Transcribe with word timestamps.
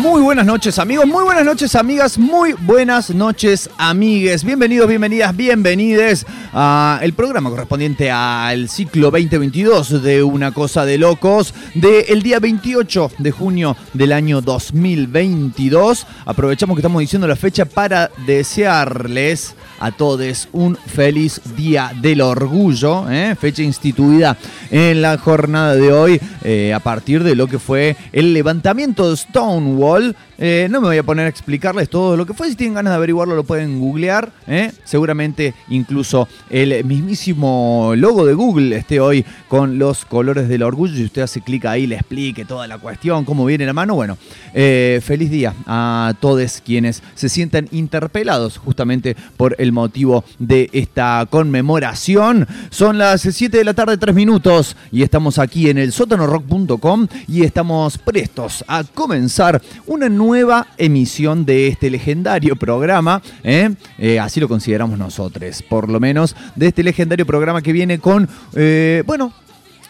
Muy 0.00 0.22
buenas 0.22 0.46
noches 0.46 0.78
amigos, 0.78 1.06
muy 1.06 1.24
buenas 1.24 1.44
noches 1.44 1.74
amigas, 1.74 2.16
muy 2.16 2.54
buenas 2.54 3.10
noches 3.10 3.68
amigues. 3.76 4.44
Bienvenidos, 4.44 4.88
bienvenidas, 4.88 5.36
bienvenides 5.36 6.24
al 6.54 7.12
programa 7.12 7.50
correspondiente 7.50 8.10
al 8.10 8.70
ciclo 8.70 9.10
2022 9.10 10.02
de 10.02 10.22
Una 10.22 10.52
Cosa 10.52 10.86
de 10.86 10.96
Locos 10.96 11.52
del 11.74 12.22
día 12.22 12.38
28 12.40 13.12
de 13.18 13.30
junio 13.30 13.76
del 13.92 14.12
año 14.12 14.40
2022. 14.40 16.06
Aprovechamos 16.24 16.76
que 16.76 16.80
estamos 16.80 17.00
diciendo 17.00 17.28
la 17.28 17.36
fecha 17.36 17.66
para 17.66 18.10
desearles 18.26 19.54
a 19.80 19.90
todos 19.90 20.48
un 20.52 20.76
feliz 20.76 21.40
Día 21.56 21.92
del 22.00 22.20
Orgullo, 22.20 23.10
¿eh? 23.10 23.34
fecha 23.40 23.62
instituida 23.62 24.36
en 24.70 25.02
la 25.02 25.18
jornada 25.18 25.74
de 25.74 25.92
hoy 25.92 26.20
eh, 26.44 26.72
a 26.74 26.80
partir 26.80 27.24
de 27.24 27.34
lo 27.34 27.46
que 27.46 27.58
fue 27.58 27.96
el 28.12 28.34
levantamiento 28.34 29.10
de 29.10 29.16
Stonewall 29.16 30.14
eh, 30.42 30.68
no 30.70 30.80
me 30.80 30.86
voy 30.86 30.96
a 30.96 31.02
poner 31.02 31.26
a 31.26 31.28
explicarles 31.28 31.90
todo 31.90 32.16
lo 32.16 32.24
que 32.24 32.32
fue. 32.32 32.48
Si 32.48 32.56
tienen 32.56 32.72
ganas 32.72 32.92
de 32.92 32.96
averiguarlo, 32.96 33.36
lo 33.36 33.44
pueden 33.44 33.78
googlear. 33.78 34.32
¿eh? 34.46 34.72
Seguramente 34.84 35.52
incluso 35.68 36.28
el 36.48 36.82
mismísimo 36.82 37.92
logo 37.94 38.24
de 38.24 38.32
Google 38.32 38.74
esté 38.74 39.00
hoy 39.00 39.22
con 39.48 39.78
los 39.78 40.06
colores 40.06 40.48
del 40.48 40.62
orgullo. 40.62 40.96
Si 40.96 41.04
usted 41.04 41.20
hace 41.20 41.42
clic 41.42 41.66
ahí, 41.66 41.86
le 41.86 41.96
explique 41.96 42.46
toda 42.46 42.66
la 42.66 42.78
cuestión, 42.78 43.26
cómo 43.26 43.44
viene 43.44 43.66
la 43.66 43.74
mano. 43.74 43.94
Bueno, 43.94 44.16
eh, 44.54 45.02
feliz 45.04 45.30
día 45.30 45.52
a 45.66 46.14
todos 46.20 46.62
quienes 46.64 47.02
se 47.14 47.28
sientan 47.28 47.68
interpelados 47.70 48.56
justamente 48.56 49.16
por 49.36 49.54
el 49.58 49.72
motivo 49.72 50.24
de 50.38 50.70
esta 50.72 51.26
conmemoración. 51.28 52.48
Son 52.70 52.96
las 52.96 53.20
7 53.20 53.58
de 53.58 53.64
la 53.64 53.74
tarde, 53.74 53.98
3 53.98 54.14
minutos, 54.14 54.74
y 54.90 55.02
estamos 55.02 55.38
aquí 55.38 55.68
en 55.68 55.76
el 55.76 55.92
sótanorock.com 55.92 57.08
y 57.28 57.42
estamos 57.42 57.98
prestos 57.98 58.64
a 58.66 58.84
comenzar 58.84 59.60
una 59.86 60.08
nueva 60.08 60.29
nueva 60.30 60.68
emisión 60.78 61.44
de 61.44 61.66
este 61.66 61.90
legendario 61.90 62.54
programa, 62.54 63.20
¿eh? 63.42 63.68
Eh, 63.98 64.20
así 64.20 64.38
lo 64.38 64.46
consideramos 64.46 64.96
nosotros, 64.96 65.60
por 65.68 65.88
lo 65.88 65.98
menos, 65.98 66.36
de 66.54 66.68
este 66.68 66.84
legendario 66.84 67.26
programa 67.26 67.62
que 67.62 67.72
viene 67.72 67.98
con, 67.98 68.28
eh, 68.54 69.02
bueno, 69.06 69.32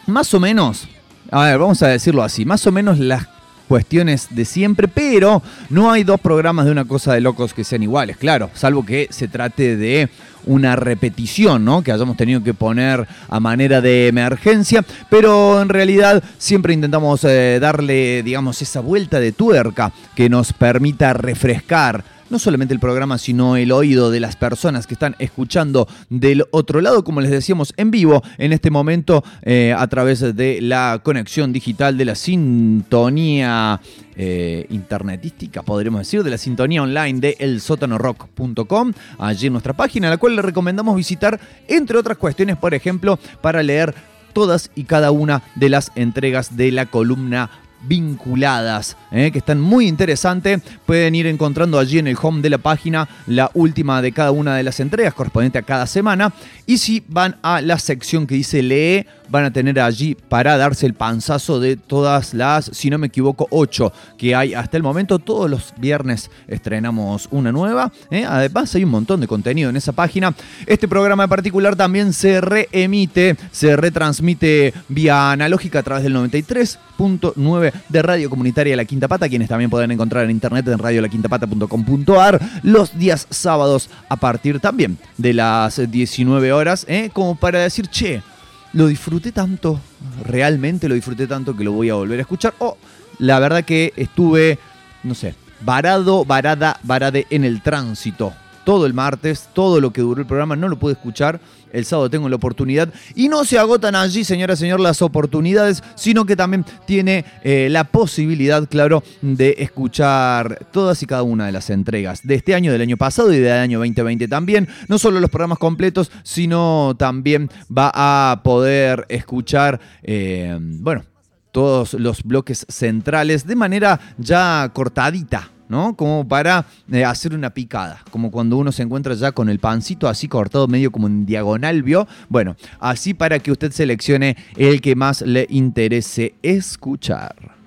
más 0.06 0.32
o 0.32 0.40
menos, 0.40 0.88
a 1.30 1.44
ver, 1.44 1.58
vamos 1.58 1.82
a 1.82 1.88
decirlo 1.88 2.22
así, 2.22 2.46
más 2.46 2.66
o 2.66 2.72
menos 2.72 2.98
las 2.98 3.26
cuestiones 3.70 4.26
de 4.30 4.44
siempre, 4.44 4.88
pero 4.88 5.44
no 5.68 5.92
hay 5.92 6.02
dos 6.02 6.18
programas 6.20 6.66
de 6.66 6.72
una 6.72 6.86
cosa 6.86 7.14
de 7.14 7.20
locos 7.20 7.54
que 7.54 7.62
sean 7.62 7.84
iguales, 7.84 8.16
claro, 8.16 8.50
salvo 8.52 8.84
que 8.84 9.06
se 9.10 9.28
trate 9.28 9.76
de 9.76 10.08
una 10.44 10.74
repetición, 10.74 11.64
¿no? 11.64 11.80
Que 11.80 11.92
hayamos 11.92 12.16
tenido 12.16 12.42
que 12.42 12.52
poner 12.52 13.06
a 13.28 13.38
manera 13.38 13.80
de 13.80 14.08
emergencia, 14.08 14.84
pero 15.08 15.62
en 15.62 15.68
realidad 15.68 16.20
siempre 16.36 16.74
intentamos 16.74 17.22
eh, 17.22 17.58
darle, 17.60 18.24
digamos, 18.24 18.60
esa 18.60 18.80
vuelta 18.80 19.20
de 19.20 19.30
tuerca 19.30 19.92
que 20.16 20.28
nos 20.28 20.52
permita 20.52 21.12
refrescar 21.12 22.02
no 22.30 22.38
solamente 22.38 22.72
el 22.72 22.80
programa, 22.80 23.18
sino 23.18 23.56
el 23.56 23.72
oído 23.72 24.10
de 24.10 24.20
las 24.20 24.36
personas 24.36 24.86
que 24.86 24.94
están 24.94 25.16
escuchando 25.18 25.88
del 26.08 26.44
otro 26.50 26.80
lado, 26.80 27.04
como 27.04 27.20
les 27.20 27.30
decíamos, 27.30 27.74
en 27.76 27.90
vivo 27.90 28.22
en 28.38 28.52
este 28.52 28.70
momento 28.70 29.24
eh, 29.42 29.74
a 29.76 29.86
través 29.88 30.20
de 30.34 30.60
la 30.60 31.00
conexión 31.02 31.52
digital 31.52 31.98
de 31.98 32.04
la 32.04 32.14
sintonía 32.14 33.80
eh, 34.16 34.66
internetística, 34.70 35.62
podríamos 35.62 36.00
decir, 36.02 36.22
de 36.22 36.30
la 36.30 36.38
sintonía 36.38 36.82
online 36.82 37.20
de 37.20 37.36
elsotanorock.com, 37.38 38.92
allí 39.18 39.46
en 39.46 39.52
nuestra 39.52 39.72
página, 39.72 40.10
la 40.10 40.18
cual 40.18 40.36
le 40.36 40.42
recomendamos 40.42 40.96
visitar, 40.96 41.40
entre 41.68 41.98
otras 41.98 42.18
cuestiones, 42.18 42.56
por 42.56 42.74
ejemplo, 42.74 43.18
para 43.40 43.62
leer 43.62 43.94
todas 44.32 44.70
y 44.74 44.84
cada 44.84 45.10
una 45.10 45.42
de 45.56 45.68
las 45.68 45.90
entregas 45.96 46.56
de 46.56 46.70
la 46.70 46.86
columna 46.86 47.50
vinculadas, 47.82 48.96
¿eh? 49.10 49.30
que 49.30 49.38
están 49.38 49.60
muy 49.60 49.86
interesantes. 49.86 50.60
Pueden 50.86 51.14
ir 51.14 51.26
encontrando 51.26 51.78
allí 51.78 51.98
en 51.98 52.06
el 52.06 52.16
home 52.20 52.42
de 52.42 52.50
la 52.50 52.58
página 52.58 53.08
la 53.26 53.50
última 53.54 54.02
de 54.02 54.12
cada 54.12 54.30
una 54.30 54.56
de 54.56 54.62
las 54.62 54.80
entregas 54.80 55.14
correspondiente 55.14 55.58
a 55.58 55.62
cada 55.62 55.86
semana. 55.86 56.32
Y 56.66 56.78
si 56.78 57.02
van 57.08 57.36
a 57.42 57.60
la 57.60 57.78
sección 57.78 58.26
que 58.26 58.34
dice 58.34 58.62
lee, 58.62 59.06
van 59.30 59.44
a 59.44 59.52
tener 59.52 59.80
allí 59.80 60.16
para 60.28 60.56
darse 60.56 60.86
el 60.86 60.94
panzazo 60.94 61.60
de 61.60 61.76
todas 61.76 62.34
las, 62.34 62.66
si 62.72 62.90
no 62.90 62.98
me 62.98 63.06
equivoco, 63.06 63.46
ocho 63.50 63.92
que 64.18 64.34
hay 64.34 64.54
hasta 64.54 64.76
el 64.76 64.82
momento. 64.82 65.18
Todos 65.18 65.48
los 65.48 65.72
viernes 65.78 66.30
estrenamos 66.48 67.28
una 67.30 67.52
nueva. 67.52 67.92
¿eh? 68.10 68.24
Además 68.28 68.74
hay 68.74 68.84
un 68.84 68.90
montón 68.90 69.20
de 69.20 69.28
contenido 69.28 69.70
en 69.70 69.76
esa 69.76 69.92
página. 69.92 70.34
Este 70.66 70.88
programa 70.88 71.24
en 71.24 71.30
particular 71.30 71.76
también 71.76 72.12
se 72.12 72.40
reemite, 72.40 73.36
se 73.50 73.76
retransmite 73.76 74.74
vía 74.88 75.32
analógica 75.32 75.78
a 75.78 75.82
través 75.82 76.04
del 76.04 76.14
93.9 76.14 77.72
de 77.88 78.02
Radio 78.02 78.30
Comunitaria 78.30 78.76
La 78.76 78.84
Quinta 78.84 79.08
Pata, 79.08 79.28
quienes 79.28 79.48
también 79.48 79.70
pueden 79.70 79.90
encontrar 79.90 80.24
en 80.24 80.30
internet 80.32 80.66
en 80.68 80.78
radiolaquintapata.com.ar 80.78 82.40
los 82.62 82.98
días 82.98 83.26
sábados 83.30 83.90
a 84.08 84.16
partir 84.16 84.60
también 84.60 84.98
de 85.16 85.34
las 85.34 85.90
19 85.90 86.52
horas, 86.52 86.84
¿eh? 86.88 87.10
como 87.12 87.36
para 87.36 87.60
decir, 87.60 87.86
che, 87.88 88.22
lo 88.72 88.86
disfruté 88.86 89.32
tanto, 89.32 89.80
realmente 90.24 90.88
lo 90.88 90.94
disfruté 90.94 91.26
tanto 91.26 91.56
que 91.56 91.64
lo 91.64 91.72
voy 91.72 91.90
a 91.90 91.94
volver 91.94 92.18
a 92.18 92.22
escuchar. 92.22 92.54
O 92.58 92.76
la 93.18 93.38
verdad 93.38 93.64
que 93.64 93.92
estuve, 93.96 94.58
no 95.02 95.14
sé, 95.14 95.34
varado, 95.60 96.24
varada, 96.24 96.78
varade 96.82 97.26
en 97.30 97.44
el 97.44 97.62
tránsito. 97.62 98.32
Todo 98.70 98.86
el 98.86 98.94
martes, 98.94 99.48
todo 99.52 99.80
lo 99.80 99.92
que 99.92 100.00
duró 100.00 100.20
el 100.20 100.28
programa, 100.28 100.54
no 100.54 100.68
lo 100.68 100.78
pude 100.78 100.92
escuchar 100.92 101.40
el 101.72 101.84
sábado 101.84 102.08
tengo 102.08 102.28
la 102.28 102.36
oportunidad. 102.36 102.88
Y 103.16 103.28
no 103.28 103.44
se 103.44 103.58
agotan 103.58 103.96
allí, 103.96 104.22
señora, 104.22 104.54
señor, 104.54 104.78
las 104.78 105.02
oportunidades, 105.02 105.82
sino 105.96 106.24
que 106.24 106.36
también 106.36 106.64
tiene 106.86 107.24
eh, 107.42 107.66
la 107.68 107.82
posibilidad, 107.82 108.68
claro, 108.68 109.02
de 109.22 109.56
escuchar 109.58 110.68
todas 110.70 111.02
y 111.02 111.06
cada 111.06 111.24
una 111.24 111.46
de 111.46 111.52
las 111.52 111.68
entregas 111.68 112.20
de 112.22 112.36
este 112.36 112.54
año, 112.54 112.70
del 112.70 112.82
año 112.82 112.96
pasado 112.96 113.32
y 113.32 113.38
del 113.38 113.52
año 113.52 113.80
2020 113.80 114.28
también. 114.28 114.68
No 114.86 115.00
solo 115.00 115.18
los 115.18 115.30
programas 115.30 115.58
completos, 115.58 116.12
sino 116.22 116.94
también 116.96 117.50
va 117.76 117.90
a 117.92 118.42
poder 118.44 119.04
escuchar, 119.08 119.80
eh, 120.04 120.56
bueno, 120.60 121.04
todos 121.50 121.94
los 121.94 122.22
bloques 122.22 122.64
centrales 122.68 123.44
de 123.44 123.56
manera 123.56 123.98
ya 124.16 124.70
cortadita 124.72 125.50
¿no? 125.70 125.94
Como 125.94 126.28
para 126.28 126.66
eh, 126.92 127.04
hacer 127.04 127.32
una 127.32 127.50
picada, 127.50 128.02
como 128.10 128.30
cuando 128.30 128.58
uno 128.58 128.72
se 128.72 128.82
encuentra 128.82 129.14
ya 129.14 129.32
con 129.32 129.48
el 129.48 129.60
pancito 129.60 130.08
así 130.08 130.28
cortado 130.28 130.68
medio 130.68 130.90
como 130.90 131.06
en 131.06 131.24
diagonal, 131.24 131.82
¿vio? 131.82 132.06
Bueno, 132.28 132.56
así 132.80 133.14
para 133.14 133.38
que 133.38 133.52
usted 133.52 133.72
seleccione 133.72 134.36
el 134.56 134.82
que 134.82 134.96
más 134.96 135.22
le 135.22 135.46
interese 135.48 136.34
escuchar. 136.42 137.59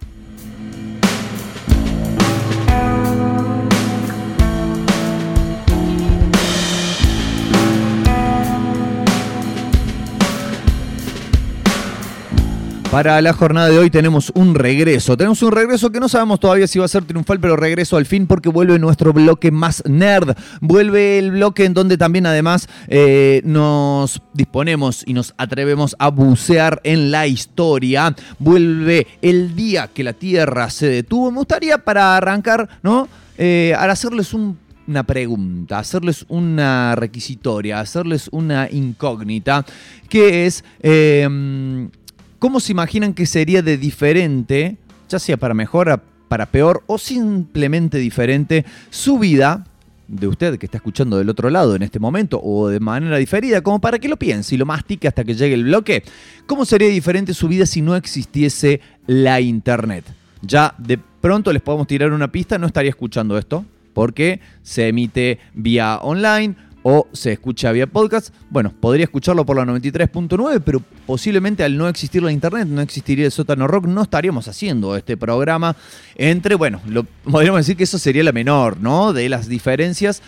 Para 12.94 13.20
la 13.24 13.34
jornada 13.34 13.70
de 13.70 13.80
hoy 13.80 13.90
tenemos 13.90 14.32
un 14.36 14.54
regreso. 14.54 15.18
Tenemos 15.18 15.42
un 15.42 15.52
regreso 15.52 15.92
que 15.92 16.00
no 16.00 16.08
sabemos 16.08 16.40
todavía 16.40 16.68
si 16.68 16.78
va 16.78 16.86
a 16.86 16.88
ser 16.88 17.04
triunfal, 17.04 17.40
pero 17.40 17.56
regreso 17.56 17.98
al 17.98 18.06
fin 18.06 18.28
porque 18.28 18.50
vuelve 18.50 18.78
nuestro 18.78 19.14
bloque 19.14 19.50
más 19.50 19.82
nerd. 19.90 20.38
Vuelve 20.62 21.18
el 21.18 21.32
bloque 21.32 21.66
en 21.66 21.74
donde 21.74 21.98
también 21.98 22.28
además 22.28 22.70
eh, 22.88 23.42
nos 23.46 24.22
disponemos 24.34 25.02
y 25.08 25.14
nos 25.16 25.34
atrevemos 25.40 25.96
a 25.98 26.10
bucear 26.10 26.82
en 26.84 27.10
la 27.10 27.26
historia. 27.26 28.16
Vuelve 28.38 29.08
el 29.24 29.56
día 29.56 29.90
que 29.92 30.04
la 30.04 30.14
Tierra 30.14 30.70
se 30.70 30.86
detuvo. 30.86 31.32
Me 31.32 31.38
gustaría 31.40 31.80
para 31.80 32.16
arrancar, 32.16 32.70
¿no? 32.84 33.10
Eh, 33.40 33.74
hacerles 33.76 34.36
una 34.36 35.02
pregunta, 35.02 35.80
hacerles 35.80 36.26
una 36.28 36.94
requisitoria, 36.96 37.80
hacerles 37.80 38.30
una 38.32 38.70
incógnita, 38.70 39.66
que 40.08 40.46
es... 40.46 40.64
Em, 40.84 41.90
¿Cómo 42.44 42.60
se 42.60 42.74
imaginan 42.74 43.14
que 43.14 43.26
sería 43.26 43.62
de 43.62 43.78
diferente, 43.78 44.76
ya 45.08 45.18
sea 45.18 45.38
para 45.38 45.54
mejor, 45.54 46.04
para 46.28 46.46
peor 46.46 46.84
o 46.88 46.98
simplemente 46.98 48.00
diferente, 48.00 48.66
su 48.90 49.18
vida 49.18 49.66
de 50.10 50.28
usted 50.28 50.60
que 50.60 50.66
está 50.66 50.78
escuchando 50.80 51.18
del 51.18 51.30
otro 51.30 51.50
lado 51.50 51.74
en 51.74 51.84
este 51.84 52.00
momento 52.00 52.42
o 52.44 52.68
de 52.68 52.82
manera 52.82 53.16
diferida, 53.16 53.62
como 53.62 53.80
para 53.80 53.98
que 53.98 54.10
lo 54.10 54.18
piense 54.18 54.56
y 54.56 54.58
lo 54.58 54.66
mastique 54.66 55.08
hasta 55.08 55.24
que 55.24 55.36
llegue 55.36 55.54
el 55.54 55.64
bloque? 55.64 56.04
¿Cómo 56.46 56.66
sería 56.66 56.90
diferente 56.90 57.34
su 57.34 57.48
vida 57.48 57.66
si 57.66 57.82
no 57.82 57.96
existiese 57.96 58.82
la 59.08 59.40
Internet? 59.40 60.04
Ya 60.42 60.76
de 60.78 60.98
pronto 60.98 61.54
les 61.54 61.62
podemos 61.62 61.88
tirar 61.88 62.12
una 62.12 62.30
pista, 62.30 62.58
no 62.58 62.68
estaría 62.68 62.90
escuchando 62.90 63.38
esto 63.38 63.64
porque 63.94 64.42
se 64.64 64.90
emite 64.90 65.40
vía 65.54 65.98
online 66.02 66.56
o 66.84 67.08
se 67.14 67.32
escucha 67.32 67.72
vía 67.72 67.88
podcast, 67.88 68.34
bueno, 68.50 68.72
podría 68.80 69.06
escucharlo 69.06 69.46
por 69.46 69.56
la 69.56 69.64
93.9, 69.66 70.62
pero 70.64 70.82
posiblemente 71.06 71.64
al 71.64 71.78
no 71.78 71.88
existir 71.88 72.22
la 72.22 72.32
internet, 72.32 72.68
no 72.68 72.82
existiría 72.82 73.26
el 73.26 73.32
sótano 73.32 73.68
rock, 73.68 73.88
no 73.88 74.04
estaríamos 74.04 74.48
haciendo 74.48 74.96
este 74.96 75.18
programa 75.18 75.76
entre, 76.16 76.56
bueno, 76.56 76.82
lo, 76.88 77.04
podríamos 77.24 77.62
decir 77.62 77.78
que 77.78 77.86
eso 77.86 77.98
sería 77.98 78.24
la 78.24 78.34
menor, 78.34 78.80
¿no? 78.80 79.14
De 79.14 79.28
las 79.30 79.48
diferencias. 79.48 80.22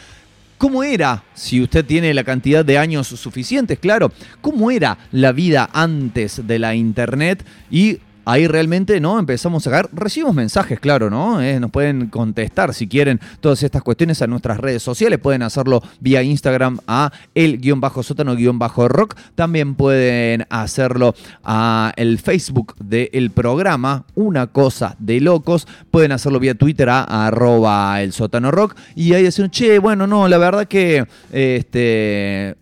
¿Cómo 0.57 0.83
era, 0.83 1.23
si 1.33 1.61
usted 1.61 1.85
tiene 1.85 2.13
la 2.13 2.23
cantidad 2.23 2.63
de 2.63 2.77
años 2.77 3.07
suficientes, 3.07 3.77
claro, 3.77 4.13
cómo 4.39 4.71
era 4.71 4.97
la 5.11 5.33
vida 5.33 5.69
antes 5.73 6.47
de 6.47 6.59
la 6.59 6.75
internet 6.75 7.45
y 7.69 7.99
ahí 8.25 8.47
realmente 8.47 8.99
no 8.99 9.19
empezamos 9.19 9.65
a 9.65 9.69
sacar. 9.69 9.89
Recibimos 9.93 10.35
mensajes, 10.35 10.79
claro, 10.79 11.09
¿no? 11.09 11.41
Eh, 11.41 11.59
nos 11.59 11.71
pueden 11.71 12.07
contestar 12.07 12.73
si 12.73 12.87
quieren 12.87 13.19
todas 13.39 13.63
estas 13.63 13.83
cuestiones 13.83 14.21
a 14.21 14.27
nuestras 14.27 14.59
redes 14.59 14.83
sociales. 14.83 15.19
Pueden 15.19 15.43
hacerlo 15.43 15.81
vía 15.99 16.23
Instagram 16.23 16.79
a 16.87 17.11
el 17.33 17.59
guion 17.59 17.79
bajo 17.79 18.03
sótano 18.03 18.35
guion 18.35 18.59
bajo 18.59 18.87
rock. 18.87 19.15
También 19.35 19.75
pueden 19.75 20.45
hacerlo 20.49 21.15
a 21.43 21.93
el 21.95 22.19
Facebook 22.19 22.75
del 22.79 23.31
programa, 23.31 24.05
una 24.15 24.47
cosa 24.47 24.95
de 24.99 25.21
locos. 25.21 25.67
Pueden 25.91 26.11
hacerlo 26.11 26.39
vía 26.39 26.55
Twitter 26.55 26.89
a 26.89 27.27
arroba 27.27 28.01
el 28.01 28.11
sótano 28.11 28.51
rock. 28.51 28.75
Y 28.95 29.13
ahí 29.13 29.23
decir, 29.23 29.49
che, 29.49 29.79
bueno, 29.79 30.07
no, 30.07 30.27
la 30.27 30.37
verdad 30.37 30.67
que 30.67 31.05
este 31.31 32.55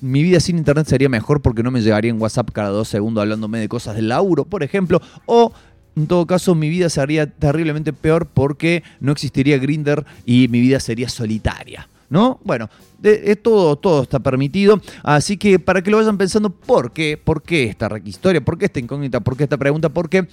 mi 0.00 0.22
vida 0.22 0.40
sin 0.40 0.58
internet 0.58 0.86
sería 0.86 1.08
mejor 1.08 1.40
porque 1.40 1.62
no 1.62 1.70
me 1.70 1.80
llegaría 1.80 2.10
en 2.10 2.20
WhatsApp 2.20 2.50
cada 2.52 2.70
dos 2.70 2.88
segundos 2.88 3.22
hablándome 3.22 3.58
de 3.58 3.68
cosas 3.68 3.96
del 3.96 4.08
laburo, 4.08 4.44
por 4.44 4.62
ejemplo, 4.62 5.00
o 5.26 5.52
en 5.96 6.06
todo 6.06 6.26
caso 6.26 6.54
mi 6.54 6.68
vida 6.68 6.88
sería 6.88 7.26
terriblemente 7.28 7.92
peor 7.92 8.26
porque 8.26 8.84
no 9.00 9.12
existiría 9.12 9.58
Grinder 9.58 10.04
y 10.24 10.48
mi 10.48 10.60
vida 10.60 10.80
sería 10.80 11.08
solitaria. 11.08 11.88
¿No? 12.10 12.40
Bueno, 12.42 12.70
todo, 13.42 13.76
todo 13.76 14.02
está 14.04 14.18
permitido. 14.18 14.80
Así 15.02 15.36
que 15.36 15.58
para 15.58 15.82
que 15.82 15.90
lo 15.90 15.98
vayan 15.98 16.16
pensando, 16.16 16.48
¿por 16.48 16.92
qué? 16.92 17.20
¿Por 17.22 17.42
qué 17.42 17.64
esta 17.64 17.90
historia? 18.02 18.40
¿Por 18.40 18.56
qué 18.56 18.64
esta 18.64 18.80
incógnita? 18.80 19.20
¿Por 19.20 19.36
qué 19.36 19.44
esta 19.44 19.58
pregunta? 19.58 19.90
Porque 19.90 20.26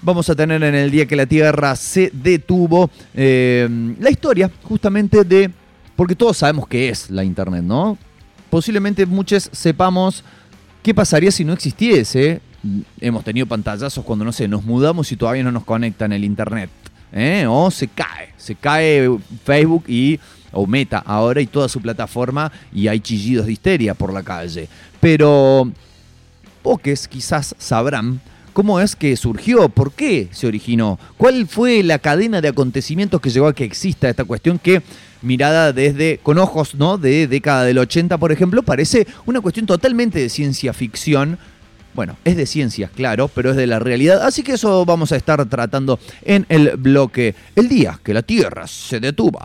vamos 0.00 0.30
a 0.30 0.34
tener 0.34 0.62
en 0.62 0.74
el 0.74 0.90
día 0.90 1.04
que 1.04 1.16
la 1.16 1.26
Tierra 1.26 1.76
se 1.76 2.10
detuvo 2.14 2.90
eh, 3.12 3.68
la 4.00 4.10
historia 4.10 4.50
justamente 4.62 5.22
de. 5.24 5.50
Porque 5.96 6.16
todos 6.16 6.38
sabemos 6.38 6.66
qué 6.66 6.88
es 6.88 7.10
la 7.10 7.24
Internet, 7.24 7.62
¿no? 7.62 7.98
Posiblemente 8.52 9.06
muchos 9.06 9.48
sepamos 9.50 10.22
qué 10.82 10.92
pasaría 10.92 11.30
si 11.30 11.42
no 11.42 11.54
existiese. 11.54 12.42
Hemos 13.00 13.24
tenido 13.24 13.46
pantallazos 13.46 14.04
cuando, 14.04 14.26
no 14.26 14.32
sé, 14.32 14.46
nos 14.46 14.62
mudamos 14.62 15.10
y 15.10 15.16
todavía 15.16 15.42
no 15.42 15.50
nos 15.50 15.64
conectan 15.64 16.12
el 16.12 16.22
internet. 16.22 16.68
¿eh? 17.14 17.46
O 17.48 17.70
se 17.70 17.88
cae, 17.88 18.34
se 18.36 18.54
cae 18.54 19.08
Facebook 19.46 19.84
y 19.88 20.20
o 20.52 20.66
Meta 20.66 20.98
ahora 20.98 21.40
y 21.40 21.46
toda 21.46 21.66
su 21.66 21.80
plataforma 21.80 22.52
y 22.74 22.88
hay 22.88 23.00
chillidos 23.00 23.46
de 23.46 23.52
histeria 23.52 23.94
por 23.94 24.12
la 24.12 24.22
calle. 24.22 24.68
Pero 25.00 25.72
pocos 26.62 27.08
quizás 27.08 27.54
sabrán 27.56 28.20
cómo 28.52 28.80
es 28.80 28.94
que 28.94 29.16
surgió, 29.16 29.70
por 29.70 29.92
qué 29.92 30.28
se 30.30 30.46
originó, 30.46 30.98
cuál 31.16 31.46
fue 31.48 31.82
la 31.82 31.98
cadena 31.98 32.42
de 32.42 32.48
acontecimientos 32.48 33.18
que 33.22 33.30
llegó 33.30 33.46
a 33.46 33.54
que 33.54 33.64
exista 33.64 34.10
esta 34.10 34.26
cuestión 34.26 34.58
que 34.58 34.82
mirada 35.22 35.72
desde, 35.72 36.18
con 36.22 36.38
ojos, 36.38 36.74
¿no? 36.74 36.98
De 36.98 37.26
década 37.26 37.64
del 37.64 37.78
80, 37.78 38.18
por 38.18 38.32
ejemplo, 38.32 38.62
parece 38.62 39.06
una 39.26 39.40
cuestión 39.40 39.66
totalmente 39.66 40.18
de 40.18 40.28
ciencia 40.28 40.72
ficción. 40.72 41.38
Bueno, 41.94 42.16
es 42.24 42.36
de 42.36 42.46
ciencias, 42.46 42.90
claro, 42.90 43.28
pero 43.28 43.50
es 43.50 43.56
de 43.56 43.66
la 43.66 43.78
realidad. 43.78 44.22
Así 44.22 44.42
que 44.42 44.52
eso 44.52 44.84
vamos 44.84 45.12
a 45.12 45.16
estar 45.16 45.44
tratando 45.46 45.98
en 46.22 46.46
el 46.48 46.76
bloque 46.76 47.34
El 47.54 47.68
día 47.68 47.98
que 48.02 48.14
la 48.14 48.22
Tierra 48.22 48.66
se 48.66 48.98
detuvo. 48.98 49.40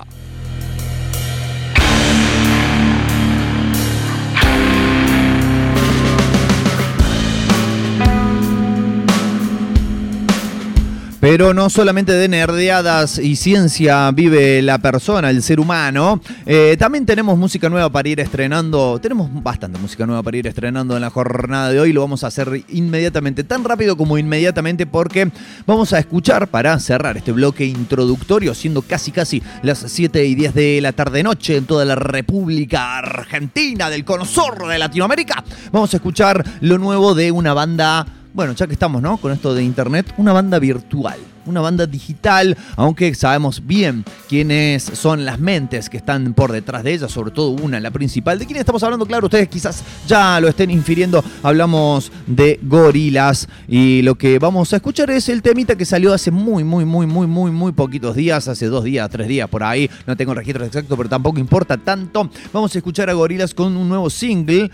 Pero 11.19 11.55
no 11.55 11.71
solamente 11.71 12.13
de 12.13 12.27
nerdeadas 12.27 13.17
y 13.17 13.35
ciencia 13.35 14.11
vive 14.11 14.61
la 14.61 14.77
persona, 14.77 15.31
el 15.31 15.41
ser 15.41 15.59
humano. 15.59 16.21
Eh, 16.45 16.75
también 16.77 17.07
tenemos 17.07 17.39
música 17.39 17.69
nueva 17.69 17.89
para 17.89 18.07
ir 18.07 18.19
estrenando. 18.19 18.99
Tenemos 19.01 19.27
bastante 19.41 19.79
música 19.79 20.05
nueva 20.05 20.21
para 20.21 20.37
ir 20.37 20.45
estrenando 20.45 20.95
en 20.95 21.01
la 21.01 21.09
jornada 21.09 21.71
de 21.71 21.79
hoy. 21.79 21.91
Lo 21.91 22.01
vamos 22.01 22.23
a 22.23 22.27
hacer 22.27 22.63
inmediatamente, 22.69 23.43
tan 23.43 23.63
rápido 23.63 23.97
como 23.97 24.19
inmediatamente, 24.19 24.85
porque 24.85 25.31
vamos 25.65 25.91
a 25.91 25.99
escuchar 25.99 26.49
para 26.49 26.79
cerrar 26.79 27.17
este 27.17 27.31
bloque 27.31 27.65
introductorio, 27.65 28.53
siendo 28.53 28.83
casi 28.83 29.11
casi 29.11 29.41
las 29.63 29.79
7 29.87 30.23
y 30.23 30.35
10 30.35 30.53
de 30.53 30.81
la 30.81 30.91
tarde-noche 30.91 31.57
en 31.57 31.65
toda 31.65 31.83
la 31.83 31.95
República 31.95 32.99
Argentina, 32.99 33.89
del 33.89 34.05
cono 34.05 34.25
de 34.69 34.77
Latinoamérica. 34.77 35.43
Vamos 35.71 35.93
a 35.93 35.97
escuchar 35.97 36.43
lo 36.61 36.77
nuevo 36.77 37.15
de 37.15 37.31
una 37.31 37.55
banda 37.55 38.05
bueno, 38.37 38.53
ya 38.53 38.67
que 38.67 38.73
estamos, 38.73 39.01
¿no? 39.01 39.17
Con 39.17 39.31
esto 39.31 39.55
de 39.55 39.63
internet, 39.63 40.13
una 40.17 40.31
banda 40.31 40.59
virtual, 40.59 41.17
una 41.47 41.61
banda 41.61 41.87
digital, 41.87 42.57
aunque 42.75 43.15
sabemos 43.15 43.65
bien 43.65 44.05
quiénes 44.29 44.83
son 44.83 45.25
las 45.25 45.39
mentes 45.39 45.89
que 45.89 45.97
están 45.97 46.33
por 46.33 46.51
detrás 46.51 46.83
de 46.83 46.93
ella, 46.93 47.09
sobre 47.09 47.31
todo 47.31 47.49
una, 47.49 47.79
la 47.79 47.91
principal. 47.91 48.37
¿De 48.37 48.45
quién 48.45 48.59
estamos 48.59 48.83
hablando? 48.83 49.05
Claro, 49.05 49.25
ustedes 49.25 49.47
quizás 49.47 49.83
ya 50.07 50.39
lo 50.39 50.47
estén 50.47 50.69
infiriendo. 50.71 51.23
Hablamos 51.43 52.11
de 52.27 52.59
gorilas 52.61 53.47
y 53.67 54.01
lo 54.01 54.15
que 54.15 54.39
vamos 54.39 54.73
a 54.73 54.77
escuchar 54.77 55.09
es 55.11 55.29
el 55.29 55.41
temita 55.41 55.75
que 55.75 55.85
salió 55.85 56.13
hace 56.13 56.31
muy, 56.31 56.63
muy, 56.63 56.85
muy, 56.85 57.07
muy, 57.07 57.27
muy, 57.27 57.51
muy 57.51 57.71
poquitos 57.71 58.15
días, 58.15 58.47
hace 58.47 58.67
dos 58.67 58.83
días, 58.83 59.09
tres 59.09 59.27
días 59.27 59.49
por 59.49 59.63
ahí. 59.63 59.89
No 60.05 60.15
tengo 60.15 60.31
el 60.33 60.37
registro 60.37 60.65
exacto, 60.65 60.95
pero 60.97 61.09
tampoco 61.09 61.39
importa 61.39 61.77
tanto. 61.77 62.29
Vamos 62.53 62.73
a 62.75 62.77
escuchar 62.77 63.09
a 63.09 63.13
gorilas 63.13 63.53
con 63.53 63.75
un 63.77 63.89
nuevo 63.89 64.09
single. 64.09 64.69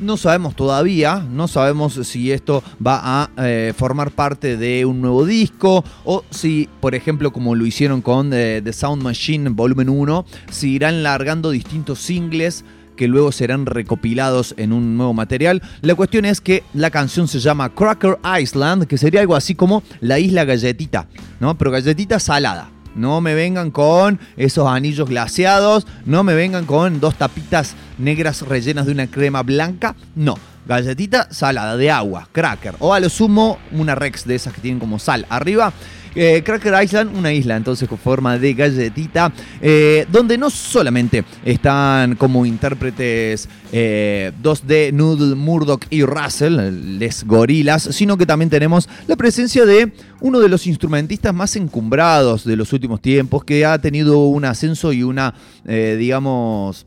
No 0.00 0.16
sabemos 0.16 0.56
todavía, 0.56 1.24
no 1.30 1.46
sabemos 1.46 1.94
si 2.02 2.32
esto 2.32 2.64
va 2.84 3.00
a 3.02 3.30
eh, 3.38 3.72
formar 3.76 4.10
parte 4.10 4.56
de 4.56 4.84
un 4.84 5.00
nuevo 5.00 5.24
disco 5.24 5.84
o 6.04 6.13
si, 6.30 6.68
por 6.80 6.94
ejemplo, 6.94 7.32
como 7.32 7.54
lo 7.54 7.66
hicieron 7.66 8.02
con 8.02 8.30
eh, 8.32 8.60
The 8.62 8.72
Sound 8.72 9.02
Machine 9.02 9.50
Volumen 9.50 9.88
1, 9.88 10.24
si 10.50 10.72
irán 10.72 11.02
largando 11.02 11.50
distintos 11.50 11.98
singles 11.98 12.64
que 12.96 13.08
luego 13.08 13.32
serán 13.32 13.66
recopilados 13.66 14.54
en 14.56 14.72
un 14.72 14.96
nuevo 14.96 15.14
material. 15.14 15.62
La 15.80 15.94
cuestión 15.94 16.24
es 16.24 16.40
que 16.40 16.62
la 16.74 16.90
canción 16.90 17.28
se 17.28 17.40
llama 17.40 17.74
Cracker 17.74 18.18
Island, 18.40 18.86
que 18.86 18.98
sería 18.98 19.20
algo 19.20 19.36
así 19.36 19.54
como 19.54 19.82
la 20.00 20.18
isla 20.18 20.44
galletita, 20.44 21.08
¿no? 21.40 21.56
Pero 21.58 21.70
galletita 21.70 22.20
salada. 22.20 22.70
No 22.94 23.20
me 23.20 23.34
vengan 23.34 23.72
con 23.72 24.20
esos 24.36 24.68
anillos 24.68 25.08
glaseados, 25.08 25.84
no 26.06 26.22
me 26.22 26.34
vengan 26.34 26.64
con 26.64 27.00
dos 27.00 27.16
tapitas 27.16 27.74
negras 27.98 28.42
rellenas 28.42 28.86
de 28.86 28.92
una 28.92 29.08
crema 29.08 29.42
blanca, 29.42 29.96
no. 30.14 30.36
Galletita 30.66 31.28
salada 31.30 31.76
de 31.76 31.90
agua, 31.90 32.28
cracker, 32.32 32.76
o 32.78 32.94
a 32.94 33.00
lo 33.00 33.10
sumo 33.10 33.58
una 33.72 33.94
Rex 33.94 34.24
de 34.24 34.36
esas 34.36 34.54
que 34.54 34.62
tienen 34.62 34.80
como 34.80 34.98
sal 34.98 35.26
arriba. 35.28 35.74
Eh, 36.16 36.42
cracker 36.44 36.74
Island, 36.80 37.16
una 37.16 37.32
isla 37.32 37.56
entonces 37.56 37.88
con 37.88 37.98
forma 37.98 38.38
de 38.38 38.54
galletita, 38.54 39.32
eh, 39.60 40.06
donde 40.12 40.38
no 40.38 40.48
solamente 40.48 41.24
están 41.44 42.14
como 42.14 42.46
intérpretes 42.46 43.48
2D 43.72 44.70
eh, 44.70 44.90
Noodle, 44.92 45.34
Murdoch 45.34 45.84
y 45.90 46.04
Russell, 46.04 46.98
les 46.98 47.24
gorilas, 47.24 47.82
sino 47.82 48.16
que 48.16 48.26
también 48.26 48.48
tenemos 48.48 48.88
la 49.08 49.16
presencia 49.16 49.64
de 49.64 49.92
uno 50.20 50.38
de 50.38 50.48
los 50.48 50.68
instrumentistas 50.68 51.34
más 51.34 51.56
encumbrados 51.56 52.44
de 52.44 52.56
los 52.56 52.72
últimos 52.72 53.00
tiempos, 53.00 53.42
que 53.44 53.66
ha 53.66 53.78
tenido 53.78 54.26
un 54.26 54.44
ascenso 54.44 54.92
y 54.92 55.02
una, 55.02 55.34
digamos, 55.64 56.86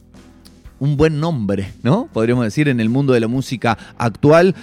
un 0.80 0.96
buen 0.96 1.20
nombre, 1.20 1.74
¿no? 1.84 2.08
Podríamos 2.14 2.46
decir, 2.46 2.70
en 2.70 2.80
el 2.80 2.90
mundo 2.90 3.12
de 3.12 3.20
la 3.20 3.28
música 3.28 3.78
actual 3.98 4.56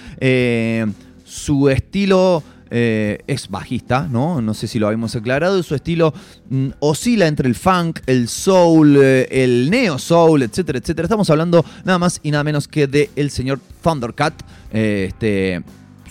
su 1.25 1.69
estilo 1.69 2.43
eh, 2.69 3.19
es 3.27 3.49
bajista, 3.49 4.07
¿no? 4.09 4.41
No 4.41 4.53
sé 4.53 4.67
si 4.67 4.79
lo 4.79 4.87
habíamos 4.87 5.15
aclarado. 5.15 5.61
Su 5.63 5.75
estilo 5.75 6.13
mm, 6.49 6.69
oscila 6.79 7.27
entre 7.27 7.47
el 7.47 7.55
funk, 7.55 7.99
el 8.05 8.27
soul, 8.27 8.97
eh, 9.01 9.27
el 9.31 9.69
neo 9.69 9.99
soul, 9.99 10.43
etcétera, 10.43 10.79
etcétera. 10.79 11.05
Estamos 11.05 11.29
hablando 11.29 11.63
nada 11.83 11.99
más 11.99 12.19
y 12.23 12.31
nada 12.31 12.43
menos 12.43 12.67
que 12.67 12.87
de 12.87 13.09
el 13.15 13.29
señor 13.31 13.59
Thundercat. 13.81 14.33
Eh, 14.71 15.05
este 15.09 15.63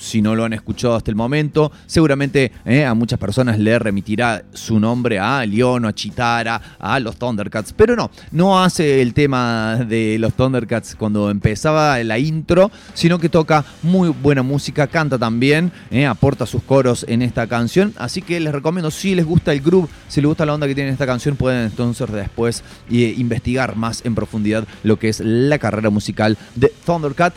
si 0.05 0.23
no 0.23 0.35
lo 0.35 0.45
han 0.45 0.53
escuchado 0.53 0.95
hasta 0.95 1.11
el 1.11 1.17
momento. 1.17 1.73
Seguramente 1.87 2.53
eh, 2.65 2.85
a 2.85 2.95
muchas 2.95 3.19
personas 3.19 3.59
le 3.59 3.79
remitirá 3.79 4.45
su 4.53 4.79
nombre 4.79 5.19
a 5.19 5.45
León, 5.47 5.87
a 5.87 5.93
Chitara, 5.93 6.61
a 6.79 7.01
los 7.01 7.17
Thundercats. 7.17 7.73
Pero 7.73 7.97
no, 7.97 8.11
no 8.31 8.63
hace 8.63 9.01
el 9.01 9.15
tema 9.15 9.77
de 9.77 10.19
los 10.19 10.35
Thundercats 10.35 10.95
cuando 10.95 11.31
empezaba 11.31 12.03
la 12.05 12.19
intro, 12.19 12.71
sino 12.93 13.19
que 13.19 13.29
toca 13.29 13.65
muy 13.83 14.11
buena 14.11 14.43
música, 14.43 14.87
canta 14.87 15.19
también, 15.19 15.73
eh, 15.91 16.07
aporta 16.07 16.47
sus 16.47 16.63
coros 16.63 17.05
en 17.09 17.23
esta 17.23 17.47
canción. 17.47 17.95
Así 17.97 18.23
que 18.23 18.39
les 18.41 18.53
recomiendo, 18.53 18.91
si 18.91 19.15
les 19.15 19.25
gusta 19.25 19.53
el 19.53 19.61
groove, 19.61 19.89
si 20.09 20.21
les 20.21 20.29
gusta 20.29 20.45
la 20.45 20.55
onda 20.55 20.67
que 20.67 20.75
tiene 20.75 20.91
esta 20.91 21.07
canción, 21.07 21.37
pueden 21.37 21.65
entonces 21.65 22.11
después 22.13 22.63
eh, 22.91 23.15
investigar 23.17 23.77
más 23.77 24.05
en 24.05 24.15
profundidad 24.15 24.67
lo 24.83 24.99
que 24.99 25.09
es 25.09 25.21
la 25.21 25.59
carrera 25.59 25.91
musical 25.91 26.37
de 26.55 26.73
Thundercat. 26.85 27.35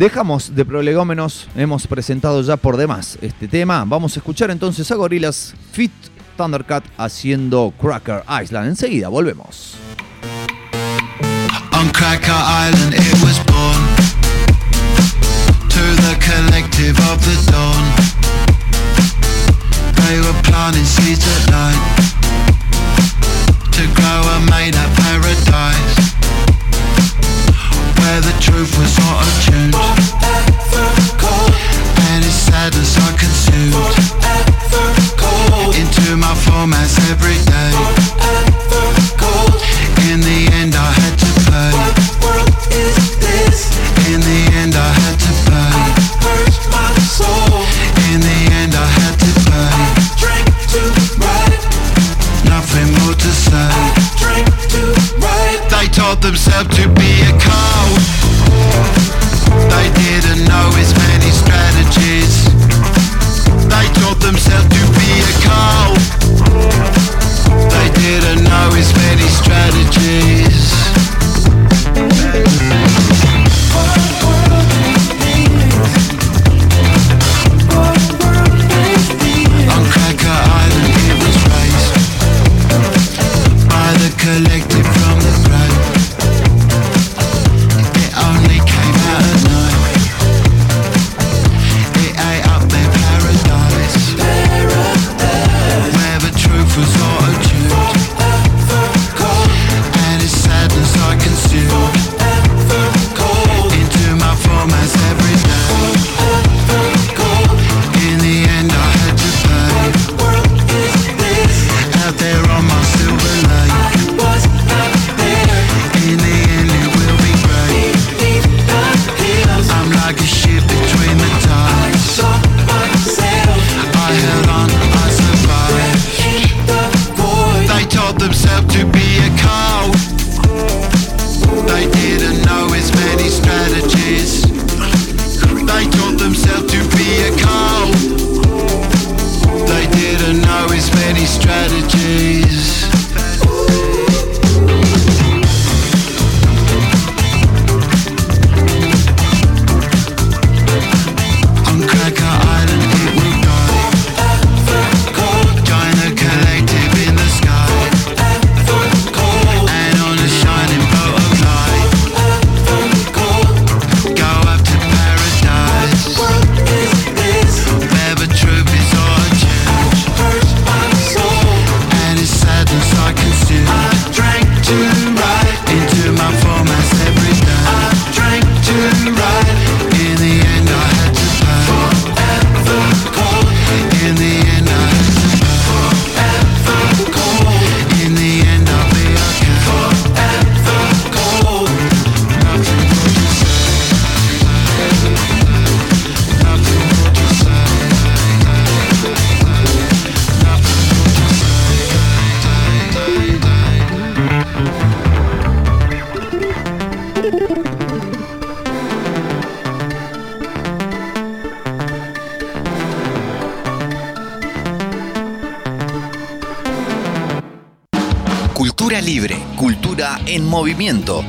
Dejamos 0.00 0.54
de 0.54 0.64
prolegómenos, 0.64 1.46
hemos 1.54 1.86
presentado 1.86 2.40
ya 2.40 2.56
por 2.56 2.78
demás 2.78 3.18
este 3.20 3.46
tema. 3.46 3.84
Vamos 3.86 4.16
a 4.16 4.20
escuchar 4.20 4.50
entonces 4.50 4.90
a 4.90 4.94
Gorillaz 4.94 5.52
Fit 5.72 5.92
Thundercat 6.38 6.82
haciendo 6.96 7.74
Cracker 7.78 8.24
Island. 8.42 8.68
Enseguida 8.68 9.08
volvemos. 9.08 9.74
To 23.70 23.86
grow 23.94 24.22
a 24.24 24.40
Where 28.10 28.22
the 28.22 28.34
truth 28.42 28.74
was 28.76 28.98
auto-tuned 28.98 29.74
And 32.10 32.24
its 32.26 32.34
sadness 32.34 32.98
I 32.98 33.14
consumed. 33.14 33.70
Into 35.78 36.16
my 36.16 36.34
every 37.06 37.38
day. 37.46 37.70
In 40.10 40.18
the 40.26 40.50
end 40.58 40.74
I 40.74 40.90
had 40.90 41.14
to 41.22 41.30
pay 41.46 41.70
In 44.10 44.20
the 44.26 44.40
end 44.58 44.74
I 44.74 44.90
had 44.90 45.16
to 45.22 45.32
pay 45.46 45.70
In 48.10 48.20
the 48.26 48.40
end 48.58 48.74
I 48.74 48.86
had 48.98 49.14
to 49.22 49.30
pay 49.46 50.00
Nothing 52.50 52.90
more 52.98 53.14
to 53.14 53.30
say. 53.30 53.70
I 54.20 54.42
to 54.68 54.82
They 55.70 55.86
taught 55.86 56.20
themselves 56.20 56.74
to 56.76 56.88
be 56.88 57.19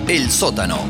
el 0.08 0.32
sótano, 0.32 0.88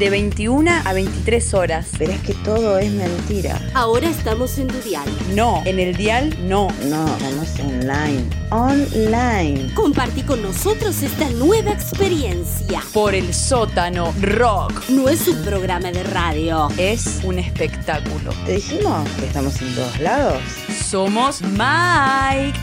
de 0.00 0.08
21 0.08 0.70
a 0.84 0.92
23 0.94 1.54
horas. 1.54 1.90
Pero 1.98 2.12
es 2.12 2.20
que 2.22 2.32
todo 2.34 2.78
es 2.78 2.90
mentira. 2.90 3.60
Ahora 3.74 4.08
estamos 4.08 4.56
en 4.58 4.68
Dudial. 4.68 5.06
No, 5.34 5.62
en 5.66 5.78
el 5.78 5.94
dial 5.94 6.34
no. 6.48 6.68
No, 6.88 7.06
estamos 7.06 7.60
online. 7.60 8.24
Online. 8.50 9.74
Compartí 9.74 10.22
con 10.22 10.42
nosotros 10.42 11.02
esta 11.02 11.28
nueva 11.30 11.70
experiencia. 11.70 12.82
Por 12.94 13.14
el 13.14 13.34
sótano 13.34 14.14
rock. 14.22 14.88
No 14.88 15.08
es 15.10 15.28
un 15.28 15.42
programa 15.44 15.92
de 15.92 16.02
radio. 16.02 16.68
Es 16.78 17.20
un 17.22 17.38
espectáculo. 17.38 18.32
¿Te 18.46 18.54
dijimos 18.54 19.06
que 19.18 19.26
estamos 19.26 19.60
en 19.60 19.74
todos 19.74 20.00
lados? 20.00 20.42
Somos 20.82 21.42
Mike. 21.42 22.58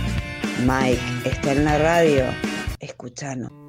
Mike 0.65 0.99
está 1.23 1.51
en 1.51 1.65
la 1.65 1.77
radio. 1.77 2.25
Escuchanos. 2.79 3.66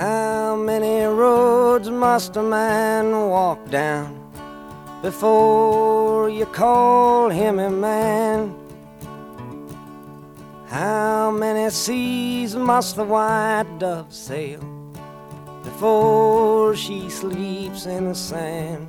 How 0.00 0.56
many 0.56 1.02
roads 1.04 1.90
must 1.90 2.34
a 2.38 2.42
man 2.42 3.28
walk 3.28 3.68
down 3.68 4.32
before 5.02 6.30
you 6.30 6.46
call 6.46 7.28
him 7.28 7.58
a 7.58 7.68
man? 7.68 8.56
How 10.68 11.30
many 11.30 11.68
seas 11.68 12.56
must 12.56 12.96
the 12.96 13.04
white 13.04 13.68
dove 13.78 14.10
sail 14.10 14.62
before 15.64 16.74
she 16.74 17.10
sleeps 17.10 17.84
in 17.84 18.06
the 18.06 18.14
sand? 18.14 18.88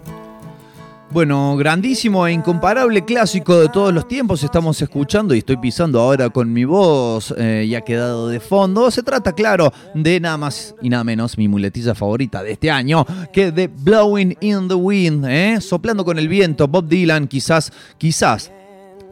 Bueno, 1.13 1.57
grandísimo 1.57 2.25
e 2.25 2.31
incomparable 2.31 3.03
clásico 3.03 3.59
de 3.59 3.67
todos 3.67 3.93
los 3.93 4.07
tiempos 4.07 4.43
estamos 4.43 4.81
escuchando 4.81 5.35
y 5.35 5.39
estoy 5.39 5.57
pisando 5.57 5.99
ahora 5.99 6.29
con 6.29 6.53
mi 6.53 6.63
voz 6.63 7.35
eh, 7.37 7.65
y 7.67 7.75
ha 7.75 7.81
quedado 7.81 8.29
de 8.29 8.39
fondo. 8.39 8.89
Se 8.89 9.03
trata, 9.03 9.33
claro, 9.33 9.73
de 9.93 10.21
nada 10.21 10.37
más 10.37 10.73
y 10.81 10.87
nada 10.87 11.03
menos 11.03 11.37
mi 11.37 11.49
muletilla 11.49 11.95
favorita 11.95 12.41
de 12.41 12.53
este 12.53 12.71
año 12.71 13.05
que 13.33 13.51
de 13.51 13.67
Blowing 13.67 14.37
in 14.39 14.69
the 14.69 14.73
Wind, 14.73 15.25
¿eh? 15.27 15.59
soplando 15.59 16.05
con 16.05 16.17
el 16.17 16.29
viento. 16.29 16.69
Bob 16.69 16.87
Dylan, 16.87 17.27
quizás, 17.27 17.73
quizás 17.97 18.49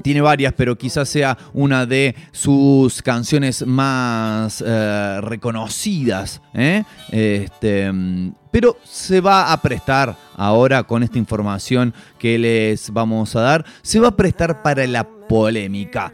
tiene 0.01 0.21
varias, 0.21 0.53
pero 0.53 0.77
quizás 0.77 1.09
sea 1.09 1.37
una 1.53 1.85
de 1.85 2.15
sus 2.31 3.01
canciones 3.01 3.65
más 3.65 4.63
eh, 4.65 5.19
reconocidas. 5.21 6.41
¿eh? 6.53 6.83
Este, 7.11 7.91
mm, 7.91 8.31
pero 8.51 8.77
se 8.83 9.21
va 9.21 9.51
a 9.51 9.61
prestar 9.61 10.15
ahora 10.35 10.83
con 10.83 11.03
esta 11.03 11.17
información 11.17 11.93
que 12.17 12.37
les 12.37 12.91
vamos 12.91 13.35
a 13.35 13.41
dar, 13.41 13.65
se 13.81 13.99
va 13.99 14.09
a 14.09 14.15
prestar 14.15 14.61
para 14.61 14.85
la 14.87 15.07
polémica. 15.07 16.11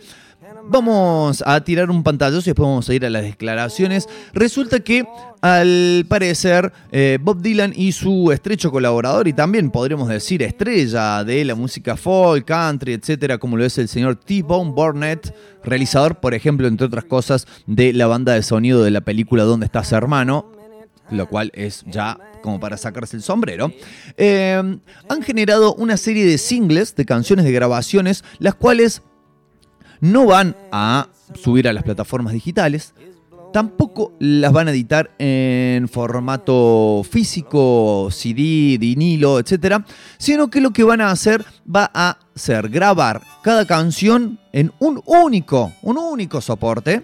Vamos 0.67 1.43
a 1.45 1.61
tirar 1.61 1.91
un 1.91 2.01
pantallazo 2.01 2.39
y 2.39 2.51
después 2.51 2.67
vamos 2.67 2.89
a 2.89 2.93
ir 2.95 3.05
a 3.05 3.09
las 3.11 3.21
declaraciones. 3.21 4.09
Resulta 4.33 4.79
que, 4.79 5.05
al 5.41 6.05
parecer, 6.09 6.73
eh, 6.91 7.19
Bob 7.21 7.39
Dylan 7.39 7.71
y 7.75 7.91
su 7.91 8.31
estrecho 8.31 8.71
colaborador, 8.71 9.27
y 9.27 9.33
también 9.33 9.69
podríamos 9.69 10.09
decir 10.09 10.41
estrella 10.41 11.23
de 11.23 11.45
la 11.45 11.53
música 11.53 11.95
folk, 11.95 12.45
country, 12.45 12.93
etcétera, 12.93 13.37
como 13.37 13.57
lo 13.57 13.63
es 13.63 13.77
el 13.77 13.87
señor 13.87 14.15
T-Bone 14.15 14.71
Burnett, 14.71 15.35
realizador, 15.63 16.19
por 16.19 16.33
ejemplo, 16.33 16.67
entre 16.67 16.87
otras 16.87 17.05
cosas, 17.05 17.45
de 17.67 17.93
la 17.93 18.07
banda 18.07 18.33
de 18.33 18.41
sonido 18.41 18.83
de 18.83 18.89
la 18.91 19.01
película 19.01 19.43
¿Dónde 19.43 19.67
estás, 19.67 19.91
hermano? 19.91 20.54
Lo 21.09 21.27
cual 21.27 21.51
es 21.53 21.83
ya 21.87 22.17
como 22.41 22.59
para 22.59 22.77
sacarse 22.77 23.15
el 23.15 23.23
sombrero, 23.23 23.71
eh, 24.17 24.61
han 25.09 25.21
generado 25.23 25.73
una 25.75 25.97
serie 25.97 26.25
de 26.25 26.37
singles, 26.37 26.95
de 26.95 27.05
canciones, 27.05 27.45
de 27.45 27.51
grabaciones, 27.51 28.23
las 28.39 28.55
cuales 28.55 29.01
no 29.99 30.25
van 30.25 30.55
a 30.71 31.07
subir 31.33 31.67
a 31.67 31.73
las 31.73 31.83
plataformas 31.83 32.33
digitales, 32.33 32.93
tampoco 33.55 34.11
las 34.19 34.51
van 34.51 34.67
a 34.67 34.71
editar 34.71 35.11
en 35.17 35.87
formato 35.87 37.03
físico, 37.09 38.09
CD, 38.11 38.77
vinilo, 38.77 39.39
etc. 39.39 39.77
Sino 40.17 40.49
que 40.49 40.59
lo 40.59 40.71
que 40.71 40.83
van 40.83 40.99
a 41.01 41.09
hacer 41.09 41.45
va 41.73 41.89
a 41.93 42.19
ser 42.35 42.67
grabar 42.67 43.21
cada 43.43 43.65
canción 43.65 44.39
en 44.51 44.73
un 44.79 45.01
único, 45.05 45.71
un 45.83 45.97
único 45.97 46.41
soporte 46.41 47.03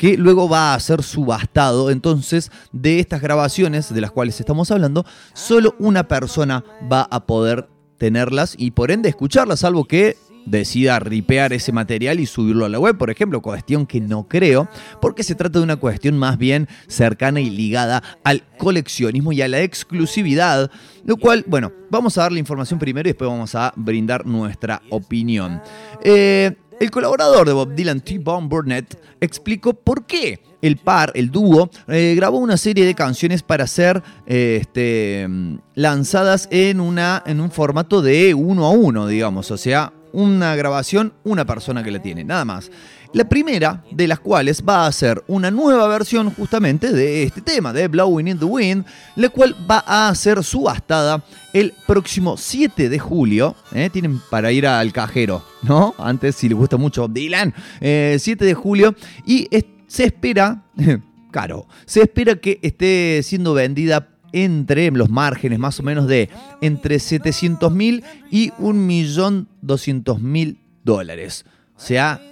que 0.00 0.16
luego 0.16 0.48
va 0.48 0.72
a 0.72 0.80
ser 0.80 1.02
subastado. 1.02 1.90
Entonces, 1.90 2.50
de 2.72 3.00
estas 3.00 3.20
grabaciones 3.20 3.92
de 3.92 4.00
las 4.00 4.10
cuales 4.10 4.40
estamos 4.40 4.70
hablando, 4.70 5.04
solo 5.34 5.74
una 5.78 6.08
persona 6.08 6.64
va 6.90 7.02
a 7.02 7.26
poder 7.26 7.68
tenerlas 7.98 8.54
y 8.56 8.70
por 8.70 8.90
ende 8.90 9.10
escucharlas, 9.10 9.60
salvo 9.60 9.84
que 9.84 10.16
decida 10.46 10.98
ripear 11.00 11.52
ese 11.52 11.72
material 11.72 12.18
y 12.18 12.24
subirlo 12.24 12.64
a 12.64 12.70
la 12.70 12.78
web, 12.78 12.96
por 12.96 13.10
ejemplo, 13.10 13.42
cuestión 13.42 13.84
que 13.84 14.00
no 14.00 14.26
creo, 14.26 14.70
porque 15.02 15.22
se 15.22 15.34
trata 15.34 15.58
de 15.58 15.64
una 15.64 15.76
cuestión 15.76 16.16
más 16.16 16.38
bien 16.38 16.66
cercana 16.86 17.42
y 17.42 17.50
ligada 17.50 18.02
al 18.24 18.42
coleccionismo 18.56 19.32
y 19.32 19.42
a 19.42 19.48
la 19.48 19.60
exclusividad, 19.60 20.70
lo 21.04 21.18
cual, 21.18 21.44
bueno, 21.46 21.72
vamos 21.90 22.16
a 22.16 22.22
dar 22.22 22.32
la 22.32 22.38
información 22.38 22.78
primero 22.78 23.06
y 23.06 23.12
después 23.12 23.30
vamos 23.30 23.54
a 23.54 23.74
brindar 23.76 24.24
nuestra 24.24 24.80
opinión. 24.88 25.60
Eh, 26.02 26.56
el 26.80 26.90
colaborador 26.90 27.46
de 27.46 27.52
Bob 27.52 27.74
Dylan, 27.74 28.00
T-Bone 28.00 28.48
Burnett, 28.48 28.98
explicó 29.20 29.74
por 29.74 30.06
qué 30.06 30.40
el 30.62 30.78
par, 30.78 31.12
el 31.14 31.30
dúo, 31.30 31.70
eh, 31.88 32.14
grabó 32.16 32.38
una 32.38 32.56
serie 32.56 32.86
de 32.86 32.94
canciones 32.94 33.42
para 33.42 33.66
ser 33.66 34.02
eh, 34.26 34.58
este, 34.62 35.28
lanzadas 35.74 36.48
en, 36.50 36.80
en 36.80 37.40
un 37.40 37.50
formato 37.50 38.00
de 38.02 38.34
uno 38.34 38.66
a 38.66 38.70
uno, 38.70 39.06
digamos, 39.06 39.50
o 39.50 39.58
sea, 39.58 39.92
una 40.12 40.56
grabación, 40.56 41.12
una 41.22 41.44
persona 41.44 41.84
que 41.84 41.90
la 41.90 42.00
tiene, 42.00 42.24
nada 42.24 42.44
más. 42.44 42.70
La 43.12 43.28
primera 43.28 43.82
de 43.90 44.06
las 44.06 44.20
cuales 44.20 44.62
va 44.66 44.86
a 44.86 44.92
ser 44.92 45.24
una 45.26 45.50
nueva 45.50 45.88
versión 45.88 46.30
justamente 46.30 46.92
de 46.92 47.24
este 47.24 47.40
tema, 47.40 47.72
de 47.72 47.88
Blowing 47.88 48.28
in 48.28 48.38
the 48.38 48.44
Wind, 48.44 48.84
la 49.16 49.28
cual 49.30 49.56
va 49.68 49.82
a 49.84 50.14
ser 50.14 50.44
subastada 50.44 51.24
el 51.52 51.74
próximo 51.88 52.36
7 52.36 52.88
de 52.88 52.98
julio. 53.00 53.56
¿eh? 53.74 53.90
Tienen 53.92 54.20
para 54.30 54.52
ir 54.52 54.64
al 54.64 54.92
cajero, 54.92 55.44
¿no? 55.62 55.92
Antes, 55.98 56.36
si 56.36 56.48
les 56.48 56.56
gusta 56.56 56.76
mucho 56.76 57.08
Dylan, 57.08 57.52
eh, 57.80 58.16
7 58.20 58.44
de 58.44 58.54
julio. 58.54 58.94
Y 59.26 59.48
se 59.88 60.04
espera, 60.04 60.62
caro, 61.32 61.66
se 61.86 62.02
espera 62.02 62.36
que 62.36 62.60
esté 62.62 63.22
siendo 63.24 63.54
vendida 63.54 64.06
entre 64.32 64.88
los 64.92 65.10
márgenes 65.10 65.58
más 65.58 65.80
o 65.80 65.82
menos 65.82 66.06
de 66.06 66.30
entre 66.60 67.00
700 67.00 67.72
mil 67.72 68.04
y 68.30 68.52
1.200.000 68.52 70.58
dólares. 70.84 71.44
O 71.76 71.80
sea, 71.80 72.22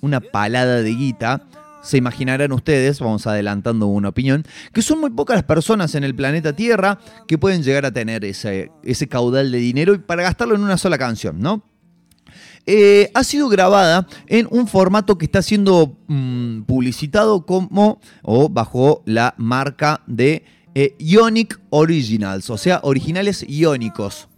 una 0.00 0.20
palada 0.20 0.82
de 0.82 0.90
guita. 0.94 1.46
Se 1.82 1.96
imaginarán 1.96 2.52
ustedes, 2.52 3.00
vamos 3.00 3.26
adelantando 3.26 3.86
una 3.86 4.10
opinión, 4.10 4.44
que 4.72 4.82
son 4.82 5.00
muy 5.00 5.10
pocas 5.10 5.36
las 5.36 5.44
personas 5.44 5.94
en 5.94 6.04
el 6.04 6.14
planeta 6.14 6.54
Tierra 6.54 6.98
que 7.26 7.38
pueden 7.38 7.62
llegar 7.62 7.86
a 7.86 7.92
tener 7.92 8.24
ese, 8.24 8.70
ese 8.82 9.08
caudal 9.08 9.50
de 9.50 9.58
dinero 9.58 9.94
y 9.94 9.98
para 9.98 10.22
gastarlo 10.22 10.54
en 10.54 10.62
una 10.62 10.76
sola 10.76 10.98
canción, 10.98 11.40
¿no? 11.40 11.64
Eh, 12.66 13.10
ha 13.14 13.24
sido 13.24 13.48
grabada 13.48 14.06
en 14.26 14.46
un 14.50 14.68
formato 14.68 15.16
que 15.16 15.24
está 15.24 15.42
siendo 15.42 15.96
mm, 16.08 16.62
publicitado 16.62 17.46
como 17.46 18.00
o 18.22 18.48
bajo 18.48 19.02
la 19.06 19.34
marca 19.38 20.02
de 20.06 20.44
eh, 20.74 20.94
Ionic 20.98 21.58
Originals, 21.70 22.50
o 22.50 22.58
sea, 22.58 22.80
originales 22.82 23.44
iónicos. 23.48 24.28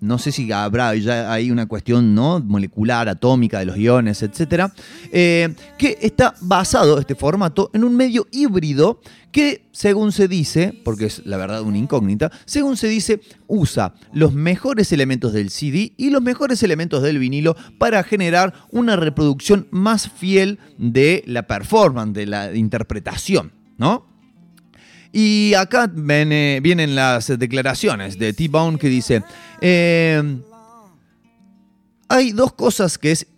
No 0.00 0.18
sé 0.18 0.32
si 0.32 0.50
habrá 0.52 0.94
ya 0.96 1.32
hay 1.32 1.50
una 1.50 1.66
cuestión 1.66 2.14
¿no? 2.14 2.40
molecular, 2.40 3.08
atómica 3.08 3.58
de 3.58 3.66
los 3.66 3.76
iones, 3.76 4.22
etcétera, 4.22 4.72
eh, 5.12 5.54
que 5.78 5.98
está 6.00 6.34
basado 6.40 6.98
este 6.98 7.14
formato 7.14 7.70
en 7.72 7.84
un 7.84 7.96
medio 7.96 8.26
híbrido 8.30 9.00
que, 9.30 9.66
según 9.72 10.12
se 10.12 10.28
dice, 10.28 10.80
porque 10.84 11.06
es 11.06 11.26
la 11.26 11.36
verdad 11.36 11.62
una 11.62 11.78
incógnita, 11.78 12.30
según 12.44 12.76
se 12.76 12.88
dice, 12.88 13.20
usa 13.46 13.94
los 14.12 14.32
mejores 14.32 14.92
elementos 14.92 15.32
del 15.32 15.50
CD 15.50 15.92
y 15.96 16.10
los 16.10 16.22
mejores 16.22 16.62
elementos 16.62 17.02
del 17.02 17.18
vinilo 17.18 17.56
para 17.78 18.02
generar 18.04 18.54
una 18.70 18.96
reproducción 18.96 19.66
más 19.70 20.08
fiel 20.08 20.58
de 20.78 21.24
la 21.26 21.46
performance, 21.46 22.14
de 22.14 22.26
la 22.26 22.54
interpretación, 22.54 23.52
¿no? 23.76 24.13
Y 25.16 25.54
acá 25.54 25.86
viene- 25.86 26.58
vienen 26.60 26.96
las 26.96 27.28
declaraciones 27.38 28.18
de 28.18 28.32
T-Bone 28.32 28.78
que 28.78 28.88
dice, 28.88 29.22
eh, 29.60 30.20
hay 32.08 32.32
dos 32.32 32.52
cosas 32.52 32.98
que, 32.98 33.12
es, 33.12 33.28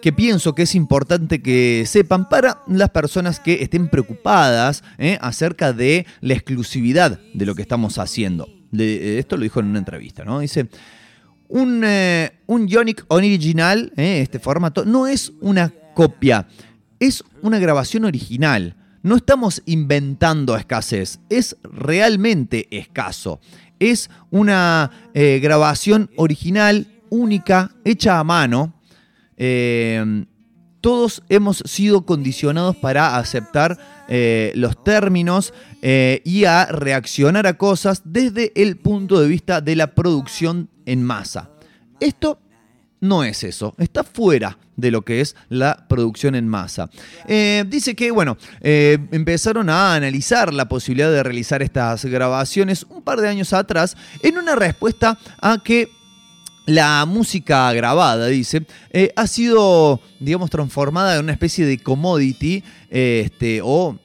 que 0.00 0.12
pienso 0.14 0.54
que 0.54 0.62
es 0.62 0.74
importante 0.74 1.42
que 1.42 1.84
sepan 1.86 2.28
para 2.30 2.62
las 2.66 2.88
personas 2.88 3.38
que 3.38 3.62
estén 3.62 3.88
preocupadas 3.88 4.82
eh, 4.96 5.18
acerca 5.20 5.74
de 5.74 6.06
la 6.22 6.32
exclusividad 6.32 7.20
de 7.34 7.44
lo 7.44 7.54
que 7.54 7.60
estamos 7.62 7.98
haciendo. 7.98 8.48
De- 8.70 9.18
esto 9.18 9.36
lo 9.36 9.42
dijo 9.42 9.60
en 9.60 9.66
una 9.66 9.78
entrevista, 9.78 10.24
¿no? 10.24 10.40
Dice, 10.40 10.68
un, 11.48 11.82
eh, 11.84 12.32
un 12.46 12.66
Ionic 12.66 13.04
original, 13.08 13.92
eh, 13.98 14.20
este 14.22 14.38
formato, 14.38 14.86
no 14.86 15.06
es 15.06 15.32
una 15.42 15.70
copia, 15.94 16.48
es 16.98 17.22
una 17.42 17.58
grabación 17.58 18.06
original. 18.06 18.74
No 19.06 19.14
estamos 19.14 19.62
inventando 19.66 20.56
escasez, 20.56 21.20
es 21.28 21.56
realmente 21.62 22.66
escaso. 22.76 23.38
Es 23.78 24.10
una 24.32 24.90
eh, 25.14 25.38
grabación 25.40 26.10
original, 26.16 26.88
única, 27.08 27.70
hecha 27.84 28.18
a 28.18 28.24
mano. 28.24 28.74
Eh, 29.36 30.24
todos 30.80 31.22
hemos 31.28 31.58
sido 31.58 32.04
condicionados 32.04 32.74
para 32.74 33.16
aceptar 33.16 33.78
eh, 34.08 34.50
los 34.56 34.82
términos 34.82 35.54
eh, 35.82 36.20
y 36.24 36.44
a 36.44 36.66
reaccionar 36.66 37.46
a 37.46 37.56
cosas 37.56 38.02
desde 38.04 38.50
el 38.56 38.76
punto 38.76 39.20
de 39.20 39.28
vista 39.28 39.60
de 39.60 39.76
la 39.76 39.94
producción 39.94 40.68
en 40.84 41.04
masa. 41.04 41.50
Esto 42.00 42.40
no 43.00 43.24
es 43.24 43.44
eso, 43.44 43.74
está 43.78 44.04
fuera 44.04 44.58
de 44.76 44.90
lo 44.90 45.02
que 45.02 45.20
es 45.20 45.36
la 45.48 45.86
producción 45.88 46.34
en 46.34 46.48
masa. 46.48 46.90
Eh, 47.26 47.64
dice 47.66 47.94
que, 47.94 48.10
bueno, 48.10 48.36
eh, 48.60 48.98
empezaron 49.12 49.70
a 49.70 49.94
analizar 49.94 50.52
la 50.52 50.68
posibilidad 50.68 51.10
de 51.10 51.22
realizar 51.22 51.62
estas 51.62 52.04
grabaciones 52.04 52.86
un 52.88 53.02
par 53.02 53.20
de 53.20 53.28
años 53.28 53.52
atrás 53.52 53.96
en 54.22 54.38
una 54.38 54.54
respuesta 54.54 55.18
a 55.40 55.62
que 55.62 55.88
la 56.66 57.06
música 57.06 57.72
grabada, 57.72 58.26
dice, 58.26 58.66
eh, 58.90 59.12
ha 59.14 59.26
sido, 59.26 60.00
digamos, 60.18 60.50
transformada 60.50 61.14
en 61.14 61.24
una 61.24 61.32
especie 61.32 61.64
de 61.64 61.78
commodity 61.78 62.62
este, 62.90 63.60
o 63.62 63.98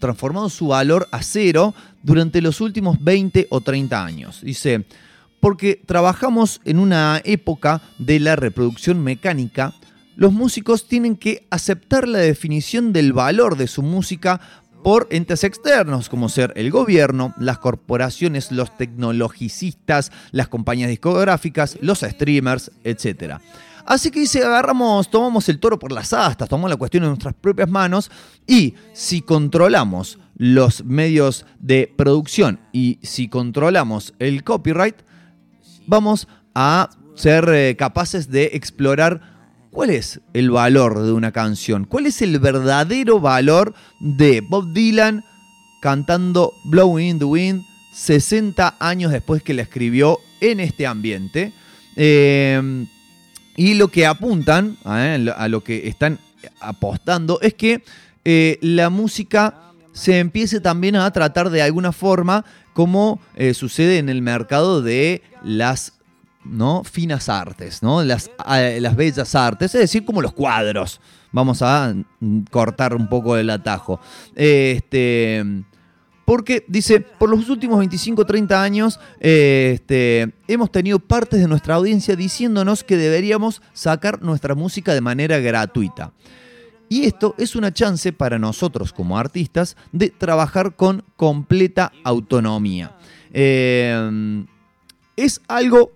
transformado 0.00 0.48
su 0.48 0.68
valor 0.68 1.06
a 1.12 1.22
cero 1.22 1.74
durante 2.02 2.40
los 2.40 2.60
últimos 2.60 3.02
20 3.02 3.46
o 3.50 3.60
30 3.60 4.04
años. 4.04 4.40
Dice, 4.42 4.84
porque 5.40 5.80
trabajamos 5.84 6.60
en 6.64 6.78
una 6.78 7.20
época 7.24 7.82
de 7.98 8.20
la 8.20 8.36
reproducción 8.36 9.02
mecánica, 9.02 9.74
los 10.16 10.32
músicos 10.32 10.88
tienen 10.88 11.16
que 11.16 11.46
aceptar 11.50 12.08
la 12.08 12.18
definición 12.18 12.92
del 12.92 13.12
valor 13.12 13.56
de 13.56 13.68
su 13.68 13.82
música 13.82 14.40
por 14.82 15.06
entes 15.10 15.44
externos, 15.44 16.08
como 16.08 16.28
ser 16.28 16.52
el 16.56 16.70
gobierno, 16.70 17.34
las 17.38 17.58
corporaciones, 17.58 18.50
los 18.52 18.76
tecnologicistas, 18.76 20.12
las 20.32 20.48
compañías 20.48 20.88
discográficas, 20.88 21.78
los 21.80 22.00
streamers, 22.00 22.70
etc. 22.84 23.34
Así 23.86 24.10
que 24.10 24.20
dice, 24.20 24.44
agarramos, 24.44 25.10
tomamos 25.10 25.48
el 25.48 25.60
toro 25.60 25.78
por 25.78 25.92
las 25.92 26.12
astas, 26.12 26.48
tomamos 26.48 26.70
la 26.70 26.76
cuestión 26.76 27.04
en 27.04 27.10
nuestras 27.10 27.34
propias 27.34 27.68
manos 27.70 28.10
y 28.46 28.74
si 28.92 29.22
controlamos 29.22 30.18
los 30.36 30.84
medios 30.84 31.46
de 31.58 31.92
producción 31.96 32.60
y 32.72 32.98
si 33.02 33.28
controlamos 33.28 34.14
el 34.18 34.44
copyright, 34.44 34.96
vamos 35.88 36.28
a 36.54 36.90
ser 37.16 37.48
eh, 37.48 37.74
capaces 37.76 38.30
de 38.30 38.50
explorar 38.52 39.20
cuál 39.72 39.90
es 39.90 40.20
el 40.32 40.50
valor 40.50 41.02
de 41.02 41.12
una 41.12 41.32
canción, 41.32 41.84
cuál 41.84 42.06
es 42.06 42.22
el 42.22 42.38
verdadero 42.38 43.18
valor 43.18 43.74
de 43.98 44.40
Bob 44.40 44.72
Dylan 44.72 45.24
cantando 45.80 46.52
Blowing 46.64 47.08
in 47.08 47.18
the 47.18 47.24
Wind 47.24 47.62
60 47.92 48.76
años 48.78 49.10
después 49.10 49.42
que 49.42 49.54
la 49.54 49.62
escribió 49.62 50.20
en 50.40 50.60
este 50.60 50.86
ambiente. 50.86 51.52
Eh, 51.96 52.86
y 53.56 53.74
lo 53.74 53.88
que 53.88 54.06
apuntan, 54.06 54.76
eh, 54.86 55.32
a 55.36 55.48
lo 55.48 55.64
que 55.64 55.88
están 55.88 56.20
apostando, 56.60 57.40
es 57.40 57.54
que 57.54 57.82
eh, 58.24 58.56
la 58.62 58.88
música 58.88 59.72
se 59.92 60.20
empiece 60.20 60.60
también 60.60 60.94
a 60.94 61.10
tratar 61.10 61.50
de 61.50 61.60
alguna 61.60 61.90
forma 61.90 62.44
como 62.78 63.18
eh, 63.34 63.54
sucede 63.54 63.98
en 63.98 64.08
el 64.08 64.22
mercado 64.22 64.82
de 64.82 65.22
las 65.42 65.94
finas 66.84 67.28
artes, 67.28 67.82
¿no? 67.82 68.04
Las, 68.04 68.30
eh, 68.48 68.78
las 68.80 68.94
bellas 68.94 69.34
artes, 69.34 69.74
es 69.74 69.80
decir, 69.80 70.04
como 70.04 70.22
los 70.22 70.32
cuadros. 70.32 71.00
Vamos 71.32 71.60
a 71.60 71.92
mm, 72.20 72.42
cortar 72.52 72.94
un 72.94 73.08
poco 73.08 73.36
el 73.36 73.50
atajo. 73.50 73.98
Este, 74.32 75.44
porque 76.24 76.64
dice, 76.68 77.00
por 77.00 77.28
los 77.28 77.48
últimos 77.48 77.80
25 77.80 78.24
30 78.24 78.62
años 78.62 79.00
este, 79.18 80.32
hemos 80.46 80.70
tenido 80.70 81.00
partes 81.00 81.40
de 81.40 81.48
nuestra 81.48 81.74
audiencia 81.74 82.14
diciéndonos 82.14 82.84
que 82.84 82.96
deberíamos 82.96 83.60
sacar 83.72 84.22
nuestra 84.22 84.54
música 84.54 84.94
de 84.94 85.00
manera 85.00 85.40
gratuita. 85.40 86.12
Y 86.88 87.04
esto 87.04 87.34
es 87.38 87.54
una 87.54 87.72
chance 87.72 88.12
para 88.12 88.38
nosotros 88.38 88.92
como 88.92 89.18
artistas 89.18 89.76
de 89.92 90.10
trabajar 90.10 90.74
con 90.74 91.04
completa 91.16 91.92
autonomía. 92.04 92.96
Eh, 93.32 94.44
es 95.16 95.40
algo 95.48 95.92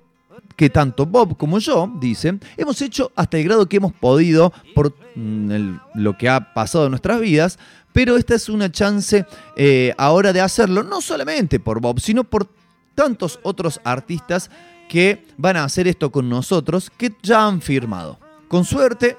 que 0.57 0.70
tanto 0.70 1.07
Bob 1.07 1.37
como 1.37 1.59
yo, 1.59 1.90
dicen, 1.98 2.40
hemos 2.57 2.81
hecho 2.83 3.11
hasta 3.16 3.38
el 3.38 3.44
grado 3.44 3.68
que 3.68 3.78
hemos 3.78 3.92
podido 3.92 4.52
por 4.74 4.94
mm, 5.14 5.76
lo 5.94 6.16
que 6.18 6.28
ha 6.28 6.52
pasado 6.52 6.85
en 6.85 6.90
nuestras 6.90 7.20
vidas, 7.20 7.59
pero 7.92 8.16
esta 8.16 8.35
es 8.35 8.48
una 8.48 8.70
chance 8.70 9.26
eh, 9.57 9.94
ahora 9.98 10.33
de 10.33 10.40
hacerlo, 10.40 10.83
no 10.83 11.00
solamente 11.00 11.61
por 11.61 11.81
Bob, 11.81 12.00
sino 12.00 12.24
por 12.24 12.48
tantos 12.94 13.38
otros 13.42 13.81
artistas 13.85 14.50
que 14.88 15.24
van 15.37 15.57
a 15.57 15.64
hacer 15.64 15.88
esto 15.88 16.11
con 16.11 16.28
nosotros, 16.28 16.90
que 16.96 17.12
ya 17.22 17.46
han 17.46 17.62
firmado. 17.62 18.18
Con 18.48 18.64
suerte, 18.64 19.16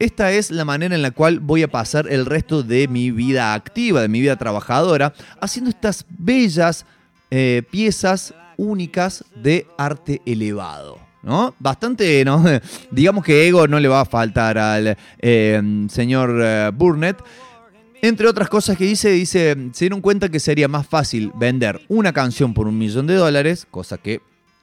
esta 0.00 0.32
es 0.32 0.50
la 0.50 0.64
manera 0.64 0.94
en 0.94 1.02
la 1.02 1.10
cual 1.10 1.40
voy 1.40 1.62
a 1.62 1.68
pasar 1.68 2.08
el 2.08 2.24
resto 2.24 2.62
de 2.62 2.88
mi 2.88 3.10
vida 3.10 3.52
activa, 3.52 4.00
de 4.00 4.08
mi 4.08 4.22
vida 4.22 4.36
trabajadora, 4.36 5.12
haciendo 5.42 5.68
estas 5.68 6.06
bellas 6.08 6.86
eh, 7.30 7.62
piezas 7.70 8.34
únicas 8.56 9.24
de 9.36 9.66
arte 9.76 10.22
elevado. 10.24 10.98
¿No? 11.22 11.54
Bastante, 11.58 12.24
¿no? 12.24 12.42
Digamos 12.90 13.22
que 13.22 13.46
ego 13.46 13.68
no 13.68 13.78
le 13.78 13.88
va 13.88 14.00
a 14.00 14.06
faltar 14.06 14.56
al 14.56 14.96
eh, 15.18 15.86
señor 15.90 16.40
eh, 16.42 16.70
Burnett. 16.74 17.18
Entre 18.00 18.26
otras 18.26 18.48
cosas 18.48 18.78
que 18.78 18.84
dice, 18.84 19.10
dice, 19.10 19.54
se 19.74 19.84
dieron 19.84 20.00
cuenta 20.00 20.30
que 20.30 20.40
sería 20.40 20.66
más 20.66 20.86
fácil 20.86 21.30
vender 21.34 21.82
una 21.88 22.14
canción 22.14 22.54
por 22.54 22.66
un 22.66 22.78
millón 22.78 23.06
de 23.06 23.16
dólares, 23.16 23.66
cosa 23.70 23.98
que 23.98 24.22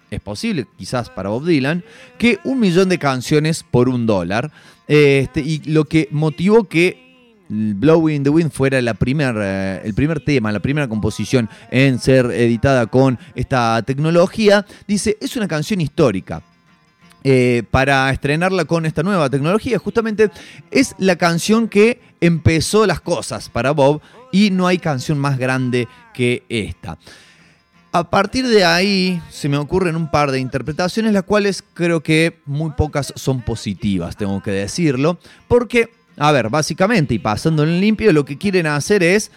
es 0.09 0.19
posible 0.19 0.65
quizás 0.77 1.11
para 1.11 1.29
Bob 1.29 1.45
Dylan, 1.45 1.83
que 2.17 2.39
un 2.43 2.59
millón 2.59 2.89
de 2.89 2.97
canciones 2.97 3.63
por 3.63 3.87
un 3.87 4.07
dólar. 4.07 4.51
Este, 4.87 5.41
y 5.41 5.59
lo 5.65 5.85
que 5.85 6.07
motivó 6.11 6.63
que 6.63 7.07
Blowing 7.49 8.17
in 8.17 8.23
the 8.23 8.29
Wind 8.29 8.51
fuera 8.51 8.81
la 8.81 8.93
primer, 8.93 9.35
eh, 9.39 9.81
el 9.83 9.93
primer 9.93 10.19
tema, 10.19 10.51
la 10.51 10.59
primera 10.59 10.87
composición 10.87 11.49
en 11.71 11.99
ser 11.99 12.25
editada 12.31 12.87
con 12.87 13.17
esta 13.35 13.81
tecnología, 13.83 14.65
dice, 14.87 15.17
es 15.21 15.35
una 15.35 15.47
canción 15.47 15.81
histórica. 15.81 16.41
Eh, 17.23 17.63
para 17.71 18.09
estrenarla 18.11 18.65
con 18.65 18.85
esta 18.85 19.03
nueva 19.03 19.29
tecnología, 19.29 19.79
justamente 19.79 20.29
es 20.71 20.95
la 20.97 21.17
canción 21.17 21.67
que 21.67 21.99
empezó 22.21 22.85
las 22.85 23.01
cosas 23.01 23.49
para 23.49 23.71
Bob 23.71 24.01
y 24.31 24.51
no 24.51 24.67
hay 24.67 24.77
canción 24.77 25.17
más 25.17 25.37
grande 25.37 25.87
que 26.13 26.43
esta. 26.47 26.97
A 27.91 28.09
partir 28.09 28.47
de 28.47 28.65
ahí 28.65 29.21
se 29.29 29.49
me 29.49 29.57
ocurren 29.57 29.95
un 29.95 30.11
par 30.11 30.31
de 30.31 30.39
interpretaciones, 30.39 31.13
las 31.13 31.23
cuales 31.23 31.63
creo 31.73 32.01
que 32.01 32.39
muy 32.45 32.71
pocas 32.71 33.13
son 33.15 33.41
positivas, 33.41 34.17
tengo 34.17 34.43
que 34.43 34.51
decirlo, 34.51 35.17
porque, 35.47 35.89
a 36.17 36.31
ver, 36.31 36.49
básicamente, 36.49 37.13
y 37.13 37.19
pasando 37.19 37.63
en 37.63 37.79
limpio, 37.79 38.11
lo 38.11 38.25
que 38.25 38.37
quieren 38.37 38.67
hacer 38.67 39.03
es 39.03 39.31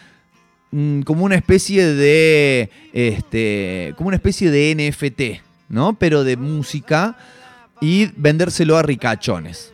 mm, 0.72 1.02
como 1.02 1.24
una 1.24 1.36
especie 1.36 1.86
de, 1.86 2.70
este, 2.92 3.94
como 3.96 4.08
una 4.08 4.16
especie 4.16 4.50
de 4.50 4.74
NFT, 4.74 5.42
¿no? 5.68 5.94
Pero 5.94 6.24
de 6.24 6.36
música 6.36 7.16
y 7.80 8.10
vendérselo 8.16 8.76
a 8.76 8.82
ricachones. 8.82 9.72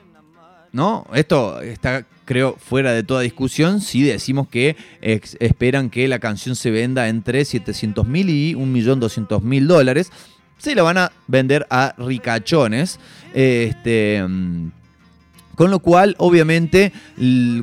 ¿No? 0.77 1.07
Esto 1.15 1.63
está, 1.63 2.05
creo, 2.27 2.55
fuera 2.59 2.93
de 2.93 3.03
toda 3.03 3.23
discusión 3.23 3.81
si 3.81 4.03
decimos 4.03 4.47
que 4.47 4.77
esperan 5.01 5.89
que 5.89 6.07
la 6.07 6.19
canción 6.19 6.55
se 6.55 6.71
venda 6.71 7.09
entre 7.09 7.47
700 7.47 8.07
mil 8.07 8.29
y 8.29 8.53
1.200.000 8.55 9.67
dólares. 9.67 10.13
Se 10.59 10.75
la 10.75 10.83
van 10.83 10.99
a 10.99 11.13
vender 11.29 11.67
a 11.71 11.95
ricachones. 11.97 13.01
Este. 13.33 14.23
Con 15.55 15.71
lo 15.71 15.79
cual, 15.79 16.15
obviamente, 16.19 16.93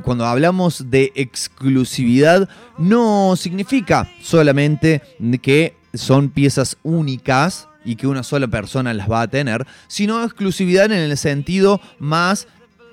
cuando 0.04 0.26
hablamos 0.26 0.90
de 0.90 1.12
exclusividad, 1.14 2.50
no 2.80 3.36
significa 3.36 4.10
solamente 4.24 5.04
que 5.44 5.76
son 5.94 6.32
piezas 6.32 6.78
únicas 6.82 7.68
y 7.86 7.96
que 7.96 8.08
una 8.08 8.24
sola 8.24 8.48
persona 8.48 8.92
las 8.92 9.08
va 9.08 9.22
a 9.22 9.28
tener, 9.28 9.68
sino 9.88 10.24
exclusividad 10.24 10.86
en 10.86 10.94
el 10.94 11.16
sentido 11.16 11.80
más 12.00 12.48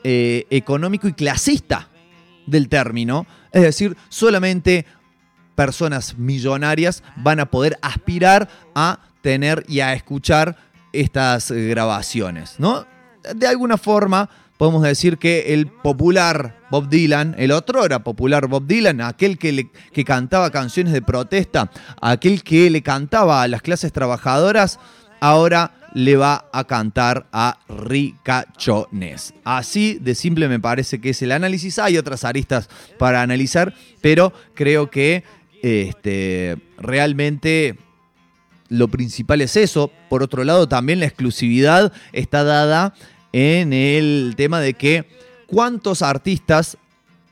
eh, 0.04 0.46
económico 0.50 1.08
y 1.08 1.12
clasista 1.12 1.88
del 2.46 2.68
término. 2.68 3.26
Es 3.52 3.62
decir, 3.62 3.96
solamente 4.08 4.86
personas 5.54 6.16
millonarias 6.16 7.02
van 7.16 7.40
a 7.40 7.50
poder 7.50 7.78
aspirar 7.82 8.48
a 8.74 9.00
tener 9.20 9.64
y 9.68 9.80
a 9.80 9.92
escuchar 9.92 10.56
estas 10.92 11.50
eh, 11.50 11.68
grabaciones, 11.68 12.54
¿no? 12.58 12.86
De 13.34 13.46
alguna 13.46 13.76
forma 13.76 14.30
podemos 14.56 14.82
decir 14.82 15.18
que 15.18 15.54
el 15.54 15.68
popular 15.68 16.60
Bob 16.70 16.88
Dylan, 16.88 17.34
el 17.38 17.52
otrora 17.52 18.00
popular 18.00 18.46
Bob 18.46 18.66
Dylan, 18.66 19.00
aquel 19.00 19.38
que, 19.38 19.70
que 19.92 20.04
cantaba 20.04 20.50
canciones 20.50 20.92
de 20.92 21.02
protesta, 21.02 21.70
aquel 22.00 22.42
que 22.42 22.68
le 22.68 22.82
cantaba 22.82 23.42
a 23.42 23.48
las 23.48 23.62
clases 23.62 23.92
trabajadoras, 23.92 24.78
ahora 25.20 25.72
le 25.94 26.16
va 26.16 26.48
a 26.52 26.64
cantar 26.64 27.26
a 27.32 27.58
ricachones. 27.68 29.34
Así 29.44 29.98
de 30.00 30.14
simple 30.14 30.48
me 30.48 30.60
parece 30.60 31.00
que 31.00 31.10
es 31.10 31.22
el 31.22 31.32
análisis. 31.32 31.78
Hay 31.78 31.98
otras 31.98 32.24
aristas 32.24 32.68
para 32.98 33.22
analizar, 33.22 33.74
pero 34.00 34.32
creo 34.54 34.90
que 34.90 35.24
este, 35.62 36.56
realmente 36.78 37.76
lo 38.68 38.88
principal 38.88 39.40
es 39.40 39.56
eso. 39.56 39.90
Por 40.08 40.22
otro 40.22 40.44
lado, 40.44 40.68
también 40.68 41.00
la 41.00 41.06
exclusividad 41.06 41.92
está 42.12 42.44
dada 42.44 42.94
en 43.32 43.72
el 43.72 44.34
tema 44.36 44.60
de 44.60 44.74
que 44.74 45.06
cuántos 45.46 46.02
artistas 46.02 46.78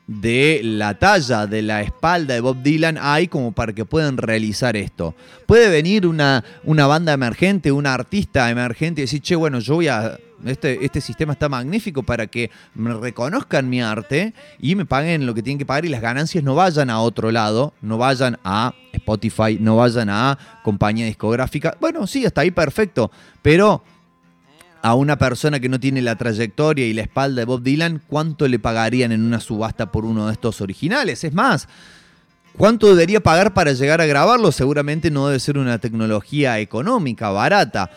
de 0.09 0.61
la 0.63 0.97
talla, 0.97 1.45
de 1.45 1.61
la 1.61 1.83
espalda 1.83 2.33
de 2.33 2.41
Bob 2.41 2.63
Dylan 2.63 2.97
hay 2.99 3.27
como 3.27 3.51
para 3.51 3.73
que 3.73 3.85
puedan 3.85 4.17
realizar 4.17 4.75
esto. 4.75 5.13
Puede 5.45 5.69
venir 5.69 6.07
una, 6.07 6.43
una 6.63 6.87
banda 6.87 7.13
emergente, 7.13 7.71
un 7.71 7.85
artista 7.85 8.49
emergente 8.49 9.01
y 9.01 9.03
decir, 9.03 9.21
che, 9.21 9.35
bueno, 9.35 9.59
yo 9.59 9.75
voy 9.75 9.87
a... 9.87 10.17
Este, 10.45 10.85
este 10.85 11.01
sistema 11.01 11.33
está 11.33 11.49
magnífico 11.49 12.01
para 12.01 12.25
que 12.25 12.49
me 12.73 12.93
reconozcan 12.93 13.69
mi 13.69 13.81
arte 13.81 14.33
y 14.57 14.73
me 14.75 14.85
paguen 14.85 15.25
lo 15.25 15.33
que 15.33 15.43
tienen 15.43 15.59
que 15.59 15.65
pagar 15.65 15.83
y 15.83 15.89
las 15.89 16.01
ganancias 16.01 16.45
no 16.45 16.55
vayan 16.55 16.89
a 16.89 17.01
otro 17.01 17.29
lado, 17.29 17.73
no 17.81 17.97
vayan 17.97 18.39
a 18.45 18.73
Spotify, 18.93 19.57
no 19.59 19.75
vayan 19.75 20.09
a 20.09 20.39
compañía 20.63 21.05
discográfica. 21.05 21.75
Bueno, 21.81 22.07
sí, 22.07 22.25
hasta 22.25 22.41
ahí 22.41 22.51
perfecto, 22.51 23.11
pero 23.41 23.83
a 24.81 24.95
una 24.95 25.17
persona 25.17 25.59
que 25.59 25.69
no 25.69 25.79
tiene 25.79 26.01
la 26.01 26.15
trayectoria 26.15 26.85
y 26.85 26.93
la 26.93 27.01
espalda 27.01 27.41
de 27.41 27.45
Bob 27.45 27.61
Dylan, 27.61 28.01
¿cuánto 28.07 28.47
le 28.47 28.59
pagarían 28.59 29.11
en 29.11 29.23
una 29.23 29.39
subasta 29.39 29.91
por 29.91 30.05
uno 30.05 30.27
de 30.27 30.33
estos 30.33 30.61
originales? 30.61 31.23
Es 31.23 31.33
más, 31.33 31.67
¿cuánto 32.57 32.87
debería 32.87 33.19
pagar 33.19 33.53
para 33.53 33.73
llegar 33.73 34.01
a 34.01 34.05
grabarlo? 34.05 34.51
Seguramente 34.51 35.11
no 35.11 35.27
debe 35.27 35.39
ser 35.39 35.57
una 35.57 35.79
tecnología 35.79 36.59
económica, 36.59 37.29
barata. 37.29 37.91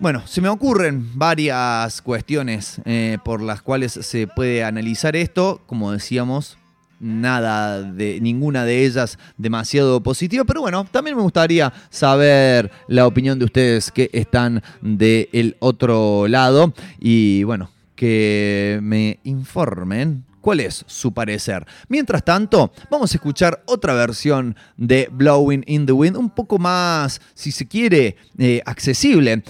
Bueno, 0.00 0.26
se 0.26 0.40
me 0.40 0.48
ocurren 0.48 1.16
varias 1.16 2.02
cuestiones 2.02 2.80
eh, 2.84 3.18
por 3.24 3.40
las 3.40 3.62
cuales 3.62 3.92
se 3.92 4.26
puede 4.26 4.64
analizar 4.64 5.14
esto. 5.14 5.62
Como 5.66 5.92
decíamos, 5.92 6.58
nada 7.00 7.82
de 7.82 8.20
ninguna 8.20 8.64
de 8.64 8.84
ellas 8.84 9.18
demasiado 9.36 10.02
positiva, 10.02 10.44
pero 10.44 10.60
bueno, 10.60 10.86
también 10.90 11.16
me 11.16 11.22
gustaría 11.22 11.72
saber 11.90 12.70
la 12.88 13.06
opinión 13.06 13.38
de 13.38 13.44
ustedes 13.44 13.90
que 13.90 14.10
están 14.12 14.62
del 14.80 15.56
otro 15.60 16.26
lado 16.28 16.72
y 16.98 17.44
bueno, 17.44 17.70
que 17.94 18.78
me 18.82 19.18
informen 19.24 20.24
cuál 20.44 20.60
es 20.60 20.84
su 20.86 21.12
parecer. 21.12 21.66
Mientras 21.88 22.22
tanto, 22.22 22.70
vamos 22.90 23.12
a 23.12 23.16
escuchar 23.16 23.62
otra 23.64 23.94
versión 23.94 24.54
de 24.76 25.08
Blowing 25.10 25.64
in 25.66 25.86
the 25.86 25.92
Wind, 25.92 26.16
un 26.18 26.28
poco 26.28 26.58
más, 26.58 27.20
si 27.32 27.50
se 27.50 27.66
quiere, 27.66 28.16
eh, 28.38 28.60
accesible. 28.66 29.42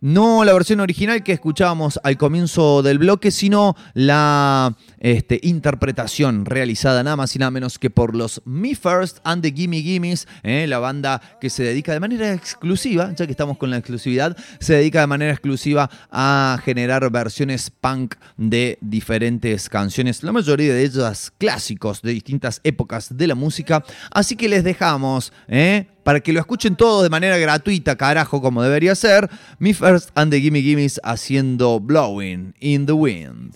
No 0.00 0.44
la 0.44 0.52
versión 0.52 0.78
original 0.78 1.24
que 1.24 1.32
escuchábamos 1.32 1.98
al 2.04 2.16
comienzo 2.16 2.82
del 2.82 2.98
bloque, 2.98 3.32
sino 3.32 3.74
la 3.94 4.76
este, 5.00 5.40
interpretación 5.42 6.44
realizada 6.44 7.02
nada 7.02 7.16
más 7.16 7.34
y 7.34 7.40
nada 7.40 7.50
menos 7.50 7.80
que 7.80 7.90
por 7.90 8.14
los 8.14 8.40
Me 8.44 8.76
First 8.76 9.18
and 9.24 9.42
the 9.42 9.50
Gimme 9.50 9.82
Gimmes, 9.82 10.28
eh, 10.44 10.66
la 10.68 10.78
banda 10.78 11.20
que 11.40 11.50
se 11.50 11.64
dedica 11.64 11.92
de 11.92 11.98
manera 11.98 12.32
exclusiva, 12.32 13.12
ya 13.16 13.26
que 13.26 13.32
estamos 13.32 13.58
con 13.58 13.70
la 13.70 13.78
exclusividad, 13.78 14.36
se 14.60 14.74
dedica 14.74 15.00
de 15.00 15.08
manera 15.08 15.32
exclusiva 15.32 15.90
a 16.12 16.60
generar 16.64 17.10
versiones 17.10 17.70
punk 17.70 18.14
de 18.36 18.78
diferentes 18.80 19.68
canciones, 19.68 20.22
la 20.22 20.30
mayoría 20.30 20.74
de 20.74 20.84
ellas 20.84 21.32
clásicos 21.38 22.02
de 22.02 22.12
distintas 22.12 22.60
épocas 22.62 23.16
de 23.16 23.26
la 23.26 23.34
música. 23.34 23.84
Así 24.12 24.36
que 24.36 24.48
les 24.48 24.62
dejamos, 24.62 25.32
eh, 25.48 25.88
para 26.08 26.20
que 26.20 26.32
lo 26.32 26.40
escuchen 26.40 26.74
todos 26.74 27.02
de 27.02 27.10
manera 27.10 27.36
gratuita, 27.36 27.94
carajo, 27.96 28.40
como 28.40 28.62
debería 28.62 28.94
ser, 28.94 29.28
Me 29.58 29.74
First 29.74 30.08
and 30.14 30.30
the 30.32 30.40
Gimme 30.40 30.62
Gimmes 30.62 30.98
haciendo 31.04 31.80
Blowing 31.80 32.54
in 32.60 32.86
the 32.86 32.94
Wind. 32.94 33.54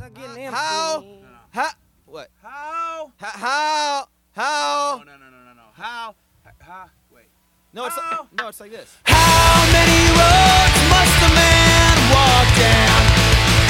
How? 0.51 1.03
How? 1.51 1.71
What? 2.05 2.29
How? 2.43 3.11
How? 3.19 4.07
How? 4.37 4.99
No, 4.99 5.05
no, 5.07 5.17
no, 5.17 5.31
no, 5.31 5.55
no. 5.55 5.63
How? 5.73 6.15
How? 6.61 6.91
Wait. 7.11 7.25
No, 7.73 7.87
it's 7.87 7.97
like, 7.97 8.21
no, 8.37 8.49
it's 8.49 8.61
like 8.61 8.71
this. 8.71 8.99
How 9.07 9.65
many 9.73 10.13
roads 10.13 10.79
must 10.93 11.23
a 11.25 11.35
man 11.35 11.97
walk 12.13 12.49
down 12.61 13.03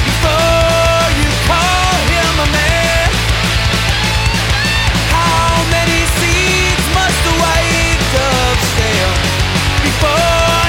before 0.03 0.72
before. 9.83 10.62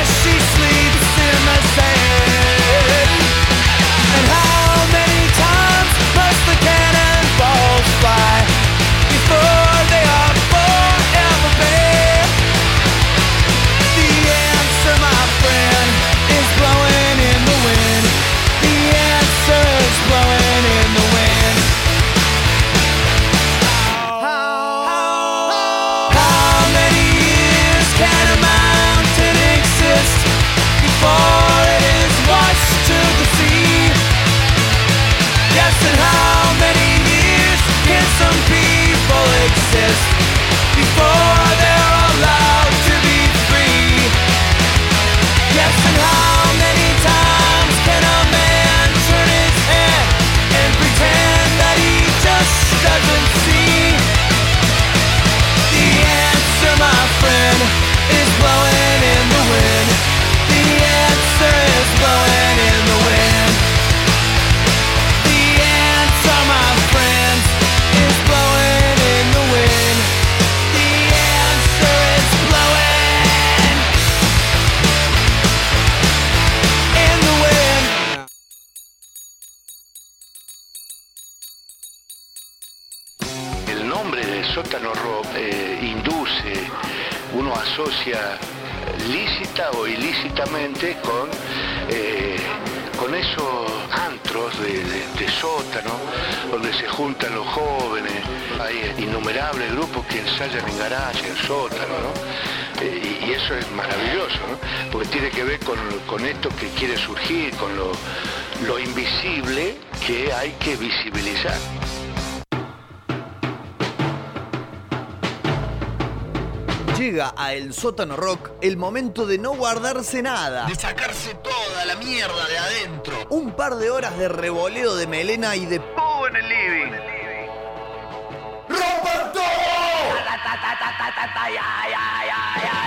Sótano 117.75 118.17
Rock 118.17 118.53
el 118.61 118.77
momento 118.77 119.27
de 119.27 119.37
no 119.37 119.55
guardarse 119.55 120.23
nada. 120.23 120.67
De 120.67 120.75
sacarse 120.75 121.35
toda 121.35 121.85
la 121.85 121.97
mierda 121.97 122.47
de 122.47 122.59
adentro. 122.59 123.17
Un 123.31 123.53
par 123.53 123.75
de 123.77 123.91
horas 123.91 124.17
de 124.17 124.29
revoleo 124.29 124.95
de 124.95 125.07
melena 125.07 125.57
y 125.57 125.67
de 125.67 125.81
pogo 125.81 126.29
en 126.29 126.37
el 126.37 126.49
living. 126.49 126.93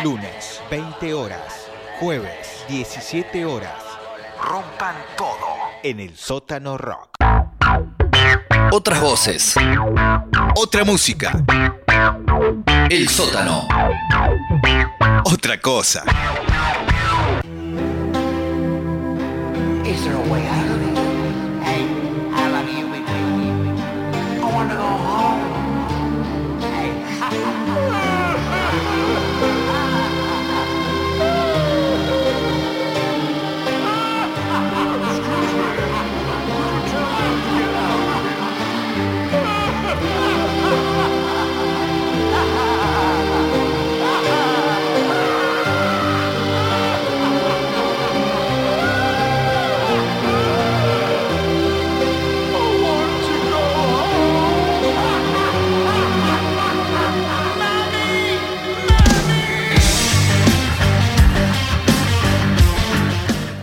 Lunes, 0.04 0.62
20 0.70 1.14
horas. 1.14 1.70
Jueves, 2.00 2.66
17 2.70 3.46
horas. 3.46 3.84
Rompan 4.42 4.96
todo 5.18 5.48
en 5.84 6.00
el 6.00 6.16
sótano 6.16 6.78
rock. 6.78 7.10
Otras 8.72 9.02
voces. 9.02 9.56
Otra 10.56 10.84
música. 10.84 11.44
El 12.90 13.08
sótano. 13.10 13.68
Otra 15.24 15.60
cosa. 15.60 16.04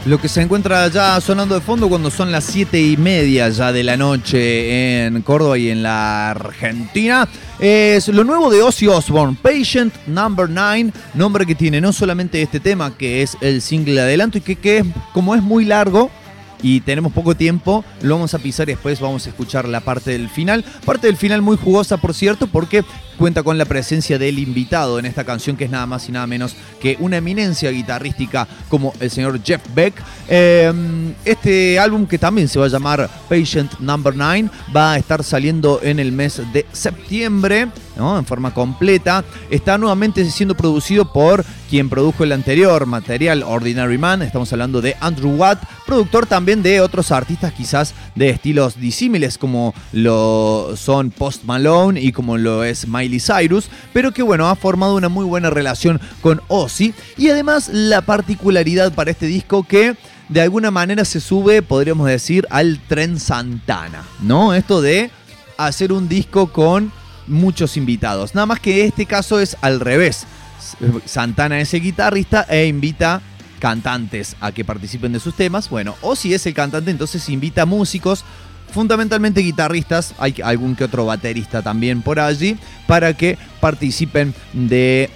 Lo 0.07 0.21
que 0.21 0.29
se 0.29 0.43
encuentra 0.43 0.87
ya 0.89 1.19
sonando 1.19 1.55
de 1.55 1.63
fondo 1.63 1.89
cuando 1.89 2.11
son 2.11 2.31
las 2.31 2.45
siete 2.45 2.79
y 2.79 2.99
media 2.99 3.49
ya 3.49 3.73
de 3.73 3.83
la 3.83 3.97
noche 3.97 5.07
en 5.07 5.23
Córdoba 5.23 5.57
y 5.57 5.71
en 5.71 5.83
la 5.83 6.33
Argentina 6.33 7.27
es 7.59 8.09
lo 8.09 8.23
nuevo 8.23 8.51
de 8.51 8.61
Ozzy 8.61 8.87
Osbourne, 8.87 9.35
Patient 9.41 9.95
Number 10.07 10.51
9, 10.51 10.93
nombre 11.15 11.47
que 11.47 11.55
tiene 11.55 11.81
no 11.81 11.91
solamente 11.95 12.43
este 12.43 12.61
tema 12.61 12.95
que 12.95 13.23
es 13.23 13.39
el 13.41 13.63
single 13.63 13.95
de 13.95 14.01
adelanto 14.03 14.37
y 14.37 14.41
que, 14.43 14.57
que 14.57 14.85
como 15.15 15.35
es 15.35 15.43
muy 15.43 15.65
largo 15.65 16.11
y 16.65 16.81
tenemos 16.81 17.13
poco 17.13 17.35
tiempo, 17.35 17.85
lo 18.01 18.15
vamos 18.15 18.33
a 18.33 18.39
pisar 18.39 18.69
y 18.69 18.73
después 18.73 18.99
vamos 18.99 19.27
a 19.27 19.29
escuchar 19.29 19.69
la 19.69 19.81
parte 19.81 20.13
del 20.13 20.31
final. 20.31 20.65
Parte 20.87 21.09
del 21.09 21.19
final 21.19 21.43
muy 21.43 21.59
jugosa, 21.59 21.99
por 21.99 22.15
cierto, 22.15 22.47
porque 22.47 22.83
cuenta 23.15 23.43
con 23.43 23.59
la 23.59 23.65
presencia 23.65 24.19
del 24.19 24.39
invitado 24.39 24.99
en 24.99 25.07
esta 25.07 25.25
canción, 25.25 25.57
que 25.57 25.65
es 25.65 25.71
nada 25.71 25.87
más 25.87 26.09
y 26.09 26.13
nada 26.13 26.27
menos 26.27 26.57
que 26.81 26.97
una 27.01 27.17
eminencia 27.17 27.71
guitarrística 27.71 28.47
como 28.69 28.93
el 29.01 29.11
señor 29.11 29.41
Jeff 29.43 29.63
Beck. 29.75 29.95
Eh, 30.29 30.73
este 31.25 31.79
álbum, 31.79 32.07
que 32.07 32.19
también 32.19 32.49
se 32.49 32.59
va 32.59 32.67
a 32.67 32.69
llamar 32.69 33.09
Patient 33.29 33.79
Number 33.81 34.15
9, 34.15 34.49
va 34.75 34.93
a 34.93 34.99
estar 34.99 35.23
saliendo 35.23 35.81
en 35.83 35.99
el 35.99 36.13
mes 36.13 36.41
de 36.53 36.67
septiembre, 36.73 37.69
en 37.97 38.25
forma 38.25 38.53
completa. 38.53 39.25
Está 39.51 39.79
nuevamente 39.79 40.25
siendo 40.31 40.57
producido 40.57 41.13
por 41.13 41.45
quien 41.71 41.89
produjo 41.89 42.25
el 42.25 42.33
anterior 42.33 42.87
material, 42.87 43.43
Ordinary 43.43 43.99
Man. 43.99 44.23
Estamos 44.23 44.53
hablando 44.53 44.81
de 44.81 44.97
Andrew 45.01 45.35
Watt, 45.37 45.63
productor 45.87 46.27
también 46.27 46.63
de 46.63 46.81
otros 46.81 47.11
artistas 47.13 47.53
quizás 47.53 47.95
de 48.15 48.31
estilos 48.31 48.79
disímiles 48.79 49.39
como 49.39 49.75
lo 49.93 50.75
son 50.77 51.11
Post 51.11 51.45
Malone 51.45 52.01
y 52.01 52.13
como 52.13 52.37
lo 52.37 52.65
es 52.65 52.87
Miley 53.05 53.21
Cyrus, 53.21 53.69
pero 53.93 54.13
que 54.13 54.23
bueno, 54.23 54.49
ha 54.49 54.57
formado 54.57 54.97
una 54.97 55.09
muy 55.09 55.25
buena 55.25 55.51
relación 55.51 56.01
con 56.21 56.41
Ozzy 56.49 56.95
y 57.17 57.29
además 57.29 57.69
la 57.73 58.01
particularidad 58.03 58.93
para 58.93 59.11
este 59.11 59.27
disco 59.27 59.65
que 59.65 59.97
de 60.29 60.41
alguna 60.41 60.71
manera 60.71 61.05
se 61.05 61.21
sube, 61.21 61.63
podríamos 61.63 62.07
decir, 62.07 62.47
al 62.51 62.81
tren 62.81 63.21
Santana, 63.21 64.05
¿no? 64.23 64.55
Esto 64.55 64.81
de 64.81 65.11
hacer 65.59 65.93
un 65.93 66.09
disco 66.09 66.53
con 66.53 66.93
muchos 67.27 67.77
invitados. 67.77 68.35
Nada 68.35 68.47
más 68.47 68.61
que 68.61 68.85
este 68.85 69.07
caso 69.07 69.39
es 69.41 69.57
al 69.61 69.81
revés. 69.81 70.27
Santana 71.05 71.61
es 71.61 71.75
el 71.75 71.83
guitarrista 71.83 72.47
e 72.49 72.67
invita 72.67 73.21
cantantes 73.59 74.37
a 74.41 74.53
que 74.53 74.65
participen 74.65 75.13
de 75.13 75.21
sus 75.21 75.35
temas. 75.35 75.69
Bueno, 75.69 75.95
o 76.03 76.17
si 76.17 76.35
es 76.35 76.47
el 76.47 76.55
cantante, 76.55 76.91
entonces 76.91 77.29
invita 77.29 77.67
músicos, 77.67 78.25
fundamentalmente 78.75 79.41
guitarristas, 79.41 80.15
hay 80.19 80.35
algún 80.43 80.75
que 80.75 80.85
otro 80.85 81.07
baterista 81.07 81.63
también 81.63 82.03
por 82.03 82.19
allí, 82.19 82.59
para 82.87 83.15
que 83.15 83.39
participen 83.61 84.35
de 84.53 85.09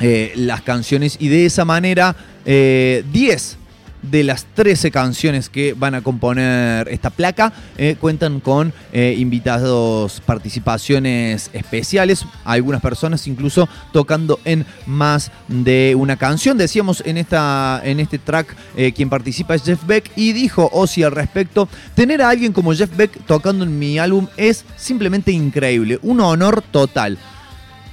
eh, 0.00 0.32
las 0.34 0.62
canciones 0.62 1.16
y 1.20 1.28
de 1.28 1.46
esa 1.46 1.64
manera 1.64 2.16
eh, 2.44 3.04
10 3.12 3.56
de 4.02 4.24
las 4.24 4.46
13 4.54 4.90
canciones 4.90 5.48
que 5.48 5.74
van 5.74 5.94
a 5.94 6.02
componer 6.02 6.88
esta 6.88 7.10
placa 7.10 7.52
eh, 7.76 7.96
cuentan 8.00 8.40
con 8.40 8.72
eh, 8.92 9.14
invitados, 9.18 10.20
participaciones 10.24 11.50
especiales, 11.52 12.24
algunas 12.44 12.80
personas 12.80 13.26
incluso 13.26 13.68
tocando 13.92 14.38
en 14.44 14.64
más 14.86 15.30
de 15.48 15.94
una 15.96 16.16
canción. 16.16 16.58
Decíamos 16.58 17.02
en, 17.06 17.18
esta, 17.18 17.80
en 17.84 18.00
este 18.00 18.18
track 18.18 18.54
eh, 18.76 18.92
quien 18.92 19.10
participa 19.10 19.54
es 19.54 19.62
Jeff 19.62 19.84
Beck 19.86 20.10
y 20.16 20.32
dijo 20.32 20.68
Ozzy 20.72 21.02
al 21.02 21.12
respecto, 21.12 21.68
tener 21.94 22.22
a 22.22 22.28
alguien 22.28 22.52
como 22.52 22.72
Jeff 22.74 22.94
Beck 22.96 23.24
tocando 23.26 23.64
en 23.64 23.78
mi 23.78 23.98
álbum 23.98 24.26
es 24.36 24.64
simplemente 24.76 25.32
increíble, 25.32 25.98
un 26.02 26.20
honor 26.20 26.62
total. 26.62 27.18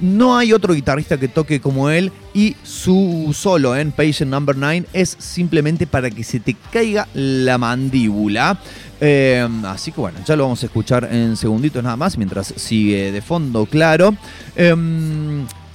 No 0.00 0.36
hay 0.36 0.52
otro 0.52 0.74
guitarrista 0.74 1.18
que 1.18 1.28
toque 1.28 1.60
como 1.60 1.88
él 1.90 2.12
y 2.34 2.54
su 2.62 3.34
solo 3.34 3.76
en 3.76 3.92
Patient 3.92 4.30
Number 4.30 4.56
9 4.56 4.86
es 4.92 5.16
simplemente 5.18 5.86
para 5.86 6.10
que 6.10 6.22
se 6.22 6.40
te 6.40 6.54
caiga 6.70 7.08
la 7.14 7.56
mandíbula. 7.56 8.58
Eh, 9.00 9.46
así 9.64 9.92
que 9.92 10.00
bueno, 10.00 10.18
ya 10.26 10.36
lo 10.36 10.44
vamos 10.44 10.62
a 10.62 10.66
escuchar 10.66 11.08
en 11.10 11.36
segunditos 11.36 11.82
nada 11.82 11.96
más 11.96 12.18
mientras 12.18 12.52
sigue 12.56 13.10
de 13.12 13.22
fondo, 13.22 13.66
claro. 13.66 14.14
Eh, 14.54 14.74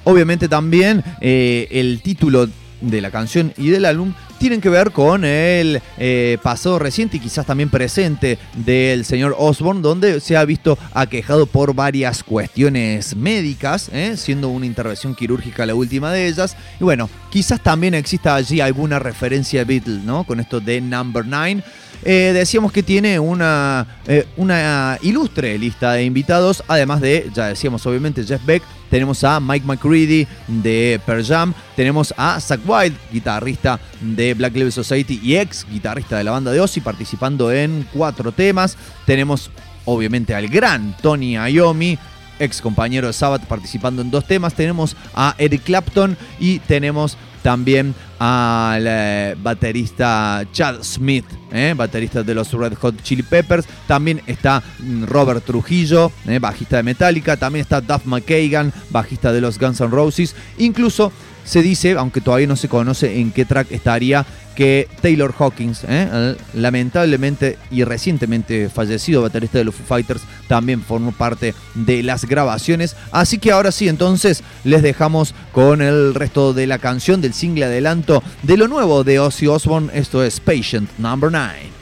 obviamente 0.04 0.48
también 0.48 1.04
eh, 1.20 1.68
el 1.72 2.02
título 2.02 2.48
de 2.82 3.02
la 3.02 3.12
canción 3.12 3.54
y 3.58 3.70
del 3.70 3.86
álbum 3.86 4.13
tienen 4.39 4.60
que 4.60 4.70
ver 4.70 4.91
con 4.91 5.24
el 5.24 5.82
eh, 5.98 6.38
pasado 6.41 6.80
reciente 6.80 7.17
y 7.17 7.20
quizás 7.20 7.46
también 7.46 7.70
presente 7.70 8.39
del 8.56 9.06
señor 9.06 9.36
Osborne, 9.38 9.82
donde 9.82 10.20
se 10.20 10.36
ha 10.36 10.44
visto 10.46 10.80
aquejado 10.94 11.46
por 11.46 11.76
varias 11.76 12.24
cuestiones 12.24 13.15
médicas, 13.15 13.89
¿eh? 13.94 14.17
siendo 14.17 14.50
una 14.50 14.65
intervención 14.65 15.13
quirúrgica 15.13 15.65
la 15.65 15.76
última 15.76 16.12
de 16.12 16.28
ellas. 16.28 16.58
Y 16.80 16.84
bueno, 16.84 17.08
quizás 17.30 17.62
también 17.62 17.94
exista 17.94 18.34
allí 18.34 18.62
alguna 18.62 18.98
referencia 18.98 19.62
a 19.62 19.65
Beatles, 19.65 20.04
¿no? 20.04 20.24
Con 20.24 20.39
esto 20.39 20.60
de 20.60 20.82
Number 20.82 21.24
9. 21.26 21.63
Eh, 22.04 22.32
decíamos 22.34 22.72
que 22.72 22.82
tiene 22.82 23.20
una, 23.20 24.00
eh, 24.08 24.26
una 24.38 24.98
ilustre 25.02 25.58
lista 25.58 25.94
de 25.94 26.04
invitados, 26.04 26.64
además 26.68 27.02
de, 27.02 27.30
ya 27.34 27.48
decíamos 27.48 27.86
obviamente, 27.86 28.24
Jeff 28.24 28.44
Beck, 28.46 28.64
tenemos 28.90 29.24
a 29.24 29.40
Mike 29.40 29.66
McCready 29.66 30.28
de 30.48 31.00
Pearl 31.06 31.24
Jam, 31.24 31.54
tenemos 31.76 32.14
a 32.18 32.40
Zach 32.40 32.60
Wild, 32.66 32.96
guitarrista 33.12 33.80
de 34.02 34.34
Black 34.34 34.54
Label 34.56 34.72
Society 34.72 35.20
y 35.24 35.38
ex 35.38 35.66
guitarrista 35.70 36.18
de 36.18 36.24
la 36.24 36.32
banda 36.32 36.52
de 36.52 36.60
Ozzy, 36.60 36.82
participando 36.82 37.52
en 37.52 37.88
cuatro 37.94 38.32
temas. 38.32 38.76
Tenemos 39.06 39.52
obviamente 39.86 40.36
al 40.36 40.48
gran 40.48 40.96
Tony 41.02 41.36
Iommi, 41.36 41.98
ex 42.40 42.62
compañero 42.62 43.08
de 43.08 43.14
Sabbath, 43.14 43.46
participando 43.46 44.02
en 44.02 44.12
dos 44.12 44.26
temas. 44.26 44.56
Tenemos 44.56 44.98
a 45.14 45.36
Eric 45.38 45.64
Clapton 45.64 46.18
y 46.40 46.60
tenemos 46.60 47.18
también 47.42 47.94
al 48.20 48.86
eh, 48.88 49.36
baterista 49.42 50.46
Chad 50.52 50.84
Smith, 50.84 51.26
eh, 51.52 51.74
baterista 51.76 52.22
de 52.24 52.36
los 52.36 52.52
Red 52.54 52.76
Hot 52.76 53.02
Chili 53.02 53.24
Peppers. 53.24 53.66
También 53.88 54.22
está 54.28 54.62
mm, 54.80 55.06
Robert 55.06 55.44
Trujillo, 55.44 56.12
eh, 56.28 56.40
bajista 56.40 56.78
de 56.78 56.84
Metallica. 56.84 57.38
También 57.38 57.64
está 57.64 57.82
Duff 57.82 58.06
McKagan, 58.06 58.72
bajista 58.90 59.32
de 59.34 59.42
los 59.42 59.58
Guns 59.58 59.82
N' 59.82 59.90
Roses. 59.90 60.36
Incluso 60.58 61.12
se 61.44 61.62
dice, 61.62 61.94
aunque 61.94 62.22
todavía 62.22 62.48
no 62.48 62.56
se 62.56 62.70
conoce 62.70 63.20
en 63.20 63.32
qué 63.32 63.46
track 63.46 63.72
estaría, 63.72 64.26
que 64.56 64.88
Taylor 65.02 65.34
Hawkins, 65.38 65.86
eh, 65.88 66.36
lamentablemente 66.54 67.58
y 67.70 67.84
recientemente 67.84 68.70
fallecido 68.70 69.22
baterista 69.22 69.58
de 69.58 69.64
los 69.64 69.76
Foo 69.76 69.86
Fighters, 69.86 70.22
también 70.48 70.82
formó 70.82 71.12
parte 71.12 71.54
de 71.74 72.04
las 72.04 72.26
grabaciones. 72.26 72.96
Así 73.12 73.38
que 73.38 73.52
ahora 73.52 73.72
sí, 73.72 73.88
entonces 73.88 74.44
les 74.64 74.84
dejamos 74.84 75.34
con 75.52 75.82
el 75.82 76.14
resto 76.14 76.54
de 76.54 76.68
la 76.68 76.80
canción 76.80 77.22
del 77.22 77.34
single 77.34 77.66
adelanto 77.66 78.22
de 78.44 78.58
lo 78.58 78.68
nuevo 78.68 79.04
de 79.04 79.20
Ozzy 79.20 79.48
Osbourne. 79.48 79.90
Esto 79.94 80.24
es 80.24 80.40
Patient 80.40 80.90
Number 80.98 81.32
9. 81.32 81.81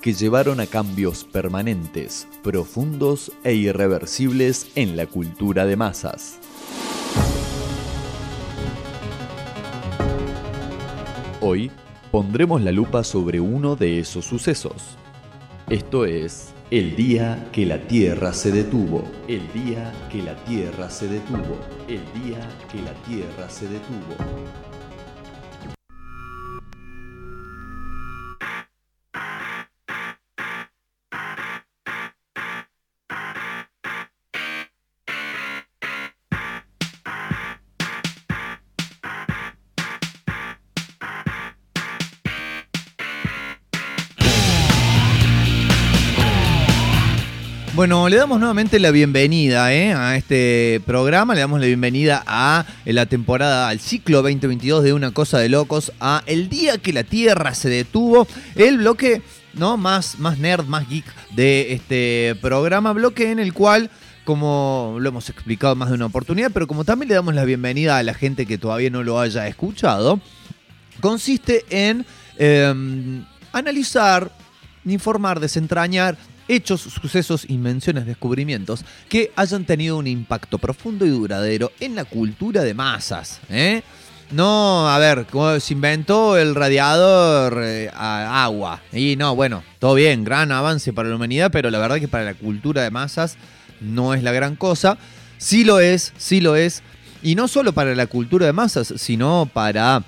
que 0.00 0.14
llevaron 0.14 0.58
a 0.58 0.66
cambios 0.66 1.24
permanentes, 1.24 2.26
profundos 2.42 3.30
e 3.44 3.52
irreversibles 3.52 4.70
en 4.74 4.96
la 4.96 5.06
cultura 5.06 5.66
de 5.66 5.76
masas. 5.76 6.38
Hoy 11.42 11.70
pondremos 12.10 12.62
la 12.62 12.72
lupa 12.72 13.04
sobre 13.04 13.38
uno 13.38 13.76
de 13.76 13.98
esos 13.98 14.24
sucesos. 14.24 14.96
Esto 15.68 16.06
es 16.06 16.54
el 16.70 16.96
día 16.96 17.50
que 17.52 17.66
la 17.66 17.86
Tierra 17.86 18.32
se 18.32 18.50
detuvo. 18.50 19.04
El 19.28 19.42
día 19.52 19.92
que 20.10 20.22
la 20.22 20.34
Tierra 20.46 20.88
se 20.88 21.06
detuvo. 21.06 21.60
El 21.86 22.00
día 22.24 22.40
que 22.72 22.80
la 22.80 22.94
Tierra 23.04 23.50
se 23.50 23.68
detuvo. 23.68 24.16
Bueno, 47.86 48.08
le 48.08 48.16
damos 48.16 48.40
nuevamente 48.40 48.80
la 48.80 48.90
bienvenida 48.90 49.72
¿eh? 49.72 49.92
a 49.92 50.16
este 50.16 50.82
programa, 50.86 51.34
le 51.34 51.40
damos 51.42 51.60
la 51.60 51.66
bienvenida 51.66 52.20
a 52.26 52.66
la 52.84 53.06
temporada, 53.06 53.68
al 53.68 53.78
ciclo 53.78 54.22
2022 54.22 54.82
de 54.82 54.92
Una 54.92 55.12
Cosa 55.12 55.38
de 55.38 55.48
Locos, 55.48 55.92
a 56.00 56.24
El 56.26 56.48
Día 56.48 56.78
que 56.78 56.92
la 56.92 57.04
Tierra 57.04 57.54
se 57.54 57.68
detuvo, 57.68 58.26
el 58.56 58.78
bloque 58.78 59.22
¿no? 59.54 59.76
más, 59.76 60.18
más 60.18 60.38
nerd, 60.38 60.66
más 60.66 60.88
geek 60.88 61.04
de 61.36 61.74
este 61.74 62.36
programa, 62.42 62.92
bloque 62.92 63.30
en 63.30 63.38
el 63.38 63.52
cual 63.52 63.88
como 64.24 64.96
lo 64.98 65.08
hemos 65.10 65.30
explicado 65.30 65.76
más 65.76 65.88
de 65.88 65.94
una 65.94 66.06
oportunidad, 66.06 66.50
pero 66.52 66.66
como 66.66 66.84
también 66.84 67.10
le 67.10 67.14
damos 67.14 67.36
la 67.36 67.44
bienvenida 67.44 67.98
a 67.98 68.02
la 68.02 68.14
gente 68.14 68.46
que 68.46 68.58
todavía 68.58 68.90
no 68.90 69.04
lo 69.04 69.20
haya 69.20 69.46
escuchado, 69.46 70.18
consiste 71.00 71.64
en 71.70 72.04
eh, 72.36 73.22
analizar, 73.52 74.32
informar, 74.84 75.38
desentrañar 75.38 76.18
hechos, 76.48 76.80
sucesos, 76.80 77.48
invenciones, 77.48 78.06
descubrimientos 78.06 78.84
que 79.08 79.32
hayan 79.36 79.64
tenido 79.64 79.96
un 79.96 80.06
impacto 80.06 80.58
profundo 80.58 81.04
y 81.04 81.10
duradero 81.10 81.72
en 81.80 81.94
la 81.94 82.04
cultura 82.04 82.62
de 82.62 82.74
masas. 82.74 83.40
¿eh? 83.50 83.82
No, 84.30 84.88
a 84.88 84.98
ver, 84.98 85.26
¿cómo 85.30 85.58
se 85.60 85.74
inventó 85.74 86.36
el 86.36 86.54
radiador 86.54 87.60
eh, 87.62 87.90
a 87.94 88.44
agua. 88.44 88.82
Y 88.92 89.14
no, 89.16 89.36
bueno, 89.36 89.62
todo 89.78 89.94
bien, 89.94 90.24
gran 90.24 90.50
avance 90.50 90.92
para 90.92 91.08
la 91.08 91.16
humanidad, 91.16 91.50
pero 91.52 91.70
la 91.70 91.78
verdad 91.78 92.00
que 92.00 92.08
para 92.08 92.24
la 92.24 92.34
cultura 92.34 92.82
de 92.82 92.90
masas 92.90 93.36
no 93.80 94.14
es 94.14 94.22
la 94.22 94.32
gran 94.32 94.56
cosa. 94.56 94.98
Sí 95.38 95.64
lo 95.64 95.78
es, 95.78 96.12
sí 96.16 96.40
lo 96.40 96.56
es. 96.56 96.82
Y 97.22 97.34
no 97.34 97.46
solo 97.46 97.72
para 97.72 97.94
la 97.94 98.06
cultura 98.06 98.46
de 98.46 98.52
masas, 98.52 98.94
sino 98.96 99.48
para 99.52 100.02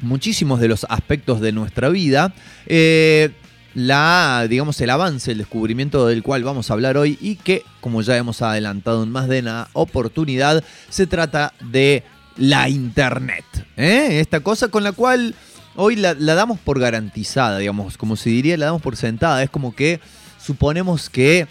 muchísimos 0.00 0.60
de 0.60 0.68
los 0.68 0.86
aspectos 0.88 1.40
de 1.40 1.52
nuestra 1.52 1.88
vida. 1.88 2.34
Eh, 2.66 3.30
la, 3.74 4.46
digamos, 4.48 4.80
el 4.80 4.90
avance, 4.90 5.32
el 5.32 5.38
descubrimiento 5.38 6.06
del 6.06 6.22
cual 6.22 6.44
vamos 6.44 6.70
a 6.70 6.74
hablar 6.74 6.96
hoy 6.96 7.18
y 7.20 7.36
que, 7.36 7.64
como 7.80 8.02
ya 8.02 8.16
hemos 8.16 8.40
adelantado 8.42 9.02
en 9.02 9.10
más 9.10 9.28
de 9.28 9.40
una 9.40 9.68
oportunidad, 9.72 10.62
se 10.88 11.06
trata 11.06 11.52
de 11.60 12.04
la 12.36 12.68
Internet. 12.68 13.44
¿eh? 13.76 14.20
Esta 14.20 14.40
cosa 14.40 14.68
con 14.68 14.84
la 14.84 14.92
cual 14.92 15.34
hoy 15.74 15.96
la, 15.96 16.14
la, 16.14 16.34
damos 16.34 16.58
por 16.60 16.78
garantizada, 16.78 17.58
digamos, 17.58 17.96
como 17.98 18.16
se 18.16 18.30
diría, 18.30 18.56
la 18.56 18.66
damos 18.66 18.82
por 18.82 18.96
sentada. 18.96 19.42
Es 19.42 19.50
como 19.50 19.74
que 19.74 20.00
suponemos 20.40 21.10
que 21.10 21.48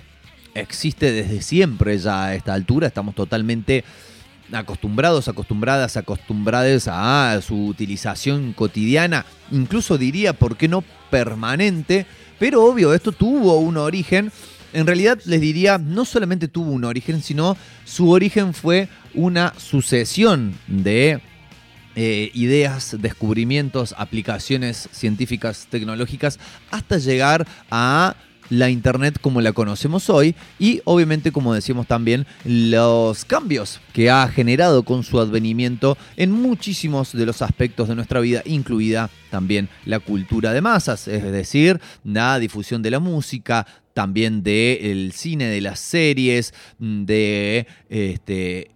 existe 0.53 1.11
desde 1.11 1.41
siempre 1.41 1.97
ya 1.97 2.25
a 2.25 2.35
esta 2.35 2.53
altura, 2.53 2.87
estamos 2.87 3.15
totalmente 3.15 3.83
acostumbrados, 4.55 5.27
acostumbradas, 5.27 5.97
acostumbradas 5.97 6.87
a 6.87 7.39
su 7.41 7.67
utilización 7.67 8.53
cotidiana, 8.53 9.25
incluso 9.51 9.97
diría, 9.97 10.33
¿por 10.33 10.57
qué 10.57 10.67
no 10.67 10.83
permanente? 11.09 12.05
Pero 12.39 12.63
obvio, 12.63 12.93
esto 12.93 13.11
tuvo 13.11 13.57
un 13.59 13.77
origen. 13.77 14.31
En 14.73 14.87
realidad 14.87 15.19
les 15.25 15.41
diría, 15.41 15.77
no 15.77 16.05
solamente 16.05 16.47
tuvo 16.47 16.71
un 16.71 16.83
origen, 16.83 17.21
sino 17.21 17.55
su 17.85 18.09
origen 18.09 18.53
fue 18.53 18.89
una 19.13 19.53
sucesión 19.57 20.55
de 20.67 21.21
eh, 21.95 22.31
ideas, 22.33 22.97
descubrimientos, 22.99 23.93
aplicaciones 23.97 24.89
científicas, 24.91 25.67
tecnológicas, 25.69 26.39
hasta 26.71 26.97
llegar 26.97 27.47
a 27.69 28.15
la 28.53 28.69
Internet 28.69 29.17
como 29.19 29.41
la 29.41 29.51
conocemos 29.51 30.09
hoy 30.09 30.35
y 30.59 30.81
obviamente 30.85 31.31
como 31.31 31.53
decíamos 31.53 31.87
también 31.87 32.27
los 32.45 33.25
cambios 33.25 33.81
que 33.93 34.11
ha 34.11 34.27
generado 34.27 34.83
con 34.83 35.03
su 35.03 35.19
advenimiento 35.19 35.97
en 36.17 36.31
muchísimos 36.31 37.13
de 37.13 37.25
los 37.25 37.41
aspectos 37.41 37.87
de 37.87 37.95
nuestra 37.95 38.19
vida, 38.19 38.41
incluida 38.45 39.09
también 39.31 39.69
la 39.85 39.99
cultura 39.99 40.53
de 40.53 40.61
masas, 40.61 41.07
es 41.07 41.23
decir, 41.23 41.81
la 42.03 42.37
difusión 42.37 42.83
de 42.83 42.91
la 42.91 42.99
música, 42.99 43.65
también 43.93 44.43
del 44.43 45.11
cine, 45.13 45.45
de 45.45 45.61
las 45.61 45.79
series, 45.79 46.53
de 46.79 47.67
este, 47.89 48.71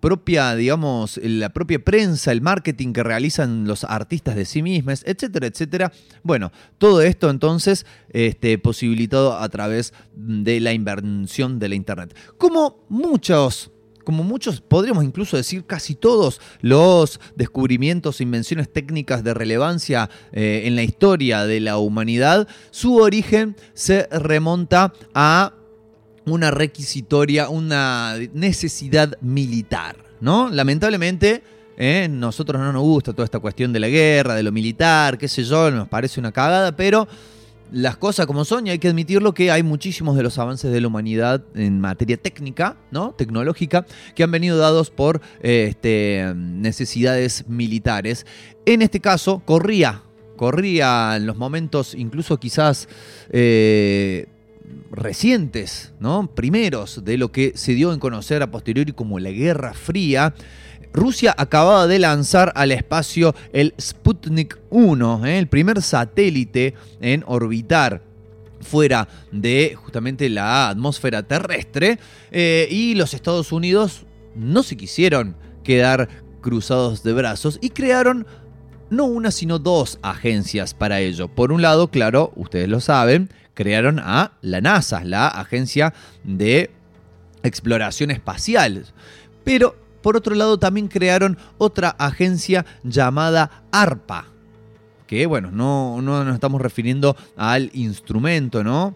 propia, 0.00 0.54
digamos, 0.54 1.20
la 1.22 1.50
propia 1.50 1.78
prensa, 1.78 2.32
el 2.32 2.40
marketing 2.40 2.92
que 2.92 3.02
realizan 3.02 3.66
los 3.66 3.84
artistas 3.84 4.36
de 4.36 4.44
sí 4.44 4.62
mismos, 4.62 5.02
etcétera, 5.06 5.46
etcétera. 5.46 5.92
Bueno, 6.22 6.50
todo 6.78 7.02
esto 7.02 7.30
entonces 7.30 7.86
este, 8.10 8.58
posibilitado 8.58 9.38
a 9.38 9.48
través 9.48 9.92
de 10.14 10.60
la 10.60 10.72
invención 10.72 11.58
de 11.58 11.68
la 11.68 11.74
Internet. 11.74 12.16
Como 12.38 12.84
muchos 12.88 13.70
como 14.04 14.24
muchos, 14.24 14.60
podríamos 14.60 15.04
incluso 15.04 15.36
decir 15.36 15.64
casi 15.66 15.94
todos 15.94 16.40
los 16.62 17.20
descubrimientos 17.36 18.20
invenciones 18.20 18.72
técnicas 18.72 19.22
de 19.22 19.34
relevancia 19.34 20.10
eh, 20.32 20.62
en 20.64 20.74
la 20.74 20.82
historia 20.82 21.44
de 21.44 21.60
la 21.60 21.78
humanidad, 21.78 22.48
su 22.70 22.96
origen 22.96 23.56
se 23.74 24.08
remonta 24.10 24.92
a 25.14 25.52
una 26.26 26.50
requisitoria, 26.50 27.48
una 27.48 28.16
necesidad 28.32 29.16
militar, 29.20 29.96
¿no? 30.20 30.48
Lamentablemente, 30.50 31.42
¿eh? 31.76 32.08
nosotros 32.10 32.60
no 32.60 32.72
nos 32.72 32.82
gusta 32.82 33.12
toda 33.12 33.24
esta 33.24 33.38
cuestión 33.38 33.72
de 33.72 33.80
la 33.80 33.88
guerra, 33.88 34.34
de 34.34 34.42
lo 34.42 34.52
militar, 34.52 35.18
qué 35.18 35.28
sé 35.28 35.44
yo, 35.44 35.70
nos 35.70 35.88
parece 35.88 36.20
una 36.20 36.32
cagada, 36.32 36.76
pero 36.76 37.08
las 37.72 37.96
cosas 37.96 38.26
como 38.26 38.44
son 38.44 38.66
y 38.66 38.70
hay 38.70 38.78
que 38.78 38.88
admitirlo 38.88 39.32
que 39.32 39.50
hay 39.50 39.62
muchísimos 39.62 40.16
de 40.16 40.22
los 40.22 40.38
avances 40.38 40.72
de 40.72 40.80
la 40.80 40.88
humanidad 40.88 41.42
en 41.54 41.80
materia 41.80 42.16
técnica, 42.16 42.76
¿no? 42.90 43.14
Tecnológica, 43.16 43.86
que 44.14 44.22
han 44.22 44.30
venido 44.30 44.58
dados 44.58 44.90
por 44.90 45.20
este, 45.40 46.32
necesidades 46.34 47.48
militares. 47.48 48.26
En 48.66 48.82
este 48.82 49.00
caso, 49.00 49.40
corría, 49.44 50.02
corría 50.36 51.16
en 51.16 51.26
los 51.26 51.36
momentos 51.36 51.94
incluso 51.94 52.38
quizás... 52.38 52.88
Eh, 53.30 54.26
recientes, 54.90 55.92
¿no? 56.00 56.28
primeros 56.34 57.04
de 57.04 57.16
lo 57.16 57.30
que 57.32 57.52
se 57.54 57.74
dio 57.74 57.92
en 57.92 58.00
conocer 58.00 58.42
a 58.42 58.50
posteriori 58.50 58.92
como 58.92 59.18
la 59.18 59.30
Guerra 59.30 59.72
Fría, 59.72 60.34
Rusia 60.92 61.34
acababa 61.38 61.86
de 61.86 62.00
lanzar 62.00 62.52
al 62.56 62.72
espacio 62.72 63.34
el 63.52 63.74
Sputnik 63.80 64.58
1, 64.70 65.26
¿eh? 65.26 65.38
el 65.38 65.46
primer 65.46 65.82
satélite 65.82 66.74
en 67.00 67.22
orbitar 67.26 68.02
fuera 68.60 69.08
de 69.32 69.76
justamente 69.76 70.28
la 70.28 70.68
atmósfera 70.68 71.22
terrestre 71.22 71.98
eh, 72.30 72.66
y 72.70 72.94
los 72.94 73.14
Estados 73.14 73.52
Unidos 73.52 74.04
no 74.34 74.62
se 74.62 74.76
quisieron 74.76 75.36
quedar 75.62 76.08
cruzados 76.40 77.02
de 77.02 77.12
brazos 77.12 77.58
y 77.62 77.70
crearon 77.70 78.26
no 78.90 79.04
una 79.04 79.30
sino 79.30 79.58
dos 79.58 79.98
agencias 80.02 80.74
para 80.74 81.00
ello. 81.00 81.28
Por 81.28 81.52
un 81.52 81.62
lado, 81.62 81.88
claro, 81.88 82.32
ustedes 82.34 82.68
lo 82.68 82.80
saben, 82.80 83.30
crearon 83.60 83.98
a 83.98 84.32
la 84.40 84.62
NASA, 84.62 85.04
la 85.04 85.28
Agencia 85.28 85.92
de 86.24 86.70
Exploración 87.42 88.10
Espacial. 88.10 88.86
Pero 89.44 89.76
por 90.00 90.16
otro 90.16 90.34
lado 90.34 90.58
también 90.58 90.88
crearon 90.88 91.36
otra 91.58 91.90
agencia 91.90 92.64
llamada 92.84 93.64
ARPA, 93.70 94.24
que 95.06 95.26
bueno, 95.26 95.50
no, 95.50 96.00
no 96.00 96.24
nos 96.24 96.32
estamos 96.32 96.58
refiriendo 96.62 97.14
al 97.36 97.70
instrumento, 97.74 98.64
¿no? 98.64 98.94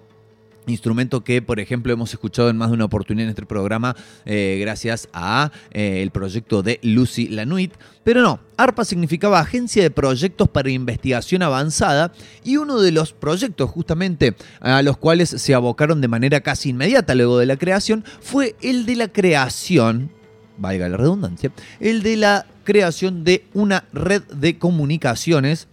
Instrumento 0.66 1.22
que, 1.22 1.42
por 1.42 1.60
ejemplo, 1.60 1.92
hemos 1.92 2.12
escuchado 2.12 2.48
en 2.48 2.56
más 2.56 2.70
de 2.70 2.74
una 2.74 2.86
oportunidad 2.86 3.24
en 3.24 3.30
este 3.30 3.44
programa 3.44 3.94
eh, 4.24 4.56
gracias 4.60 5.08
a 5.12 5.50
eh, 5.72 6.00
el 6.02 6.10
proyecto 6.10 6.62
de 6.62 6.80
Lucy 6.82 7.28
Lanuit. 7.28 7.74
Pero 8.02 8.22
no, 8.22 8.40
ARPA 8.56 8.84
significaba 8.84 9.40
Agencia 9.40 9.82
de 9.82 9.90
Proyectos 9.90 10.48
para 10.48 10.70
Investigación 10.70 11.42
Avanzada 11.42 12.12
y 12.44 12.56
uno 12.56 12.80
de 12.80 12.92
los 12.92 13.12
proyectos 13.12 13.70
justamente 13.70 14.36
a 14.60 14.82
los 14.82 14.96
cuales 14.96 15.28
se 15.28 15.54
abocaron 15.54 16.00
de 16.00 16.08
manera 16.08 16.40
casi 16.40 16.70
inmediata 16.70 17.14
luego 17.14 17.38
de 17.38 17.46
la 17.46 17.56
creación 17.56 18.04
fue 18.20 18.56
el 18.62 18.86
de 18.86 18.96
la 18.96 19.08
creación, 19.08 20.10
valga 20.56 20.88
la 20.88 20.96
redundancia, 20.96 21.52
el 21.80 22.02
de 22.02 22.16
la 22.16 22.46
creación 22.64 23.24
de 23.24 23.44
una 23.52 23.84
red 23.92 24.22
de 24.22 24.58
comunicaciones 24.58 25.68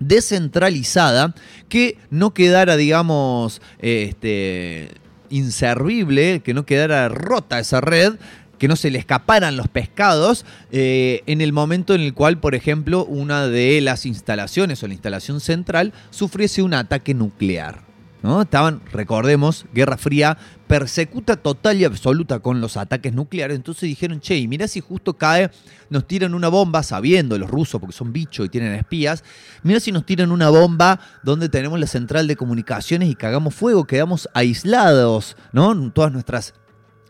descentralizada 0.00 1.34
que 1.68 1.98
no 2.10 2.34
quedara, 2.34 2.76
digamos, 2.76 3.60
este, 3.78 4.90
inservible, 5.30 6.40
que 6.40 6.54
no 6.54 6.66
quedara 6.66 7.08
rota 7.08 7.58
esa 7.58 7.80
red, 7.80 8.14
que 8.58 8.68
no 8.68 8.76
se 8.76 8.90
le 8.90 8.98
escaparan 8.98 9.56
los 9.56 9.68
pescados 9.68 10.44
eh, 10.72 11.22
en 11.26 11.40
el 11.40 11.52
momento 11.52 11.94
en 11.94 12.00
el 12.00 12.14
cual, 12.14 12.38
por 12.38 12.54
ejemplo, 12.54 13.04
una 13.04 13.46
de 13.48 13.80
las 13.80 14.06
instalaciones 14.06 14.82
o 14.82 14.86
la 14.86 14.94
instalación 14.94 15.40
central 15.40 15.92
sufriese 16.10 16.62
un 16.62 16.74
ataque 16.74 17.14
nuclear. 17.14 17.85
¿No? 18.26 18.42
Estaban, 18.42 18.82
recordemos, 18.92 19.66
Guerra 19.72 19.96
Fría, 19.96 20.36
persecuta 20.66 21.36
total 21.36 21.80
y 21.80 21.84
absoluta 21.84 22.40
con 22.40 22.60
los 22.60 22.76
ataques 22.76 23.14
nucleares. 23.14 23.56
Entonces 23.56 23.82
dijeron, 23.82 24.20
che, 24.20 24.36
y 24.36 24.48
mirá 24.48 24.66
si 24.66 24.80
justo 24.80 25.14
cae, 25.14 25.50
nos 25.90 26.08
tiran 26.08 26.34
una 26.34 26.48
bomba, 26.48 26.82
sabiendo 26.82 27.38
los 27.38 27.48
rusos, 27.48 27.80
porque 27.80 27.94
son 27.94 28.12
bichos 28.12 28.46
y 28.46 28.48
tienen 28.48 28.74
espías, 28.74 29.22
mira 29.62 29.78
si 29.78 29.92
nos 29.92 30.04
tiran 30.04 30.32
una 30.32 30.48
bomba 30.48 30.98
donde 31.22 31.48
tenemos 31.48 31.78
la 31.78 31.86
central 31.86 32.26
de 32.26 32.34
comunicaciones 32.34 33.08
y 33.08 33.14
cagamos 33.14 33.54
fuego, 33.54 33.84
quedamos 33.84 34.28
aislados, 34.34 35.36
¿no? 35.52 35.92
Todas 35.92 36.12
nuestras 36.12 36.54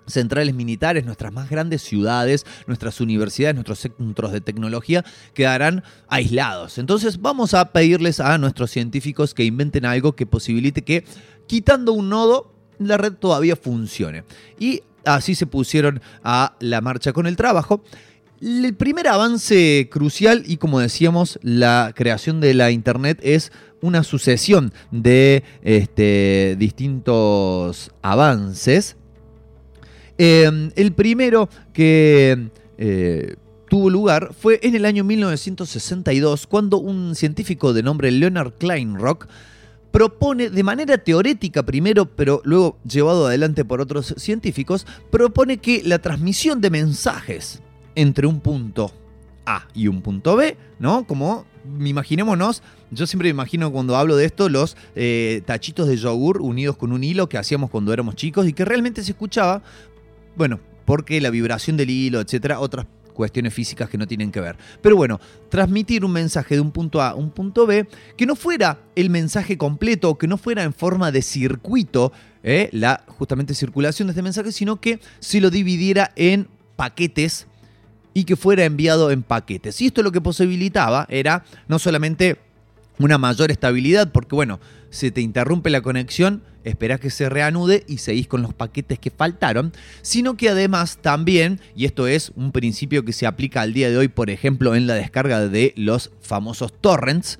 centrales 0.06 0.54
militares, 0.54 1.04
nuestras 1.04 1.32
más 1.32 1.50
grandes 1.50 1.82
ciudades, 1.82 2.46
nuestras 2.66 3.00
universidades, 3.00 3.54
nuestros 3.54 3.80
centros 3.80 4.32
de 4.32 4.40
tecnología 4.40 5.04
quedarán 5.34 5.84
aislados. 6.08 6.78
Entonces 6.78 7.20
vamos 7.20 7.54
a 7.54 7.72
pedirles 7.72 8.20
a 8.20 8.38
nuestros 8.38 8.70
científicos 8.70 9.34
que 9.34 9.44
inventen 9.44 9.84
algo 9.84 10.14
que 10.14 10.26
posibilite 10.26 10.82
que 10.82 11.04
quitando 11.46 11.92
un 11.92 12.08
nodo 12.08 12.52
la 12.78 12.96
red 12.96 13.14
todavía 13.14 13.56
funcione. 13.56 14.24
Y 14.58 14.82
así 15.04 15.34
se 15.34 15.46
pusieron 15.46 16.00
a 16.22 16.56
la 16.60 16.80
marcha 16.80 17.12
con 17.12 17.26
el 17.26 17.36
trabajo. 17.36 17.82
El 18.40 18.74
primer 18.74 19.08
avance 19.08 19.88
crucial 19.90 20.42
y 20.46 20.58
como 20.58 20.80
decíamos, 20.80 21.38
la 21.42 21.92
creación 21.94 22.40
de 22.40 22.52
la 22.52 22.70
Internet 22.70 23.18
es 23.22 23.50
una 23.80 24.02
sucesión 24.02 24.72
de 24.90 25.42
este, 25.62 26.56
distintos 26.58 27.92
avances 28.02 28.96
eh, 30.18 30.70
el 30.74 30.92
primero 30.92 31.48
que 31.72 32.48
eh, 32.78 33.36
tuvo 33.68 33.90
lugar 33.90 34.32
fue 34.38 34.60
en 34.62 34.74
el 34.74 34.84
año 34.84 35.04
1962, 35.04 36.46
cuando 36.46 36.78
un 36.78 37.14
científico 37.14 37.72
de 37.72 37.82
nombre 37.82 38.10
Leonard 38.10 38.52
Kleinrock 38.58 39.26
propone 39.90 40.50
de 40.50 40.62
manera 40.62 40.98
teórica 40.98 41.62
primero, 41.64 42.04
pero 42.04 42.42
luego 42.44 42.76
llevado 42.86 43.26
adelante 43.26 43.64
por 43.64 43.80
otros 43.80 44.14
científicos, 44.18 44.86
propone 45.10 45.58
que 45.58 45.82
la 45.84 45.98
transmisión 45.98 46.60
de 46.60 46.70
mensajes 46.70 47.62
entre 47.94 48.26
un 48.26 48.40
punto 48.40 48.92
A 49.46 49.66
y 49.74 49.88
un 49.88 50.02
punto 50.02 50.36
B, 50.36 50.56
¿no? 50.78 51.06
Como 51.06 51.46
imaginémonos, 51.80 52.62
yo 52.90 53.06
siempre 53.06 53.28
me 53.28 53.30
imagino 53.30 53.72
cuando 53.72 53.96
hablo 53.96 54.16
de 54.16 54.26
esto 54.26 54.48
los 54.48 54.76
eh, 54.94 55.42
tachitos 55.46 55.88
de 55.88 55.96
yogur 55.96 56.42
unidos 56.42 56.76
con 56.76 56.92
un 56.92 57.02
hilo 57.02 57.28
que 57.28 57.38
hacíamos 57.38 57.70
cuando 57.70 57.92
éramos 57.92 58.16
chicos 58.16 58.46
y 58.46 58.52
que 58.52 58.64
realmente 58.64 59.02
se 59.02 59.12
escuchaba, 59.12 59.62
bueno, 60.36 60.60
porque 60.84 61.20
la 61.20 61.30
vibración 61.30 61.76
del 61.76 61.90
hilo, 61.90 62.20
etcétera, 62.20 62.60
otras 62.60 62.86
cuestiones 63.16 63.54
físicas 63.54 63.88
que 63.88 63.98
no 63.98 64.06
tienen 64.06 64.30
que 64.30 64.40
ver. 64.40 64.56
Pero 64.82 64.94
bueno, 64.94 65.18
transmitir 65.48 66.04
un 66.04 66.12
mensaje 66.12 66.54
de 66.54 66.60
un 66.60 66.70
punto 66.70 67.00
A 67.00 67.10
a 67.10 67.14
un 67.14 67.30
punto 67.30 67.66
B, 67.66 67.88
que 68.16 68.26
no 68.26 68.36
fuera 68.36 68.78
el 68.94 69.10
mensaje 69.10 69.56
completo, 69.56 70.16
que 70.16 70.28
no 70.28 70.36
fuera 70.36 70.62
en 70.62 70.74
forma 70.74 71.10
de 71.10 71.22
circuito, 71.22 72.12
¿eh? 72.42 72.68
la 72.72 73.02
justamente 73.08 73.54
circulación 73.54 74.06
de 74.06 74.12
este 74.12 74.22
mensaje, 74.22 74.52
sino 74.52 74.80
que 74.80 75.00
se 75.18 75.40
lo 75.40 75.50
dividiera 75.50 76.12
en 76.14 76.48
paquetes 76.76 77.46
y 78.12 78.24
que 78.24 78.36
fuera 78.36 78.64
enviado 78.64 79.10
en 79.10 79.22
paquetes. 79.22 79.80
Y 79.80 79.86
esto 79.86 80.02
lo 80.02 80.12
que 80.12 80.20
posibilitaba 80.20 81.06
era 81.10 81.44
no 81.68 81.78
solamente 81.78 82.38
una 82.98 83.18
mayor 83.18 83.50
estabilidad, 83.50 84.10
porque 84.12 84.34
bueno, 84.34 84.60
se 84.90 85.10
te 85.10 85.20
interrumpe 85.20 85.70
la 85.70 85.82
conexión, 85.82 86.42
esperás 86.64 87.00
que 87.00 87.10
se 87.10 87.28
reanude 87.28 87.84
y 87.86 87.98
seguís 87.98 88.26
con 88.26 88.42
los 88.42 88.54
paquetes 88.54 88.98
que 88.98 89.10
faltaron, 89.10 89.72
sino 90.02 90.36
que 90.36 90.48
además 90.48 90.98
también, 91.00 91.60
y 91.74 91.84
esto 91.84 92.06
es 92.06 92.32
un 92.34 92.52
principio 92.52 93.04
que 93.04 93.12
se 93.12 93.26
aplica 93.26 93.60
al 93.60 93.72
día 93.72 93.90
de 93.90 93.96
hoy, 93.98 94.08
por 94.08 94.30
ejemplo, 94.30 94.74
en 94.74 94.86
la 94.86 94.94
descarga 94.94 95.46
de 95.48 95.72
los 95.76 96.10
famosos 96.20 96.72
torrents, 96.80 97.38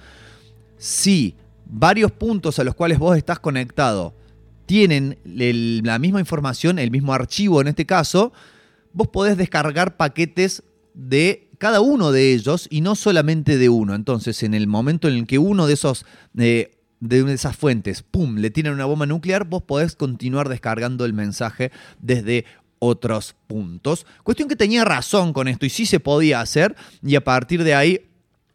si 0.79 1.35
varios 1.65 2.13
puntos 2.13 2.59
a 2.59 2.65
los 2.65 2.75
cuales 2.75 2.99
vos 2.99 3.17
estás 3.17 3.39
conectado 3.39 4.15
tienen 4.67 5.19
la 5.25 5.99
misma 5.99 6.21
información, 6.21 6.79
el 6.79 6.91
mismo 6.91 7.13
archivo 7.13 7.61
en 7.61 7.69
este 7.69 7.87
caso, 7.87 8.33
vos 8.93 9.09
podés 9.09 9.37
descargar 9.37 9.97
paquetes 9.97 10.63
de 10.95 11.46
cada 11.59 11.81
uno 11.81 12.13
de 12.13 12.33
ellos 12.33 12.69
y 12.71 12.81
no 12.81 12.95
solamente 12.95 13.59
de 13.59 13.69
uno. 13.69 13.95
Entonces, 13.95 14.43
en 14.43 14.55
el 14.55 14.67
momento 14.67 15.09
en 15.09 15.15
el 15.15 15.27
que 15.27 15.39
uno 15.39 15.67
de 15.67 15.75
esos 15.75 16.05
eh, 16.39 16.73
de 17.01 17.25
de 17.25 17.35
esas 17.35 17.57
fuentes, 17.57 18.03
pum, 18.03 18.37
le 18.37 18.51
tienen 18.51 18.73
una 18.73 18.87
bomba 18.87 19.07
nuclear, 19.07 19.45
vos 19.45 19.63
podés 19.63 19.97
continuar 19.97 20.49
descargando 20.49 21.05
el 21.05 21.13
mensaje 21.13 21.71
desde 22.01 22.45
otros 22.79 23.35
puntos. 23.47 24.07
Cuestión 24.23 24.49
que 24.49 24.57
tenía 24.57 24.85
razón 24.85 25.33
con 25.33 25.49
esto 25.49 25.67
y 25.67 25.71
sí 25.71 25.87
se 25.87 26.01
podía 26.01 26.41
hacer 26.41 26.77
y 27.03 27.17
a 27.17 27.25
partir 27.25 27.65
de 27.65 27.75
ahí 27.75 28.01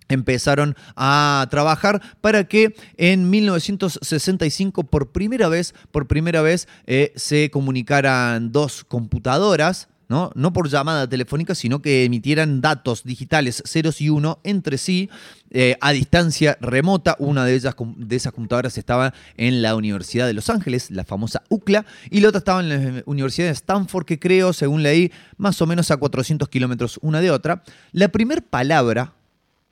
empezaron 0.10 0.76
a 0.96 1.48
trabajar 1.50 2.02
para 2.20 2.44
que 2.44 2.76
en 2.98 3.30
1965 3.30 4.84
por 4.84 5.12
primera 5.12 5.48
vez, 5.48 5.74
por 5.92 6.08
primera 6.08 6.42
vez 6.42 6.68
eh, 6.86 7.14
se 7.16 7.50
comunicaran 7.50 8.52
dos 8.52 8.84
computadoras. 8.84 9.88
¿No? 10.12 10.30
no 10.36 10.52
por 10.52 10.68
llamada 10.68 11.08
telefónica, 11.08 11.56
sino 11.56 11.82
que 11.82 12.04
emitieran 12.04 12.60
datos 12.60 13.06
digitales 13.06 13.64
ceros 13.66 14.02
y 14.02 14.10
uno 14.10 14.40
entre 14.44 14.78
sí 14.78 15.10
eh, 15.52 15.78
a 15.80 15.94
distancia 15.94 16.58
remota. 16.60 17.16
Una 17.18 17.46
de, 17.46 17.56
ellas, 17.56 17.74
de 17.96 18.16
esas 18.18 18.34
computadoras 18.34 18.78
estaba 18.78 19.14
en 19.38 19.62
la 19.62 19.74
Universidad 19.78 20.28
de 20.28 20.34
Los 20.34 20.50
Ángeles, 20.50 20.92
la 20.92 21.06
famosa 21.06 21.44
UCLA, 21.48 21.86
y 22.10 22.20
la 22.20 22.28
otra 22.28 22.40
estaba 22.40 22.60
en 22.60 22.70
la 22.98 23.04
Universidad 23.06 23.48
de 23.48 23.54
Stanford, 23.54 24.06
que 24.06 24.20
creo, 24.20 24.52
según 24.52 24.84
leí, 24.84 25.14
más 25.38 25.62
o 25.62 25.66
menos 25.66 25.90
a 25.92 25.98
400 25.98 26.50
kilómetros 26.50 27.00
una 27.02 27.22
de 27.22 27.32
otra. 27.32 27.64
La 27.94 28.10
primera 28.10 28.42
palabra 28.42 29.14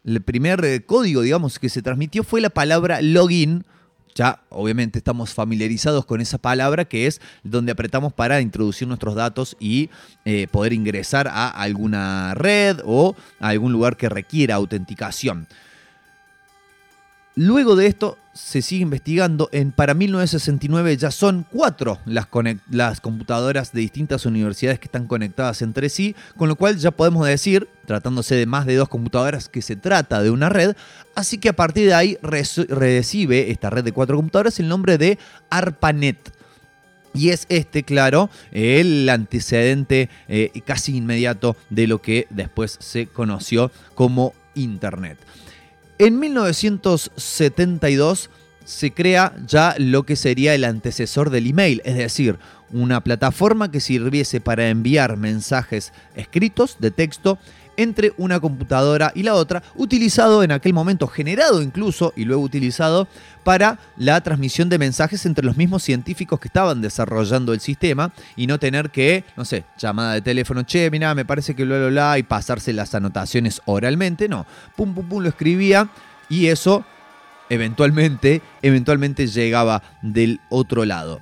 el 0.05 0.21
primer 0.21 0.63
eh, 0.63 0.85
código, 0.85 1.21
digamos, 1.21 1.59
que 1.59 1.67
se 1.67 1.81
transmitió 1.81 2.23
fue 2.23 2.39
la 2.39 2.49
palabra 2.49 3.01
login. 3.01 3.65
Ya, 4.15 4.41
obviamente, 4.49 4.97
estamos 4.97 5.33
familiarizados 5.33 6.05
con 6.05 6.19
esa 6.19 6.37
palabra 6.37 6.85
que 6.85 7.07
es 7.07 7.21
donde 7.43 7.71
apretamos 7.71 8.11
para 8.11 8.41
introducir 8.41 8.87
nuestros 8.87 9.15
datos 9.15 9.55
y 9.59 9.89
eh, 10.25 10.47
poder 10.51 10.73
ingresar 10.73 11.27
a 11.27 11.47
alguna 11.47 12.33
red 12.33 12.79
o 12.85 13.15
a 13.39 13.49
algún 13.49 13.71
lugar 13.71 13.97
que 13.97 14.09
requiera 14.09 14.55
autenticación. 14.55 15.47
Luego 17.35 17.75
de 17.75 17.87
esto 17.87 18.17
se 18.43 18.61
sigue 18.61 18.83
investigando. 18.83 19.49
En, 19.51 19.71
para 19.71 19.93
1969 19.93 20.97
ya 20.97 21.11
son 21.11 21.45
cuatro 21.51 21.99
las, 22.05 22.27
las 22.69 23.01
computadoras 23.01 23.71
de 23.73 23.81
distintas 23.81 24.25
universidades 24.25 24.79
que 24.79 24.85
están 24.85 25.07
conectadas 25.07 25.61
entre 25.61 25.89
sí, 25.89 26.15
con 26.37 26.49
lo 26.49 26.55
cual 26.55 26.77
ya 26.77 26.91
podemos 26.91 27.27
decir, 27.27 27.67
tratándose 27.85 28.35
de 28.35 28.45
más 28.45 28.65
de 28.65 28.75
dos 28.75 28.89
computadoras, 28.89 29.49
que 29.49 29.61
se 29.61 29.75
trata 29.75 30.23
de 30.23 30.31
una 30.31 30.49
red. 30.49 30.75
Así 31.15 31.37
que 31.37 31.49
a 31.49 31.55
partir 31.55 31.87
de 31.87 31.93
ahí 31.93 32.17
recibe 32.21 33.51
esta 33.51 33.69
red 33.69 33.83
de 33.83 33.91
cuatro 33.91 34.15
computadoras 34.15 34.59
el 34.59 34.67
nombre 34.67 34.97
de 34.97 35.19
ARPANET. 35.49 36.17
Y 37.13 37.29
es 37.29 37.45
este, 37.49 37.83
claro, 37.83 38.29
el 38.51 39.09
antecedente 39.09 40.09
eh, 40.27 40.51
casi 40.65 40.95
inmediato 40.95 41.57
de 41.69 41.87
lo 41.87 42.01
que 42.01 42.27
después 42.29 42.77
se 42.79 43.07
conoció 43.07 43.71
como 43.95 44.33
Internet. 44.53 45.17
En 46.01 46.17
1972 46.17 48.29
se 48.63 48.93
crea 48.93 49.35
ya 49.45 49.75
lo 49.77 50.03
que 50.03 50.15
sería 50.15 50.55
el 50.55 50.63
antecesor 50.63 51.29
del 51.29 51.47
email, 51.47 51.81
es 51.83 51.97
decir, 51.97 52.39
una 52.71 53.03
plataforma 53.03 53.69
que 53.69 53.81
sirviese 53.81 54.39
para 54.39 54.69
enviar 54.69 55.17
mensajes 55.17 55.91
escritos 56.15 56.77
de 56.79 56.91
texto 56.91 57.37
entre 57.79 58.13
una 58.17 58.41
computadora 58.41 59.13
y 59.15 59.23
la 59.23 59.35
otra, 59.35 59.63
utilizado 59.75 60.43
en 60.43 60.51
aquel 60.51 60.73
momento, 60.73 61.07
generado 61.07 61.61
incluso 61.61 62.11
y 62.15 62.25
luego 62.25 62.41
utilizado 62.43 63.07
para 63.45 63.79
la 63.95 64.19
transmisión 64.21 64.67
de 64.67 64.77
mensajes 64.77 65.25
entre 65.25 65.45
los 65.45 65.55
mismos 65.55 65.81
científicos 65.81 66.41
que 66.41 66.49
estaban 66.49 66.81
desarrollando 66.81 67.53
el 67.53 67.61
sistema 67.61 68.11
y 68.35 68.47
no 68.47 68.59
tener 68.59 68.89
que, 68.89 69.23
no 69.37 69.45
sé, 69.45 69.63
llamada 69.77 70.13
de 70.13 70.21
teléfono, 70.21 70.63
che, 70.63 70.91
mira, 70.91 71.15
me 71.15 71.23
parece 71.23 71.55
que 71.55 71.63
bla, 71.63 71.87
bla, 71.87 72.17
y 72.17 72.23
pasarse 72.23 72.73
las 72.73 72.93
anotaciones 72.93 73.61
oralmente, 73.63 74.27
no, 74.27 74.45
pum, 74.75 74.93
pum, 74.93 75.07
pum, 75.07 75.23
lo 75.23 75.29
escribía 75.29 75.89
y 76.27 76.47
eso 76.47 76.83
eventualmente, 77.49 78.41
eventualmente 78.61 79.25
llegaba 79.27 79.81
del 80.01 80.41
otro 80.49 80.83
lado. 80.83 81.21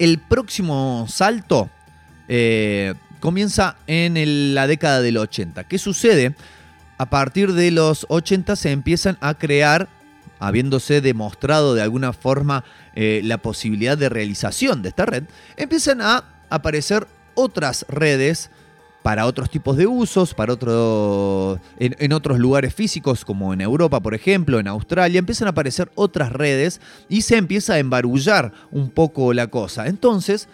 El 0.00 0.18
próximo 0.18 1.06
salto 1.08 1.70
eh, 2.26 2.94
comienza 3.20 3.76
en 3.86 4.54
la 4.54 4.66
década 4.66 5.00
del 5.00 5.18
80. 5.18 5.64
¿Qué 5.64 5.78
sucede? 5.78 6.34
A 6.98 7.08
partir 7.08 7.52
de 7.52 7.70
los 7.70 8.04
80 8.08 8.56
se 8.56 8.72
empiezan 8.72 9.16
a 9.20 9.34
crear, 9.34 9.88
habiéndose 10.38 11.00
demostrado 11.00 11.74
de 11.74 11.82
alguna 11.82 12.12
forma 12.12 12.64
eh, 12.94 13.20
la 13.24 13.38
posibilidad 13.38 13.96
de 13.96 14.08
realización 14.08 14.82
de 14.82 14.90
esta 14.90 15.06
red, 15.06 15.24
empiezan 15.56 16.02
a 16.02 16.24
aparecer 16.50 17.06
otras 17.34 17.86
redes 17.88 18.50
para 19.02 19.24
otros 19.24 19.48
tipos 19.48 19.76
de 19.78 19.86
usos, 19.86 20.34
para 20.34 20.52
otro, 20.52 21.58
en 21.78 22.12
otros 22.12 22.38
lugares 22.38 22.74
físicos 22.74 23.24
como 23.24 23.54
en 23.54 23.62
Europa, 23.62 24.00
por 24.00 24.14
ejemplo, 24.14 24.60
en 24.60 24.68
Australia, 24.68 25.18
empiezan 25.18 25.46
a 25.46 25.52
aparecer 25.52 25.90
otras 25.94 26.32
redes 26.32 26.82
y 27.08 27.22
se 27.22 27.38
empieza 27.38 27.74
a 27.74 27.78
embarullar 27.78 28.52
un 28.70 28.90
poco 28.90 29.32
la 29.32 29.46
cosa. 29.46 29.86
Entonces, 29.86 30.48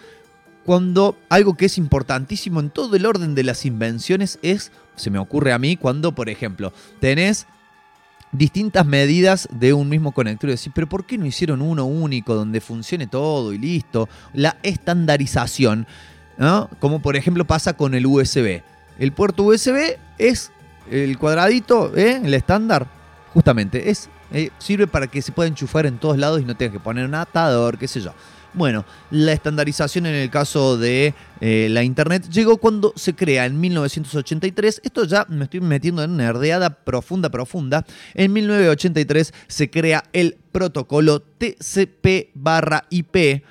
cuando 0.67 1.17
algo 1.29 1.57
que 1.57 1.67
es 1.67 1.79
importantísimo 1.79 2.59
en 2.59 2.71
todo 2.71 2.97
el 2.97 3.07
orden 3.07 3.37
de 3.37 3.45
las 3.45 3.64
invenciones 3.64 4.41
es, 4.43 4.73
se 4.97 5.11
me 5.11 5.21
ocurre 5.21 5.53
a 5.53 5.59
mí, 5.59 5.77
cuando, 5.77 6.12
por 6.12 6.29
ejemplo, 6.29 6.73
tenés 7.01 7.47
distintas 8.33 8.85
medidas 8.85 9.49
de 9.53 9.73
un 9.73 9.89
mismo 9.89 10.11
conector 10.11 10.51
y 10.51 10.55
decís, 10.55 10.73
pero 10.75 10.89
¿por 10.89 11.07
qué 11.07 11.19
no 11.19 11.25
hicieron 11.25 11.62
uno 11.62 11.85
único 11.85 12.35
donde 12.35 12.61
funcione 12.61 13.07
todo 13.07 13.53
y 13.53 13.59
listo? 13.59 14.09
La 14.35 14.57
estandarización, 14.64 15.87
¿no? 16.37 16.69
Como 16.81 17.01
por 17.01 17.14
ejemplo 17.14 17.45
pasa 17.45 17.75
con 17.75 17.95
el 17.95 18.05
USB. 18.05 18.62
El 18.99 19.12
puerto 19.12 19.45
USB 19.45 19.97
es 20.19 20.51
el 20.91 21.17
cuadradito, 21.17 21.97
¿eh? 21.97 22.21
el 22.25 22.35
estándar, 22.35 22.89
justamente, 23.33 23.89
es, 23.89 24.09
eh, 24.33 24.51
sirve 24.59 24.89
para 24.89 25.07
que 25.07 25.23
se 25.23 25.31
pueda 25.31 25.49
enchufar 25.49 25.87
en 25.87 25.99
todos 25.99 26.19
lados 26.19 26.41
y 26.41 26.45
no 26.45 26.57
tengas 26.57 26.73
que 26.73 26.81
poner 26.81 27.05
un 27.05 27.14
atador, 27.14 27.79
qué 27.79 27.87
sé 27.87 28.01
yo. 28.01 28.12
Bueno, 28.57 28.86
la 29.11 29.34
estandarización 29.34 30.07
en 30.07 30.14
el 30.14 30.30
caso 30.30 30.78
de 30.78 31.12
eh, 31.42 31.68
la 31.70 31.82
Internet 31.82 32.30
llegó 32.30 32.57
cuando 32.57 32.94
se 32.96 33.14
crea 33.14 33.44
en 33.44 33.61
1983. 33.61 34.80
Esto 34.82 35.04
ya 35.04 35.26
me 35.28 35.44
estoy 35.44 35.61
metiendo 35.61 36.02
en 36.02 36.16
nerdeada 36.16 36.70
profunda, 36.70 37.28
profunda. 37.28 37.84
En 38.14 38.32
1983 38.32 39.34
se 39.46 39.70
crea 39.70 40.04
el 40.14 40.38
protocolo 40.52 41.20
TCP 41.20 42.30
barra 42.32 42.84
IP 42.88 43.44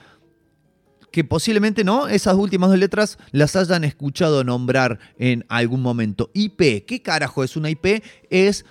que 1.11 1.23
posiblemente 1.23 1.83
no, 1.83 2.07
esas 2.07 2.33
últimas 2.33 2.71
dos 2.71 2.79
letras 2.79 3.19
las 3.31 3.55
hayan 3.55 3.83
escuchado 3.83 4.43
nombrar 4.43 4.99
en 5.19 5.45
algún 5.49 5.83
momento. 5.83 6.31
IP, 6.33 6.83
¿qué 6.85 7.01
carajo 7.03 7.43
es 7.43 7.55
una 7.55 7.69
IP? 7.69 8.03
Es 8.31 8.65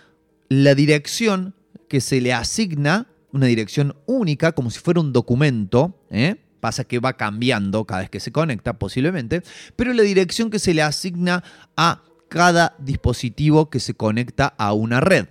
la 0.49 0.74
dirección 0.74 1.55
que 1.89 2.03
se 2.03 2.20
le 2.20 2.35
asigna, 2.35 3.07
una 3.35 3.47
dirección 3.47 3.97
única, 4.07 4.53
como 4.53 4.70
si 4.70 4.78
fuera 4.78 5.01
un 5.01 5.12
documento, 5.12 6.01
¿eh? 6.11 6.37
pasa 6.61 6.85
que 6.85 6.99
va 6.99 7.14
cambiando 7.14 7.85
cada 7.85 8.01
vez 8.03 8.11
que 8.11 8.20
se 8.20 8.32
conecta 8.32 8.78
posiblemente, 8.78 9.43
pero 9.76 9.93
la 9.93 10.03
dirección 10.03 10.49
que 10.49 10.59
se 10.59 10.72
le 10.72 10.80
asigna 10.80 11.45
a 11.76 12.03
cada 12.28 12.74
dispositivo 12.78 13.68
que 13.68 13.80
se 13.80 13.95
conecta 13.95 14.55
a 14.57 14.72
una 14.72 15.01
red 15.01 15.26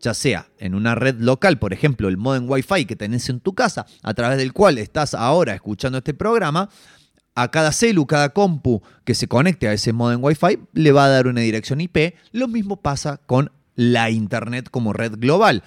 ya 0.00 0.14
sea 0.14 0.46
en 0.58 0.74
una 0.74 0.94
red 0.94 1.16
local, 1.18 1.58
por 1.58 1.72
ejemplo, 1.72 2.08
el 2.08 2.16
modem 2.16 2.48
Wi-Fi 2.48 2.84
que 2.84 2.94
tenés 2.94 3.28
en 3.28 3.40
tu 3.40 3.54
casa, 3.54 3.86
a 4.02 4.14
través 4.14 4.38
del 4.38 4.52
cual 4.52 4.78
estás 4.78 5.14
ahora 5.14 5.54
escuchando 5.54 5.98
este 5.98 6.14
programa, 6.14 6.68
a 7.34 7.50
cada 7.50 7.72
celu, 7.72 8.06
cada 8.06 8.30
compu 8.30 8.82
que 9.04 9.14
se 9.14 9.26
conecte 9.26 9.68
a 9.68 9.72
ese 9.72 9.92
modem 9.92 10.22
Wi-Fi 10.22 10.58
le 10.74 10.92
va 10.92 11.06
a 11.06 11.08
dar 11.08 11.26
una 11.26 11.40
dirección 11.40 11.80
IP. 11.80 12.14
Lo 12.32 12.46
mismo 12.46 12.80
pasa 12.80 13.18
con 13.26 13.50
la 13.74 14.10
Internet 14.10 14.70
como 14.70 14.92
red 14.92 15.14
global. 15.18 15.62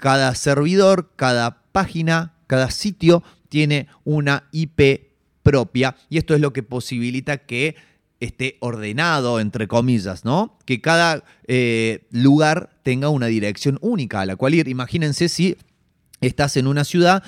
Cada 0.00 0.34
servidor, 0.34 1.10
cada 1.16 1.62
página, 1.72 2.34
cada 2.46 2.70
sitio 2.70 3.22
tiene 3.48 3.88
una 4.04 4.44
IP 4.52 5.08
propia 5.42 5.96
y 6.08 6.18
esto 6.18 6.34
es 6.34 6.40
lo 6.40 6.52
que 6.52 6.62
posibilita 6.62 7.38
que 7.38 7.76
esté 8.20 8.56
ordenado, 8.60 9.40
entre 9.40 9.68
comillas, 9.68 10.24
¿no? 10.24 10.58
Que 10.64 10.80
cada 10.80 11.24
eh, 11.46 12.06
lugar 12.10 12.70
tenga 12.82 13.08
una 13.08 13.26
dirección 13.26 13.78
única 13.80 14.20
a 14.20 14.26
la 14.26 14.36
cual 14.36 14.54
ir. 14.54 14.68
Imagínense 14.68 15.28
si 15.28 15.56
estás 16.20 16.56
en 16.56 16.66
una 16.66 16.84
ciudad 16.84 17.22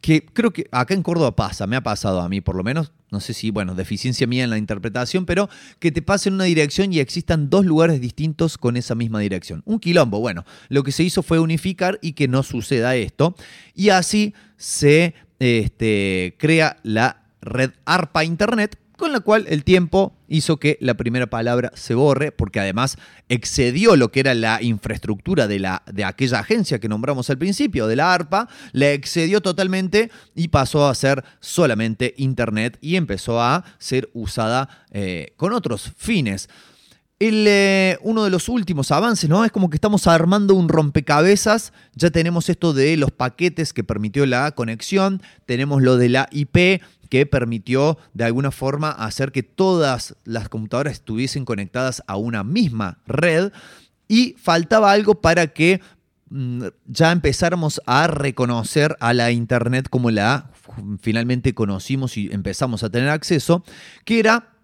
que 0.00 0.24
creo 0.24 0.52
que 0.52 0.68
acá 0.70 0.94
en 0.94 1.02
Córdoba 1.02 1.34
pasa, 1.36 1.66
me 1.66 1.76
ha 1.76 1.82
pasado 1.82 2.20
a 2.20 2.28
mí 2.28 2.40
por 2.40 2.54
lo 2.54 2.62
menos, 2.62 2.92
no 3.10 3.20
sé 3.20 3.34
si, 3.34 3.50
bueno, 3.50 3.74
deficiencia 3.74 4.26
mía 4.26 4.44
en 4.44 4.50
la 4.50 4.58
interpretación, 4.58 5.26
pero 5.26 5.48
que 5.78 5.92
te 5.92 6.02
pasen 6.02 6.34
una 6.34 6.44
dirección 6.44 6.92
y 6.92 6.98
existan 6.98 7.50
dos 7.50 7.64
lugares 7.64 8.00
distintos 8.00 8.58
con 8.58 8.76
esa 8.76 8.94
misma 8.94 9.20
dirección. 9.20 9.62
Un 9.64 9.78
quilombo, 9.78 10.18
bueno, 10.18 10.44
lo 10.68 10.82
que 10.82 10.92
se 10.92 11.04
hizo 11.04 11.22
fue 11.22 11.38
unificar 11.38 11.98
y 12.02 12.12
que 12.12 12.26
no 12.26 12.42
suceda 12.42 12.96
esto. 12.96 13.36
Y 13.74 13.90
así 13.90 14.34
se 14.56 15.14
este, 15.38 16.34
crea 16.38 16.78
la 16.82 17.22
red 17.40 17.70
ARPA 17.84 18.24
Internet, 18.24 18.78
con 18.96 19.12
la 19.12 19.20
cual 19.20 19.46
el 19.48 19.62
tiempo 19.62 20.15
hizo 20.28 20.58
que 20.58 20.78
la 20.80 20.94
primera 20.94 21.26
palabra 21.26 21.72
se 21.74 21.94
borre, 21.94 22.32
porque 22.32 22.60
además 22.60 22.96
excedió 23.28 23.96
lo 23.96 24.10
que 24.10 24.20
era 24.20 24.34
la 24.34 24.62
infraestructura 24.62 25.46
de, 25.46 25.58
la, 25.58 25.82
de 25.86 26.04
aquella 26.04 26.40
agencia 26.40 26.78
que 26.78 26.88
nombramos 26.88 27.30
al 27.30 27.38
principio, 27.38 27.86
de 27.86 27.96
la 27.96 28.12
ARPA, 28.12 28.48
la 28.72 28.92
excedió 28.92 29.40
totalmente 29.40 30.10
y 30.34 30.48
pasó 30.48 30.88
a 30.88 30.94
ser 30.94 31.24
solamente 31.40 32.14
Internet 32.16 32.78
y 32.80 32.96
empezó 32.96 33.40
a 33.40 33.64
ser 33.78 34.10
usada 34.12 34.68
eh, 34.90 35.32
con 35.36 35.52
otros 35.52 35.92
fines. 35.96 36.48
El, 37.18 37.46
eh, 37.48 37.98
uno 38.02 38.24
de 38.24 38.30
los 38.30 38.50
últimos 38.50 38.90
avances, 38.90 39.30
¿no? 39.30 39.44
Es 39.44 39.50
como 39.50 39.70
que 39.70 39.76
estamos 39.76 40.06
armando 40.06 40.54
un 40.54 40.68
rompecabezas. 40.68 41.72
Ya 41.94 42.10
tenemos 42.10 42.50
esto 42.50 42.74
de 42.74 42.96
los 42.98 43.10
paquetes 43.10 43.72
que 43.72 43.84
permitió 43.84 44.26
la 44.26 44.50
conexión. 44.52 45.22
Tenemos 45.46 45.80
lo 45.82 45.96
de 45.96 46.10
la 46.10 46.28
IP 46.30 46.82
que 47.08 47.24
permitió 47.24 47.96
de 48.12 48.24
alguna 48.24 48.50
forma 48.50 48.90
hacer 48.90 49.32
que 49.32 49.42
todas 49.42 50.14
las 50.24 50.50
computadoras 50.50 50.94
estuviesen 50.94 51.46
conectadas 51.46 52.02
a 52.06 52.16
una 52.16 52.44
misma 52.44 52.98
red. 53.06 53.50
Y 54.08 54.34
faltaba 54.38 54.92
algo 54.92 55.22
para 55.22 55.46
que 55.48 55.80
mm, 56.28 56.64
ya 56.86 57.12
empezáramos 57.12 57.80
a 57.86 58.08
reconocer 58.08 58.94
a 59.00 59.14
la 59.14 59.30
Internet 59.30 59.88
como 59.88 60.10
la 60.10 60.50
finalmente 61.00 61.54
conocimos 61.54 62.16
y 62.16 62.30
empezamos 62.32 62.82
a 62.82 62.90
tener 62.90 63.08
acceso, 63.08 63.64
que 64.04 64.18
era 64.18 64.55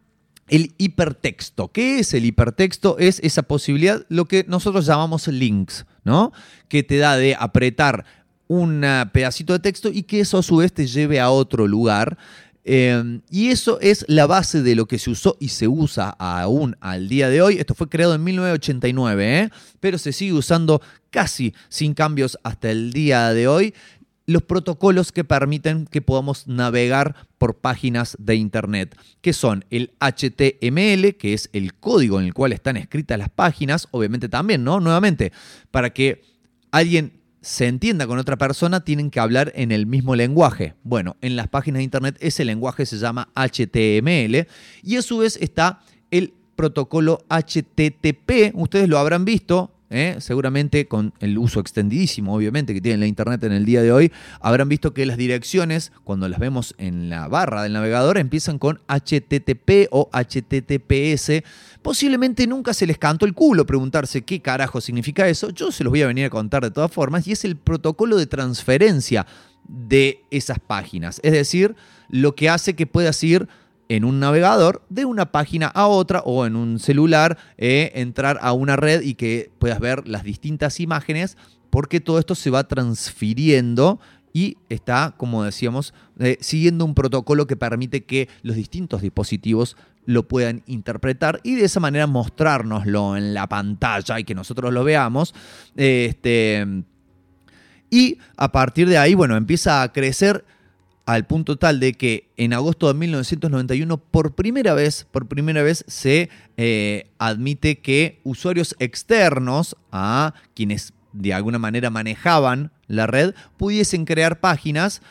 el 0.53 0.75
hipertexto. 0.77 1.73
¿Qué 1.73 1.99
es 1.99 2.13
el 2.13 2.27
hipertexto? 2.27 2.99
Es 2.99 3.21
esa 3.21 3.43
posibilidad, 3.43 4.05
lo 4.11 4.27
que 4.27 4.45
nosotros 4.47 4.85
llamamos 4.85 5.27
links, 5.27 5.87
¿no? 6.05 6.31
Que 6.69 6.83
te 6.83 6.99
da 6.99 7.17
de 7.17 7.35
apretar 7.35 8.05
un 8.49 8.85
pedacito 9.13 9.55
de 9.55 9.61
texto 9.61 9.89
y 9.91 10.03
que 10.03 10.21
eso 10.21 10.37
a 10.37 10.43
su 10.43 10.57
vez 10.57 10.71
te 10.75 10.87
lleve 10.87 11.21
a 11.21 11.31
otro 11.31 11.67
lugar. 11.67 12.19
Eh, 12.65 13.21
y 13.31 13.49
eso 13.49 13.81
es 13.81 14.05
la 14.09 14.27
base 14.27 14.63
de 14.63 14.75
lo 14.75 14.87
que 14.87 14.99
se 14.99 15.11
usó 15.11 15.39
y 15.41 15.49
se 15.49 15.69
usa 15.69 16.11
aún 16.11 16.77
al 16.81 17.09
día 17.09 17.31
de 17.31 17.41
hoy. 17.41 17.57
Esto 17.57 17.75
fue 17.75 17.89
creado 17.89 18.15
en 18.15 18.23
1989, 18.23 19.41
¿eh? 19.41 19.51
pero 19.81 19.97
se 19.97 20.13
sigue 20.13 20.35
usando 20.35 20.83
casi 21.09 21.55
sin 21.71 21.95
cambios 21.95 22.39
hasta 22.43 22.71
el 22.71 22.93
día 22.93 23.33
de 23.33 23.49
hoy 23.49 23.75
los 24.27 24.43
protocolos 24.43 25.12
que 25.12 25.25
permiten 25.25 25.87
que 25.87 26.03
podamos 26.03 26.47
navegar 26.47 27.16
por 27.39 27.57
páginas 27.57 28.16
de 28.18 28.37
Internet, 28.37 28.97
que 29.20 29.33
son 29.33 29.64
el 29.70 29.93
HTML, 30.01 31.16
que 31.16 31.35
es 31.35 31.51
el 31.53 31.75
código 31.75 32.20
en 32.20 32.27
el 32.27 32.35
cual 32.35 32.53
están 32.53 32.77
escritas 32.77 33.18
las 33.18 33.31
páginas, 33.31 33.89
obviamente 33.91 34.29
también, 34.29 34.64
¿no? 34.64 34.81
Nuevamente, 34.81 35.33
para 35.70 35.91
que 35.91 36.23
alguien 36.70 37.20
se 37.41 37.66
entienda 37.66 38.07
con 38.07 38.18
otra 38.18 38.37
persona, 38.39 38.85
tienen 38.85 39.11
que 39.11 39.18
hablar 39.18 39.53
en 39.57 39.73
el 39.73 39.87
mismo 39.87 40.14
lenguaje. 40.14 40.75
Bueno, 40.85 41.16
en 41.20 41.35
las 41.35 41.49
páginas 41.49 41.79
de 41.79 41.85
Internet 41.85 42.16
ese 42.20 42.45
lenguaje 42.45 42.87
se 42.87 42.99
llama 42.99 43.29
HTML 43.35 44.47
y 44.83 44.97
a 44.97 45.03
su 45.03 45.18
vez 45.18 45.37
está 45.41 45.81
el 46.12 46.33
protocolo 46.55 47.25
HTTP, 47.29 48.55
ustedes 48.55 48.89
lo 48.89 48.99
habrán 48.99 49.25
visto, 49.25 49.72
¿eh? 49.93 50.16
seguramente 50.20 50.88
con 50.88 51.12
el 51.20 51.38
uso 51.38 51.61
extendidísimo, 51.61 52.34
obviamente, 52.34 52.74
que 52.74 52.80
tiene 52.80 52.99
la 52.99 53.07
Internet 53.07 53.45
en 53.45 53.53
el 53.53 53.64
día 53.64 53.82
de 53.82 53.93
hoy, 53.93 54.12
habrán 54.40 54.68
visto 54.68 54.95
que 54.95 55.07
las 55.07 55.16
direcciones, 55.16 55.93
cuando 56.03 56.28
las 56.28 56.40
vemos 56.40 56.74
en 56.78 57.09
la 57.09 57.28
barra 57.28 57.62
del 57.62 57.74
navegador, 57.74 58.18
empiezan 58.18 58.59
con 58.59 58.80
HTTP 58.88 59.88
o 59.90 60.11
HTTPS. 60.12 61.43
Posiblemente 61.82 62.47
nunca 62.47 62.74
se 62.74 62.86
les 62.86 62.99
cantó 62.99 63.26
el 63.26 63.34
culo 63.34 63.66
preguntarse 63.66 64.22
qué 64.22 64.40
carajo 64.40 64.80
significa 64.80 65.28
eso. 65.28 65.51
Yo 65.51 65.70
se 65.70 65.84
los 65.84 65.90
voy 65.90 66.03
a 66.03 66.07
venir 66.07 66.24
a 66.24 66.30
contar 66.30 66.62
de 66.62 66.70
todas 66.70 66.90
formas, 66.90 67.26
y 67.28 67.32
es 67.32 67.45
el 67.45 67.57
protocolo 67.57 68.16
de 68.16 68.26
transferencia 68.26 69.26
de 69.68 70.24
esas 70.30 70.59
páginas. 70.59 71.20
Es 71.22 71.32
decir, 71.32 71.76
lo 72.09 72.34
que 72.34 72.49
hace 72.49 72.74
que 72.74 72.86
puedas 72.86 73.22
ir 73.22 73.49
en 73.97 74.07
un 74.07 74.20
navegador 74.20 74.82
de 74.88 75.05
una 75.05 75.32
página 75.32 75.66
a 75.66 75.86
otra 75.86 76.20
o 76.20 76.47
en 76.47 76.57
un 76.57 76.78
celular, 76.78 77.36
eh, 77.59 77.93
entrar 77.95 78.38
a 78.40 78.55
una 78.55 78.74
red 78.74 79.03
y 79.03 79.14
que 79.14 79.51
puedas 79.59 79.80
ver 79.80 80.09
las 80.09 80.24
distintas 80.24 80.80
imágenes 80.80 81.36
porque 81.68 82.01
todo 82.01 82.18
esto 82.18 82.34
se 82.34 82.49
va 82.49 82.66
transfiriendo 82.66 84.01
y 84.32 84.57
está, 84.70 85.14
como 85.18 85.45
decíamos, 85.45 85.93
eh, 86.18 86.38
siguiendo 86.40 86.86
un 86.86 86.95
protocolo 86.95 87.47
que 87.47 87.57
permite 87.57 88.05
que 88.05 88.30
los 88.40 88.57
distintos 88.57 89.03
dispositivos 89.03 89.76
lo 90.07 90.26
puedan 90.26 90.62
interpretar 90.66 91.40
y 91.43 91.57
de 91.57 91.66
esa 91.66 91.78
manera 91.78 92.07
mostrárnoslo 92.07 93.18
en 93.18 93.34
la 93.34 93.47
pantalla 93.47 94.18
y 94.18 94.24
que 94.24 94.34
nosotros 94.34 94.72
lo 94.72 94.84
veamos. 94.84 95.34
Este, 95.76 96.66
y 97.90 98.16
a 98.38 98.53
partir 98.53 98.88
de 98.88 98.97
ahí, 98.97 99.12
bueno, 99.12 99.36
empieza 99.36 99.82
a 99.82 99.93
crecer 99.93 100.47
al 101.05 101.27
punto 101.27 101.57
tal 101.57 101.81
de 101.81 101.95
que 101.95 102.29
en 102.37 102.53
agosto 102.53 102.89
de 102.89 102.95
1991 102.95 103.97
por 103.97 104.35
primera 104.35 104.75
vez, 104.75 105.07
por 105.11 105.27
primera 105.27 105.63
vez 105.63 105.85
se 105.89 106.31
eh, 106.57 107.11
admite 107.19 107.79
que 107.79 108.21
usuarios 108.23 108.77
externos 108.79 109.77
a 109.91 110.35
quienes 110.55 110.93
de 111.13 111.35
alguna 111.35 111.59
manera 111.59 111.91
manejaban 111.91 112.71
la 112.87 113.07
red 113.07 113.35
pudiesen 113.57 114.05
crear 114.05 114.41
páginas, 114.41 115.03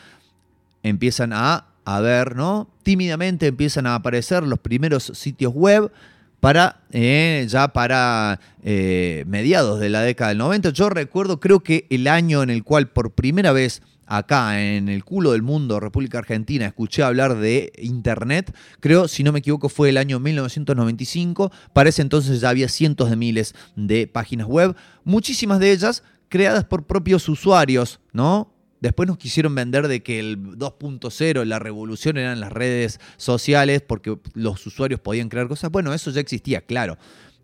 empiezan 0.82 1.32
a, 1.32 1.66
a 1.84 2.00
ver, 2.00 2.36
¿no? 2.36 2.68
Tímidamente 2.82 3.48
empiezan 3.48 3.86
a 3.86 3.94
aparecer 3.94 4.42
los 4.44 4.58
primeros 4.58 5.04
sitios 5.14 5.52
web 5.52 5.92
para 6.40 6.80
eh, 6.90 7.46
ya 7.48 7.68
para 7.68 8.40
eh, 8.64 9.24
mediados 9.28 9.78
de 9.78 9.90
la 9.90 10.00
década 10.00 10.30
del 10.30 10.38
90. 10.38 10.70
Yo 10.70 10.88
recuerdo, 10.88 11.38
creo 11.38 11.60
que 11.60 11.86
el 11.90 12.08
año 12.08 12.42
en 12.42 12.50
el 12.50 12.64
cual 12.64 12.88
por 12.88 13.12
primera 13.12 13.52
vez 13.52 13.82
acá 14.16 14.62
en 14.62 14.90
el 14.90 15.04
culo 15.04 15.32
del 15.32 15.40
mundo, 15.40 15.80
República 15.80 16.18
Argentina, 16.18 16.66
escuché 16.66 17.02
hablar 17.02 17.38
de 17.38 17.72
Internet, 17.78 18.54
creo, 18.80 19.08
si 19.08 19.22
no 19.22 19.32
me 19.32 19.38
equivoco, 19.38 19.70
fue 19.70 19.88
el 19.88 19.96
año 19.96 20.20
1995. 20.20 21.50
Para 21.72 21.88
ese 21.88 22.02
entonces 22.02 22.42
ya 22.42 22.50
había 22.50 22.68
cientos 22.68 23.08
de 23.08 23.16
miles 23.16 23.54
de 23.74 24.06
páginas 24.06 24.46
web, 24.46 24.76
muchísimas 25.04 25.60
de 25.60 25.72
ellas 25.72 26.02
creadas 26.28 26.64
por 26.64 26.86
propios 26.86 27.26
usuarios, 27.28 28.00
¿no? 28.12 28.52
Después 28.80 29.06
nos 29.06 29.16
quisieron 29.16 29.54
vender 29.54 29.88
de 29.88 30.02
que 30.02 30.18
el 30.18 30.58
2.0, 30.58 31.44
la 31.44 31.58
revolución 31.58 32.18
eran 32.18 32.40
las 32.40 32.52
redes 32.52 33.00
sociales 33.16 33.80
porque 33.80 34.18
los 34.34 34.66
usuarios 34.66 35.00
podían 35.00 35.30
crear 35.30 35.48
cosas. 35.48 35.70
Bueno, 35.70 35.94
eso 35.94 36.10
ya 36.10 36.20
existía, 36.20 36.60
claro. 36.60 36.98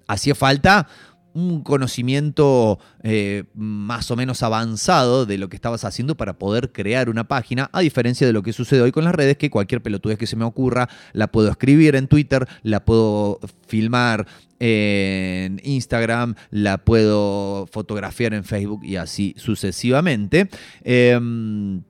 Hacía 0.06 0.34
falta 0.34 0.88
un 1.34 1.62
conocimiento 1.62 2.78
eh, 3.02 3.44
más 3.54 4.10
o 4.10 4.16
menos 4.16 4.42
avanzado 4.42 5.26
de 5.26 5.38
lo 5.38 5.48
que 5.48 5.56
estabas 5.56 5.84
haciendo 5.84 6.16
para 6.16 6.38
poder 6.38 6.72
crear 6.72 7.08
una 7.08 7.28
página, 7.28 7.70
a 7.72 7.80
diferencia 7.80 8.26
de 8.26 8.32
lo 8.32 8.42
que 8.42 8.52
sucede 8.52 8.80
hoy 8.80 8.92
con 8.92 9.04
las 9.04 9.14
redes, 9.14 9.36
que 9.36 9.50
cualquier 9.50 9.82
pelotudez 9.82 10.18
que 10.18 10.26
se 10.26 10.36
me 10.36 10.44
ocurra 10.44 10.88
la 11.12 11.28
puedo 11.28 11.50
escribir 11.50 11.96
en 11.96 12.08
Twitter, 12.08 12.48
la 12.62 12.84
puedo 12.84 13.40
filmar 13.66 14.26
en 14.60 15.60
Instagram, 15.62 16.34
la 16.50 16.78
puedo 16.78 17.66
fotografiar 17.70 18.34
en 18.34 18.44
Facebook 18.44 18.84
y 18.84 18.96
así 18.96 19.34
sucesivamente. 19.36 20.48
Em, 20.82 21.82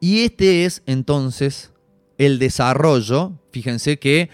y 0.00 0.20
este 0.20 0.64
es 0.64 0.82
entonces 0.86 1.72
el 2.18 2.38
desarrollo, 2.38 3.32
fíjense 3.50 3.98
que 3.98 4.30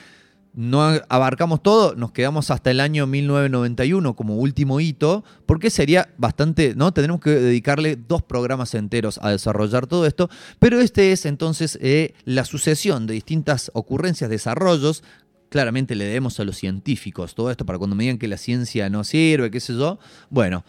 no 0.56 0.80
abarcamos 1.10 1.62
todo, 1.62 1.94
nos 1.96 2.12
quedamos 2.12 2.50
hasta 2.50 2.70
el 2.70 2.80
año 2.80 3.06
1991 3.06 4.16
como 4.16 4.36
último 4.36 4.80
hito, 4.80 5.22
porque 5.44 5.68
sería 5.68 6.08
bastante, 6.16 6.74
¿no? 6.74 6.92
Tendremos 6.92 7.20
que 7.20 7.28
dedicarle 7.30 7.96
dos 7.96 8.22
programas 8.22 8.74
enteros 8.74 9.20
a 9.22 9.30
desarrollar 9.30 9.86
todo 9.86 10.06
esto, 10.06 10.30
pero 10.58 10.80
este 10.80 11.12
es 11.12 11.26
entonces 11.26 11.78
eh, 11.82 12.14
la 12.24 12.46
sucesión 12.46 13.06
de 13.06 13.12
distintas 13.12 13.70
ocurrencias, 13.74 14.30
desarrollos. 14.30 15.04
Claramente 15.50 15.94
le 15.94 16.06
debemos 16.06 16.40
a 16.40 16.44
los 16.44 16.56
científicos 16.56 17.34
todo 17.34 17.50
esto 17.50 17.66
para 17.66 17.78
cuando 17.78 17.94
me 17.94 18.04
digan 18.04 18.18
que 18.18 18.26
la 18.26 18.38
ciencia 18.38 18.88
no 18.88 19.04
sirve, 19.04 19.50
qué 19.50 19.60
sé 19.60 19.74
yo. 19.74 19.98
Bueno, 20.30 20.64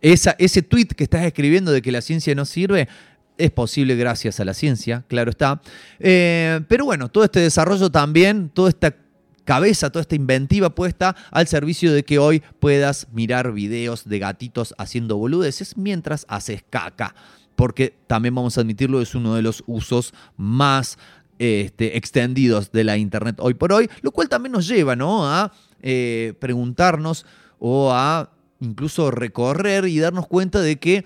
ese 0.00 0.62
tweet 0.62 0.86
que 0.96 1.04
estás 1.04 1.26
escribiendo 1.26 1.72
de 1.72 1.82
que 1.82 1.92
la 1.92 2.00
ciencia 2.00 2.34
no 2.34 2.46
sirve, 2.46 2.88
es 3.36 3.50
posible 3.50 3.96
gracias 3.96 4.40
a 4.40 4.46
la 4.46 4.54
ciencia, 4.54 5.04
claro 5.08 5.30
está. 5.30 5.60
Eh, 5.98 6.60
pero 6.68 6.86
bueno, 6.86 7.10
todo 7.10 7.24
este 7.24 7.40
desarrollo 7.40 7.90
también, 7.90 8.48
toda 8.48 8.70
esta 8.70 8.94
cabeza, 9.46 9.88
toda 9.88 10.02
esta 10.02 10.16
inventiva 10.16 10.74
puesta 10.74 11.16
al 11.30 11.46
servicio 11.46 11.94
de 11.94 12.04
que 12.04 12.18
hoy 12.18 12.42
puedas 12.60 13.06
mirar 13.12 13.52
videos 13.52 14.06
de 14.06 14.18
gatitos 14.18 14.74
haciendo 14.76 15.16
boludeces 15.16 15.78
mientras 15.78 16.26
haces 16.28 16.62
caca. 16.68 17.14
Porque 17.54 17.96
también 18.06 18.34
vamos 18.34 18.58
a 18.58 18.60
admitirlo, 18.60 19.00
es 19.00 19.14
uno 19.14 19.34
de 19.34 19.40
los 19.40 19.64
usos 19.66 20.12
más 20.36 20.98
este, 21.38 21.96
extendidos 21.96 22.72
de 22.72 22.84
la 22.84 22.98
Internet 22.98 23.36
hoy 23.38 23.54
por 23.54 23.72
hoy, 23.72 23.88
lo 24.02 24.10
cual 24.10 24.28
también 24.28 24.52
nos 24.52 24.68
lleva 24.68 24.96
¿no? 24.96 25.26
a 25.26 25.52
eh, 25.80 26.34
preguntarnos 26.38 27.24
o 27.58 27.92
a 27.92 28.30
incluso 28.60 29.10
recorrer 29.10 29.86
y 29.86 29.98
darnos 29.98 30.26
cuenta 30.26 30.60
de 30.60 30.76
que 30.76 31.04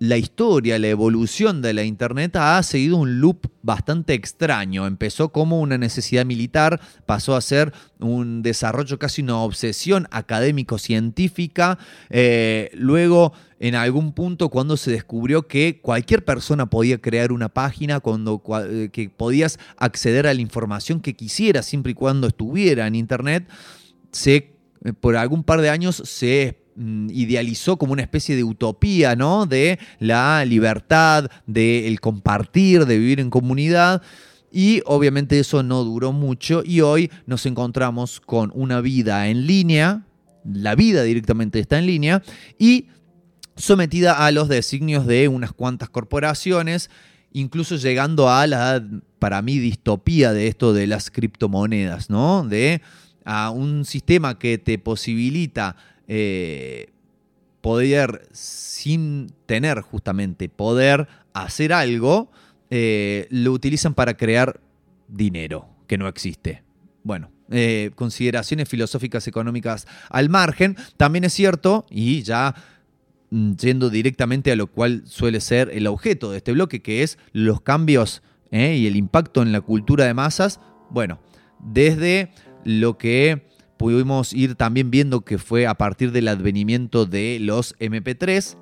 la 0.00 0.16
historia, 0.16 0.78
la 0.78 0.88
evolución 0.88 1.60
de 1.60 1.74
la 1.74 1.84
Internet 1.84 2.34
ha 2.36 2.62
seguido 2.62 2.96
un 2.96 3.20
loop 3.20 3.48
bastante 3.62 4.14
extraño. 4.14 4.86
Empezó 4.86 5.28
como 5.28 5.60
una 5.60 5.76
necesidad 5.76 6.24
militar, 6.24 6.80
pasó 7.04 7.36
a 7.36 7.40
ser 7.42 7.74
un 7.98 8.40
desarrollo, 8.40 8.98
casi 8.98 9.20
una 9.20 9.36
obsesión 9.36 10.08
académico-científica. 10.10 11.78
Eh, 12.08 12.70
luego, 12.72 13.34
en 13.58 13.74
algún 13.74 14.14
punto, 14.14 14.48
cuando 14.48 14.78
se 14.78 14.90
descubrió 14.90 15.46
que 15.46 15.80
cualquier 15.82 16.24
persona 16.24 16.70
podía 16.70 16.96
crear 16.96 17.30
una 17.30 17.50
página, 17.50 18.00
cuando, 18.00 18.42
eh, 18.70 18.88
que 18.90 19.10
podías 19.10 19.58
acceder 19.76 20.26
a 20.26 20.32
la 20.32 20.40
información 20.40 21.00
que 21.00 21.14
quisieras, 21.14 21.66
siempre 21.66 21.92
y 21.92 21.94
cuando 21.94 22.26
estuviera 22.26 22.86
en 22.86 22.94
Internet, 22.94 23.46
se, 24.12 24.34
eh, 24.82 24.94
por 24.98 25.16
algún 25.16 25.44
par 25.44 25.60
de 25.60 25.68
años 25.68 26.02
se 26.06 26.59
idealizó 26.76 27.76
como 27.76 27.92
una 27.92 28.02
especie 28.02 28.36
de 28.36 28.44
utopía, 28.44 29.16
¿no? 29.16 29.46
De 29.46 29.78
la 29.98 30.44
libertad, 30.44 31.30
del 31.46 32.00
compartir, 32.00 32.86
de 32.86 32.98
vivir 32.98 33.20
en 33.20 33.30
comunidad. 33.30 34.02
Y 34.52 34.82
obviamente 34.86 35.38
eso 35.38 35.62
no 35.62 35.84
duró 35.84 36.12
mucho 36.12 36.62
y 36.64 36.80
hoy 36.80 37.10
nos 37.26 37.46
encontramos 37.46 38.20
con 38.20 38.50
una 38.54 38.80
vida 38.80 39.28
en 39.28 39.46
línea, 39.46 40.06
la 40.44 40.74
vida 40.74 41.02
directamente 41.02 41.60
está 41.60 41.78
en 41.78 41.86
línea 41.86 42.22
y 42.58 42.86
sometida 43.56 44.24
a 44.24 44.30
los 44.32 44.48
designios 44.48 45.06
de 45.06 45.28
unas 45.28 45.52
cuantas 45.52 45.88
corporaciones, 45.90 46.90
incluso 47.32 47.76
llegando 47.76 48.28
a 48.30 48.46
la, 48.46 48.84
para 49.18 49.42
mí, 49.42 49.58
distopía 49.58 50.32
de 50.32 50.48
esto 50.48 50.72
de 50.72 50.86
las 50.86 51.10
criptomonedas, 51.10 52.10
¿no? 52.10 52.44
De 52.44 52.82
a 53.24 53.50
un 53.50 53.84
sistema 53.84 54.38
que 54.38 54.58
te 54.58 54.78
posibilita 54.78 55.76
eh, 56.12 56.88
poder, 57.60 58.26
sin 58.32 59.32
tener 59.46 59.80
justamente 59.80 60.48
poder 60.48 61.06
hacer 61.34 61.72
algo, 61.72 62.32
eh, 62.68 63.28
lo 63.30 63.52
utilizan 63.52 63.94
para 63.94 64.16
crear 64.16 64.60
dinero 65.06 65.68
que 65.86 65.98
no 65.98 66.08
existe. 66.08 66.64
Bueno, 67.04 67.30
eh, 67.48 67.92
consideraciones 67.94 68.68
filosóficas 68.68 69.28
económicas 69.28 69.86
al 70.08 70.30
margen, 70.30 70.76
también 70.96 71.22
es 71.22 71.32
cierto, 71.32 71.86
y 71.88 72.22
ya 72.22 72.56
mm, 73.30 73.52
yendo 73.52 73.88
directamente 73.88 74.50
a 74.50 74.56
lo 74.56 74.66
cual 74.66 75.04
suele 75.06 75.40
ser 75.40 75.70
el 75.72 75.86
objeto 75.86 76.32
de 76.32 76.38
este 76.38 76.50
bloque, 76.50 76.82
que 76.82 77.04
es 77.04 77.18
los 77.32 77.60
cambios 77.60 78.24
y 78.50 78.88
el 78.88 78.96
impacto 78.96 79.42
en 79.42 79.52
la 79.52 79.60
cultura 79.60 80.06
de 80.06 80.14
masas, 80.14 80.58
bueno, 80.90 81.20
desde 81.60 82.32
lo 82.64 82.98
que 82.98 83.48
pudimos 83.80 84.34
ir 84.34 84.56
también 84.56 84.90
viendo 84.90 85.22
que 85.22 85.38
fue 85.38 85.66
a 85.66 85.72
partir 85.72 86.12
del 86.12 86.28
advenimiento 86.28 87.06
de 87.06 87.38
los 87.40 87.74
MP3 87.78 88.58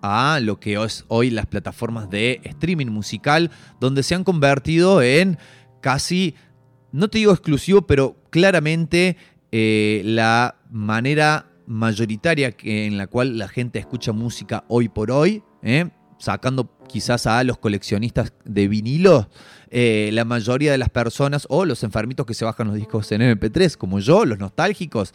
a 0.00 0.40
lo 0.40 0.58
que 0.58 0.82
es 0.82 1.04
hoy 1.08 1.28
las 1.28 1.44
plataformas 1.44 2.08
de 2.08 2.40
streaming 2.44 2.86
musical, 2.86 3.50
donde 3.78 4.02
se 4.02 4.14
han 4.14 4.24
convertido 4.24 5.02
en 5.02 5.36
casi, 5.82 6.34
no 6.92 7.08
te 7.08 7.18
digo 7.18 7.30
exclusivo, 7.30 7.82
pero 7.82 8.16
claramente 8.30 9.18
eh, 9.52 10.00
la 10.02 10.62
manera 10.70 11.50
mayoritaria 11.66 12.56
en 12.62 12.96
la 12.96 13.08
cual 13.08 13.36
la 13.36 13.48
gente 13.48 13.78
escucha 13.78 14.12
música 14.12 14.64
hoy 14.68 14.88
por 14.88 15.10
hoy, 15.10 15.42
¿eh? 15.62 15.90
sacando 16.18 16.74
quizás 16.86 17.26
a 17.26 17.42
los 17.44 17.58
coleccionistas 17.58 18.32
de 18.44 18.68
vinilo, 18.68 19.28
eh, 19.70 20.10
la 20.12 20.24
mayoría 20.24 20.72
de 20.72 20.78
las 20.78 20.90
personas 20.90 21.46
o 21.50 21.64
los 21.64 21.82
enfermitos 21.82 22.26
que 22.26 22.34
se 22.34 22.44
bajan 22.44 22.68
los 22.68 22.76
discos 22.76 23.10
en 23.12 23.22
MP3, 23.22 23.76
como 23.76 23.98
yo, 24.00 24.24
los 24.24 24.38
nostálgicos, 24.38 25.12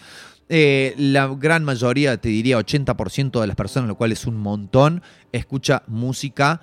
eh, 0.49 0.93
la 0.97 1.27
gran 1.27 1.63
mayoría, 1.63 2.17
te 2.17 2.29
diría 2.29 2.57
80% 2.59 3.39
de 3.39 3.47
las 3.47 3.55
personas, 3.55 3.87
lo 3.87 3.95
cual 3.95 4.11
es 4.11 4.25
un 4.25 4.37
montón, 4.37 5.01
escucha 5.31 5.83
música 5.87 6.61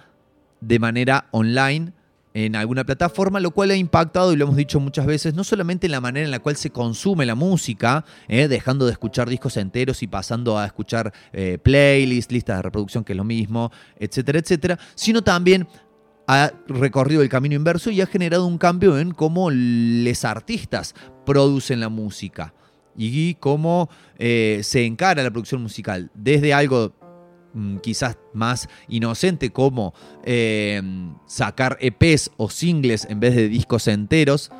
de 0.60 0.78
manera 0.78 1.26
online 1.30 1.92
en 2.34 2.56
alguna 2.56 2.84
plataforma, 2.84 3.40
lo 3.40 3.50
cual 3.50 3.70
ha 3.70 3.76
impactado, 3.76 4.32
y 4.32 4.36
lo 4.36 4.44
hemos 4.44 4.56
dicho 4.56 4.80
muchas 4.80 5.06
veces, 5.06 5.34
no 5.34 5.44
solamente 5.44 5.86
en 5.86 5.92
la 5.92 6.00
manera 6.00 6.24
en 6.24 6.30
la 6.30 6.38
cual 6.38 6.56
se 6.56 6.70
consume 6.70 7.26
la 7.26 7.34
música, 7.34 8.04
eh, 8.28 8.48
dejando 8.48 8.86
de 8.86 8.92
escuchar 8.92 9.28
discos 9.28 9.56
enteros 9.56 10.02
y 10.02 10.06
pasando 10.06 10.58
a 10.58 10.66
escuchar 10.66 11.12
playlists, 11.62 12.32
listas 12.32 12.56
de 12.56 12.62
reproducción, 12.62 13.04
que 13.04 13.12
es 13.12 13.16
lo 13.16 13.24
mismo, 13.24 13.70
etcétera, 13.98 14.38
etcétera, 14.38 14.78
sino 14.94 15.22
también 15.22 15.66
ha 16.28 16.52
recorrido 16.68 17.22
el 17.22 17.30
camino 17.30 17.54
inverso 17.54 17.90
y 17.90 18.02
ha 18.02 18.06
generado 18.06 18.46
un 18.46 18.58
cambio 18.58 18.98
en 18.98 19.12
cómo 19.12 19.50
los 19.50 20.24
artistas 20.26 20.94
producen 21.24 21.80
la 21.80 21.88
música 21.88 22.52
y 22.94 23.34
cómo 23.36 23.88
eh, 24.18 24.60
se 24.62 24.84
encara 24.84 25.22
la 25.22 25.30
producción 25.30 25.62
musical. 25.62 26.10
Desde 26.14 26.52
algo 26.52 26.92
quizás 27.82 28.18
más 28.32 28.68
inocente 28.88 29.50
como 29.50 29.94
eh, 30.24 30.82
sacar 31.26 31.78
EPs 31.80 32.30
o 32.36 32.50
singles 32.50 33.06
en 33.08 33.20
vez 33.20 33.34
de 33.34 33.48
discos 33.48 33.88
enteros, 33.88 34.50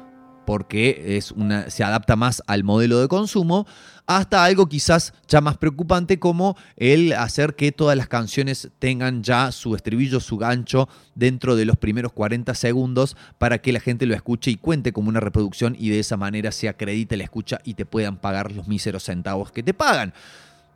porque 0.48 1.18
es 1.18 1.30
una, 1.32 1.68
se 1.68 1.84
adapta 1.84 2.16
más 2.16 2.42
al 2.46 2.64
modelo 2.64 3.00
de 3.00 3.08
consumo, 3.08 3.66
hasta 4.06 4.42
algo 4.42 4.66
quizás 4.66 5.12
ya 5.28 5.42
más 5.42 5.58
preocupante 5.58 6.18
como 6.18 6.56
el 6.76 7.12
hacer 7.12 7.54
que 7.54 7.70
todas 7.70 7.98
las 7.98 8.08
canciones 8.08 8.70
tengan 8.78 9.22
ya 9.22 9.52
su 9.52 9.74
estribillo, 9.74 10.20
su 10.20 10.38
gancho 10.38 10.88
dentro 11.14 11.54
de 11.54 11.66
los 11.66 11.76
primeros 11.76 12.14
40 12.14 12.54
segundos 12.54 13.14
para 13.36 13.58
que 13.58 13.74
la 13.74 13.80
gente 13.80 14.06
lo 14.06 14.14
escuche 14.14 14.50
y 14.50 14.56
cuente 14.56 14.94
como 14.94 15.10
una 15.10 15.20
reproducción 15.20 15.76
y 15.78 15.90
de 15.90 15.98
esa 15.98 16.16
manera 16.16 16.50
se 16.50 16.70
acredite 16.70 17.18
la 17.18 17.24
escucha 17.24 17.60
y 17.64 17.74
te 17.74 17.84
puedan 17.84 18.16
pagar 18.16 18.50
los 18.50 18.66
míseros 18.66 19.04
centavos 19.04 19.52
que 19.52 19.62
te 19.62 19.74
pagan. 19.74 20.14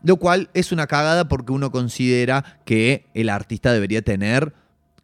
Lo 0.02 0.16
cual 0.16 0.50
es 0.54 0.72
una 0.72 0.86
cagada 0.86 1.28
porque 1.28 1.52
uno 1.52 1.70
considera 1.70 2.60
que 2.64 3.06
el 3.14 3.28
artista 3.28 3.72
debería 3.72 4.02
tener 4.02 4.52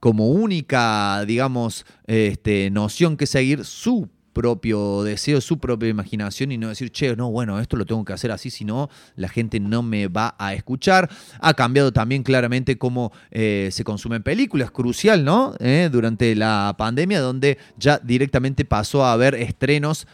como 0.01 0.29
única, 0.29 1.25
digamos, 1.27 1.85
este, 2.07 2.71
noción 2.71 3.17
que 3.17 3.27
seguir 3.27 3.65
su 3.65 4.09
propio 4.39 5.03
deseo, 5.03 5.41
su 5.41 5.59
propia 5.59 5.89
imaginación 5.89 6.53
y 6.53 6.59
no 6.59 6.69
decir, 6.69 6.93
che, 6.93 7.17
no, 7.17 7.29
bueno, 7.29 7.59
esto 7.59 7.77
lo 7.77 7.85
tengo 7.85 8.05
que 8.05 8.13
hacer 8.13 8.31
así, 8.31 8.51
si 8.51 8.65
no, 8.65 8.89
la 9.17 9.29
gente 9.29 9.59
no 9.59 9.83
me 9.83 10.07
va 10.07 10.37
a 10.39 10.55
escuchar. 10.55 11.11
Ha 11.41 11.55
cambiado 11.55 11.93
también 11.93 12.23
claramente 12.23 12.79
cómo 12.79 13.11
eh, 13.33 13.71
se 13.73 13.83
consumen 13.83 14.23
películas, 14.23 14.71
crucial, 14.71 15.25
¿no? 15.25 15.55
Eh, 15.59 15.89
durante 15.91 16.37
la 16.37 16.77
pandemia, 16.79 17.21
donde 17.21 17.59
ya 17.79 17.99
directamente 17.99 18.65
pasó 18.65 19.05
a 19.05 19.13
haber 19.13 19.35
estrenos 19.35 20.07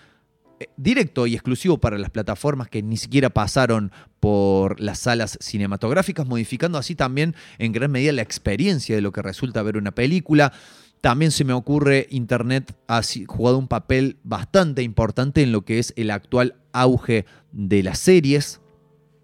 directo 0.77 1.27
y 1.27 1.35
exclusivo 1.35 1.79
para 1.79 1.99
las 1.99 2.11
plataformas 2.11 2.69
que 2.69 2.83
ni 2.83 2.97
siquiera 2.97 3.31
pasaron 3.31 3.93
por 4.21 4.81
las 4.81 5.01
salas 5.01 5.39
cinematográficas, 5.41 6.27
modificando 6.27 6.79
así 6.79 6.95
también 6.95 7.35
en 7.59 7.73
gran 7.73 7.91
medida 7.91 8.13
la 8.13 8.23
experiencia 8.23 8.95
de 8.95 9.03
lo 9.03 9.13
que 9.13 9.23
resulta 9.23 9.63
ver 9.63 9.77
una 9.77 9.93
película. 9.93 10.53
También 11.01 11.33
se 11.33 11.45
me 11.45 11.53
ocurre 11.53 12.07
Internet 12.11 12.75
ha 12.89 13.03
jugado 13.27 13.59
un 13.59 13.69
papel 13.69 14.17
bastante 14.25 14.83
importante 14.83 15.43
en 15.43 15.53
lo 15.53 15.63
que 15.63 15.79
es 15.79 15.93
el 15.97 16.11
actual 16.11 16.57
auge 16.73 17.27
de 17.53 17.83
las 17.83 17.99
series, 17.99 18.61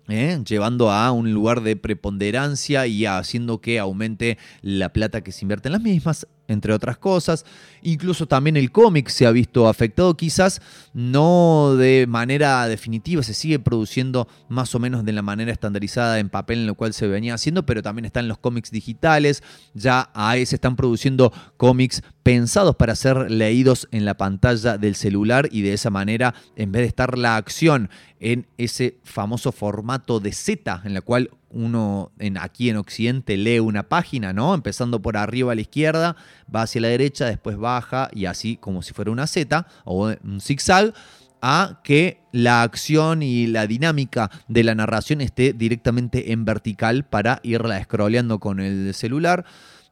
¿eh? 0.08 0.42
llevando 0.46 0.90
a 0.90 1.10
un 1.12 1.32
lugar 1.32 1.62
de 1.62 1.76
preponderancia 1.76 2.86
y 2.86 3.06
haciendo 3.06 3.60
que 3.60 3.78
aumente 3.78 4.38
la 4.60 4.92
plata 4.92 5.22
que 5.22 5.32
se 5.32 5.44
invierte 5.44 5.68
en 5.68 5.72
las 5.72 5.82
mismas, 5.82 6.26
entre 6.50 6.72
otras 6.72 6.98
cosas. 6.98 7.46
Incluso 7.82 8.26
también 8.26 8.56
el 8.56 8.70
cómic 8.70 9.08
se 9.08 9.26
ha 9.26 9.30
visto 9.30 9.68
afectado, 9.68 10.16
quizás 10.16 10.60
no 10.92 11.76
de 11.76 12.06
manera 12.08 12.66
definitiva, 12.68 13.22
se 13.22 13.34
sigue 13.34 13.58
produciendo 13.58 14.28
más 14.48 14.74
o 14.74 14.78
menos 14.78 15.04
de 15.04 15.12
la 15.12 15.22
manera 15.22 15.52
estandarizada 15.52 16.18
en 16.18 16.28
papel 16.28 16.60
en 16.60 16.66
lo 16.66 16.74
cual 16.74 16.92
se 16.92 17.06
venía 17.06 17.34
haciendo, 17.34 17.64
pero 17.64 17.82
también 17.82 18.04
están 18.04 18.28
los 18.28 18.38
cómics 18.38 18.70
digitales, 18.70 19.42
ya 19.74 20.10
ahí 20.14 20.44
se 20.44 20.56
están 20.56 20.76
produciendo 20.76 21.32
cómics 21.56 22.02
pensados 22.30 22.76
para 22.76 22.94
ser 22.94 23.28
leídos 23.28 23.88
en 23.90 24.04
la 24.04 24.16
pantalla 24.16 24.78
del 24.78 24.94
celular 24.94 25.48
y 25.50 25.62
de 25.62 25.72
esa 25.72 25.90
manera, 25.90 26.32
en 26.54 26.70
vez 26.70 26.82
de 26.82 26.86
estar 26.86 27.18
la 27.18 27.34
acción 27.34 27.90
en 28.20 28.46
ese 28.56 28.98
famoso 29.02 29.50
formato 29.50 30.20
de 30.20 30.30
Z, 30.30 30.82
en 30.84 30.94
la 30.94 31.00
cual 31.00 31.30
uno 31.48 32.12
en, 32.20 32.38
aquí 32.38 32.70
en 32.70 32.76
Occidente 32.76 33.36
lee 33.36 33.58
una 33.58 33.88
página, 33.88 34.32
¿no? 34.32 34.54
Empezando 34.54 35.02
por 35.02 35.16
arriba 35.16 35.50
a 35.50 35.54
la 35.56 35.62
izquierda, 35.62 36.14
va 36.54 36.62
hacia 36.62 36.82
la 36.82 36.86
derecha, 36.86 37.26
después 37.26 37.56
baja 37.56 38.08
y 38.12 38.26
así 38.26 38.56
como 38.56 38.82
si 38.82 38.92
fuera 38.92 39.10
una 39.10 39.26
Z 39.26 39.66
o 39.84 40.14
un 40.22 40.40
zigzag 40.40 40.94
a 41.42 41.80
que 41.82 42.20
la 42.30 42.62
acción 42.62 43.24
y 43.24 43.48
la 43.48 43.66
dinámica 43.66 44.30
de 44.46 44.62
la 44.62 44.76
narración 44.76 45.20
esté 45.20 45.52
directamente 45.52 46.30
en 46.30 46.44
vertical 46.44 47.04
para 47.06 47.40
irla 47.42 47.82
scrolleando 47.82 48.38
con 48.38 48.60
el 48.60 48.94
celular. 48.94 49.44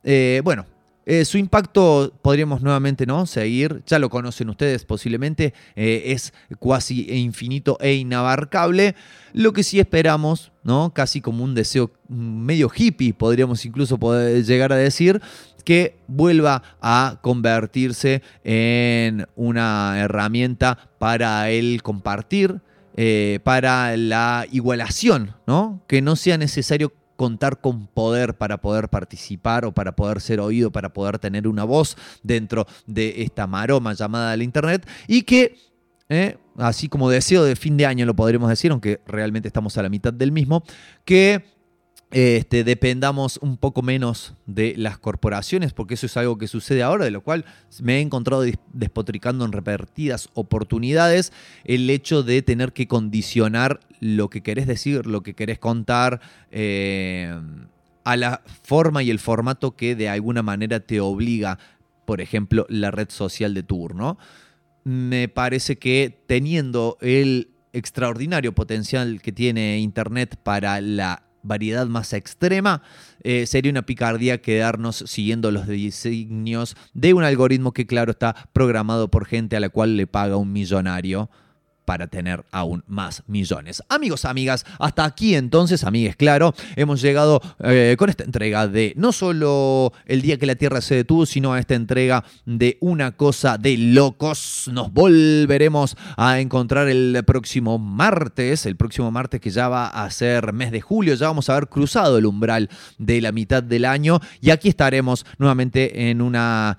Eh, 0.05 0.41
bueno, 0.45 0.67
eh, 1.11 1.25
su 1.25 1.39
impacto 1.39 2.13
podríamos 2.21 2.61
nuevamente 2.61 3.07
¿no? 3.07 3.25
seguir, 3.25 3.83
ya 3.87 3.99
lo 3.99 4.11
conocen 4.11 4.51
ustedes 4.51 4.85
posiblemente, 4.85 5.55
eh, 5.75 6.03
es 6.09 6.35
cuasi 6.59 7.07
infinito 7.11 7.79
e 7.81 7.95
inabarcable. 7.95 8.95
Lo 9.33 9.55
que 9.55 9.63
sí 9.63 9.81
esperamos, 9.81 10.53
¿no? 10.65 10.93
casi 10.93 11.23
como 11.23 11.45
un 11.45 11.55
deseo 11.55 11.91
medio 12.11 12.71
hippie, 12.77 13.15
podríamos 13.15 13.65
incluso 13.65 13.97
poder 13.97 14.45
llegar 14.45 14.71
a 14.71 14.77
decir, 14.77 15.23
que 15.65 15.97
vuelva 16.09 16.63
a 16.83 17.21
convertirse 17.23 18.21
en 18.45 19.27
una 19.35 19.99
herramienta 19.99 20.91
para 20.99 21.49
el 21.49 21.83
compartir, 21.83 22.61
eh, 22.99 23.41
para 23.45 23.97
la 23.97 24.47
igualación, 24.53 25.37
¿no? 25.47 25.81
que 25.87 26.03
no 26.03 26.17
sea 26.17 26.37
necesario 26.37 26.93
contar 27.19 27.61
con 27.61 27.89
poder 27.89 28.39
para 28.39 28.59
poder 28.59 28.89
participar 28.89 29.65
o 29.65 29.73
para 29.73 29.97
poder 29.97 30.21
ser 30.21 30.39
oído, 30.39 30.71
para 30.71 30.93
poder 30.93 31.19
tener 31.19 31.49
una 31.49 31.65
voz 31.65 31.97
dentro 32.23 32.65
de 32.87 33.23
esta 33.25 33.49
maroma 33.49 33.93
llamada 33.93 34.37
la 34.37 34.45
Internet 34.45 34.89
y 35.09 35.23
que, 35.23 35.59
eh, 36.09 36.39
así 36.57 36.89
como 36.89 37.11
deseo 37.11 37.43
de 37.43 37.57
fin 37.57 37.77
de 37.77 37.87
año 37.87 38.07
lo 38.07 38.15
podremos 38.15 38.49
decir, 38.49 38.71
aunque 38.71 39.01
realmente 39.05 39.49
estamos 39.49 39.77
a 39.77 39.83
la 39.83 39.89
mitad 39.89 40.13
del 40.13 40.31
mismo, 40.31 40.63
que 41.05 41.58
este, 42.11 42.65
dependamos 42.65 43.39
un 43.43 43.59
poco 43.59 43.83
menos 43.83 44.35
de 44.47 44.75
las 44.77 44.99
corporaciones, 44.99 45.73
porque 45.73 45.95
eso 45.95 46.07
es 46.07 46.17
algo 46.17 46.39
que 46.39 46.49
sucede 46.49 46.83
ahora, 46.83 47.05
de 47.05 47.11
lo 47.11 47.23
cual 47.23 47.45
me 47.83 47.97
he 47.97 48.01
encontrado 48.01 48.45
despotricando 48.73 49.45
en 49.45 49.53
repetidas 49.53 50.31
oportunidades 50.35 51.33
el 51.65 51.89
hecho 51.91 52.23
de 52.23 52.41
tener 52.43 52.73
que 52.73 52.89
condicionar 52.89 53.81
lo 54.01 54.31
que 54.31 54.43
querés 54.43 54.67
decir, 54.67 55.07
lo 55.07 55.23
que 55.23 55.35
querés 55.35 55.59
contar. 55.59 56.21
Eh, 56.51 57.35
a 58.05 58.17
la 58.17 58.41
forma 58.63 59.03
y 59.03 59.11
el 59.11 59.19
formato 59.19 59.77
que 59.77 59.95
de 59.95 60.09
alguna 60.09 60.43
manera 60.43 60.81
te 60.81 60.99
obliga, 60.99 61.59
por 62.07 62.23
ejemplo, 62.23 62.65
la 62.71 62.91
red 62.91 63.11
social 63.11 63.53
de 63.53 63.63
turno. 63.63 64.17
Me 64.83 65.29
parece 65.29 65.77
que 65.77 66.23
teniendo 66.27 66.97
el 67.03 67.51
extraordinario 67.75 68.55
potencial 68.55 69.21
que 69.21 69.31
tiene 69.31 69.81
Internet 69.81 70.37
para 70.43 70.81
la 70.81 71.28
variedad 71.49 71.87
más 71.87 72.13
extrema, 72.13 72.83
eh, 73.23 73.47
sería 73.47 73.73
una 73.73 73.83
picardía 73.83 74.41
quedarnos 74.41 74.97
siguiendo 75.07 75.51
los 75.51 75.67
designios 75.67 76.77
de 76.95 77.15
un 77.15 77.25
algoritmo 77.25 77.73
que, 77.73 77.87
claro, 77.87 78.13
está 78.13 78.49
programado 78.53 79.11
por 79.11 79.27
gente 79.27 79.57
a 79.57 79.61
la 79.61 79.71
cual 79.71 79.97
le 79.97 80.07
paga 80.07 80.37
un 80.37 80.53
millonario 80.53 81.31
para 81.89 82.07
tener 82.07 82.45
aún 82.53 82.85
más 82.87 83.23
millones. 83.29 83.83
Amigos, 83.89 84.27
amigas, 84.27 84.67
hasta 84.79 85.07
aquí 85.07 85.35
entonces, 85.35 85.85
amigues, 85.85 86.17
claro, 86.17 86.55
hemos 86.77 87.01
llegado 87.01 87.41
eh, 87.61 87.97
con 87.99 88.11
esta 88.11 88.25
entrega 88.25 88.69
de 88.69 88.93
no 88.95 89.11
solo 89.11 89.95
el 90.05 90.21
día 90.21 90.37
que 90.37 90.45
la 90.45 90.55
Tierra 90.55 90.83
se 90.83 90.97
detuvo, 90.97 91.25
sino 91.25 91.55
a 91.55 91.59
esta 91.59 91.75
entrega 91.75 92.25
de 92.45 92.77
una 92.83 93.13
cosa 93.13 93.57
de 93.57 93.79
locos. 93.79 94.69
Nos 94.71 94.93
volveremos 94.93 95.97
a 96.19 96.41
encontrar 96.41 96.91
el 96.91 97.25
próximo 97.27 97.79
martes, 97.79 98.67
el 98.67 98.77
próximo 98.77 99.11
martes 99.11 99.41
que 99.41 99.49
ya 99.49 99.71
va 99.71 99.87
a 99.89 100.11
ser 100.11 100.53
mes 100.53 100.71
de 100.71 100.83
julio, 100.83 101.15
ya 101.15 101.29
vamos 101.29 101.49
a 101.49 101.53
haber 101.53 101.69
cruzado 101.69 102.19
el 102.19 102.27
umbral 102.27 102.69
de 102.99 103.23
la 103.23 103.33
mitad 103.33 103.63
del 103.63 103.87
año 103.87 104.21
y 104.43 104.51
aquí 104.51 104.69
estaremos 104.69 105.25
nuevamente 105.39 106.11
en 106.11 106.21
una 106.21 106.77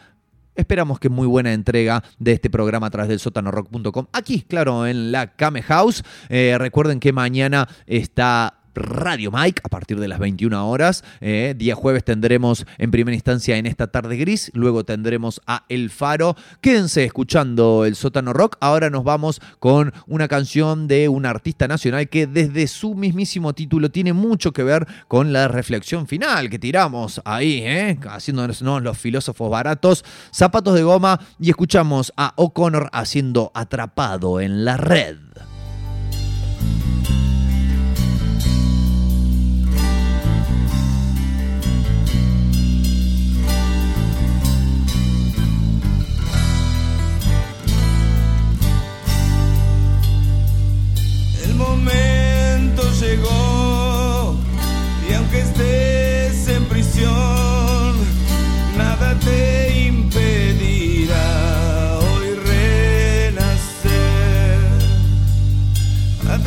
Esperamos 0.60 1.00
que 1.00 1.08
muy 1.08 1.26
buena 1.26 1.54
entrega 1.54 2.04
de 2.18 2.34
este 2.34 2.50
programa 2.50 2.88
a 2.88 2.90
través 2.90 3.08
del 3.08 3.20
sotanorock.com. 3.20 4.08
Aquí, 4.12 4.42
claro, 4.42 4.86
en 4.86 5.12
la 5.14 5.36
Came 5.36 5.62
House. 5.62 6.04
Eh, 6.28 6.58
recuerden 6.60 7.00
que 7.00 7.14
mañana 7.14 7.70
está 7.88 8.59
Radio 8.80 9.32
Mike 9.32 9.62
a 9.64 9.70
partir 9.70 10.00
de 10.00 10.08
las 10.08 10.20
21 10.20 10.68
horas. 10.70 11.04
Eh, 11.22 11.54
día 11.58 11.76
jueves 11.76 12.04
tendremos 12.04 12.66
en 12.78 12.92
primera 12.92 13.16
instancia 13.16 13.58
en 13.58 13.66
esta 13.66 13.88
tarde 13.88 14.18
gris, 14.18 14.52
luego 14.54 14.84
tendremos 14.84 15.42
a 15.46 15.66
El 15.70 15.90
Faro. 15.90 16.36
Quédense 16.62 17.04
escuchando 17.04 17.86
el 17.86 17.96
sótano 17.96 18.34
rock. 18.34 18.58
Ahora 18.60 18.90
nos 18.90 19.04
vamos 19.04 19.42
con 19.60 19.94
una 20.08 20.28
canción 20.28 20.88
de 20.88 21.10
un 21.10 21.26
artista 21.26 21.68
nacional 21.68 22.10
que 22.10 22.28
desde 22.28 22.68
su 22.68 22.96
mismísimo 22.96 23.54
título 23.54 23.92
tiene 23.92 24.14
mucho 24.14 24.52
que 24.52 24.64
ver 24.64 24.88
con 25.08 25.34
la 25.34 25.48
reflexión 25.48 26.08
final 26.08 26.50
que 26.50 26.60
tiramos 26.60 27.22
ahí, 27.26 27.62
¿eh? 27.64 28.00
haciéndonos 28.10 28.62
los 28.62 28.98
filósofos 28.98 29.50
baratos, 29.50 30.06
zapatos 30.32 30.76
de 30.76 30.84
goma 30.84 31.20
y 31.40 31.50
escuchamos 31.50 32.14
a 32.16 32.34
O'Connor 32.36 32.90
haciendo 32.94 33.52
atrapado 33.54 34.40
en 34.40 34.66
la 34.66 34.78
red. 34.78 35.18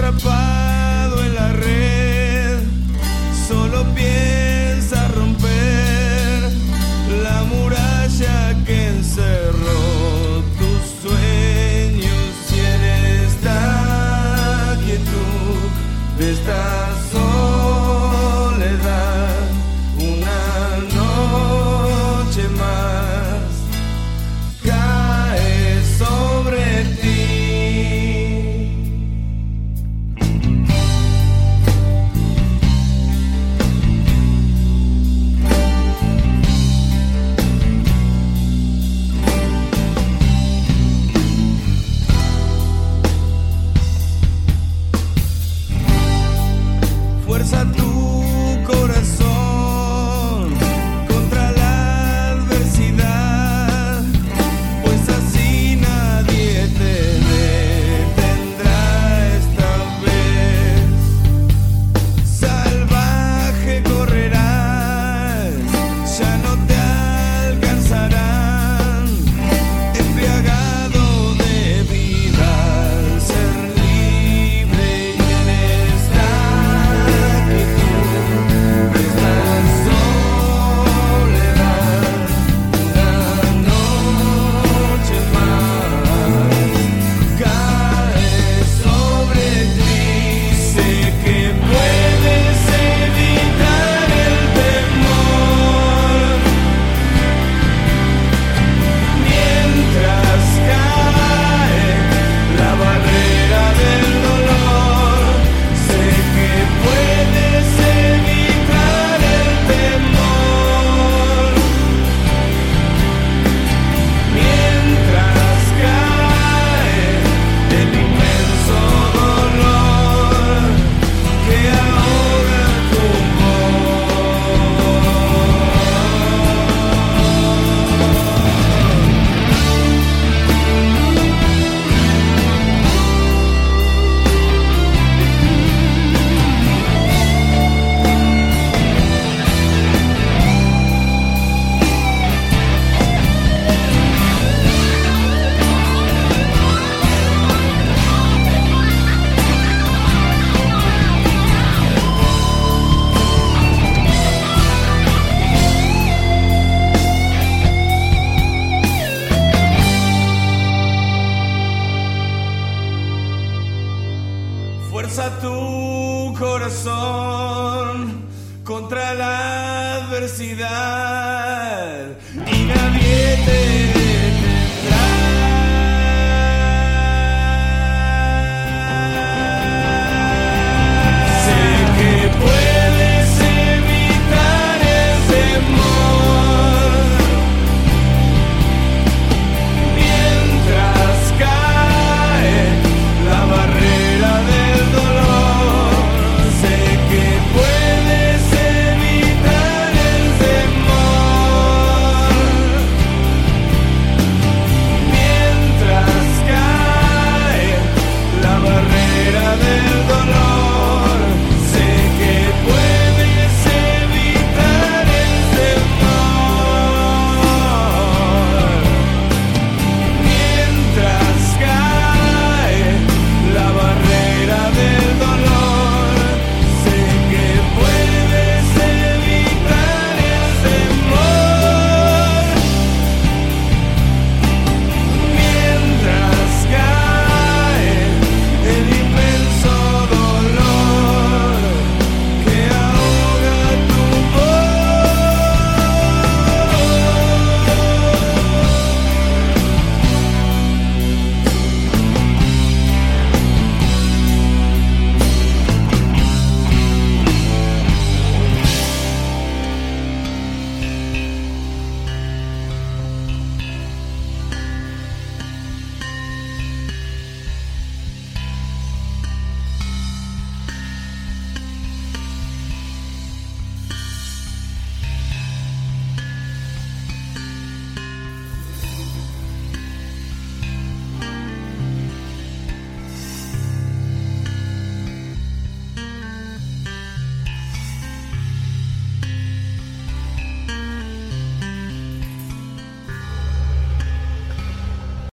atrapalha. 0.02 0.51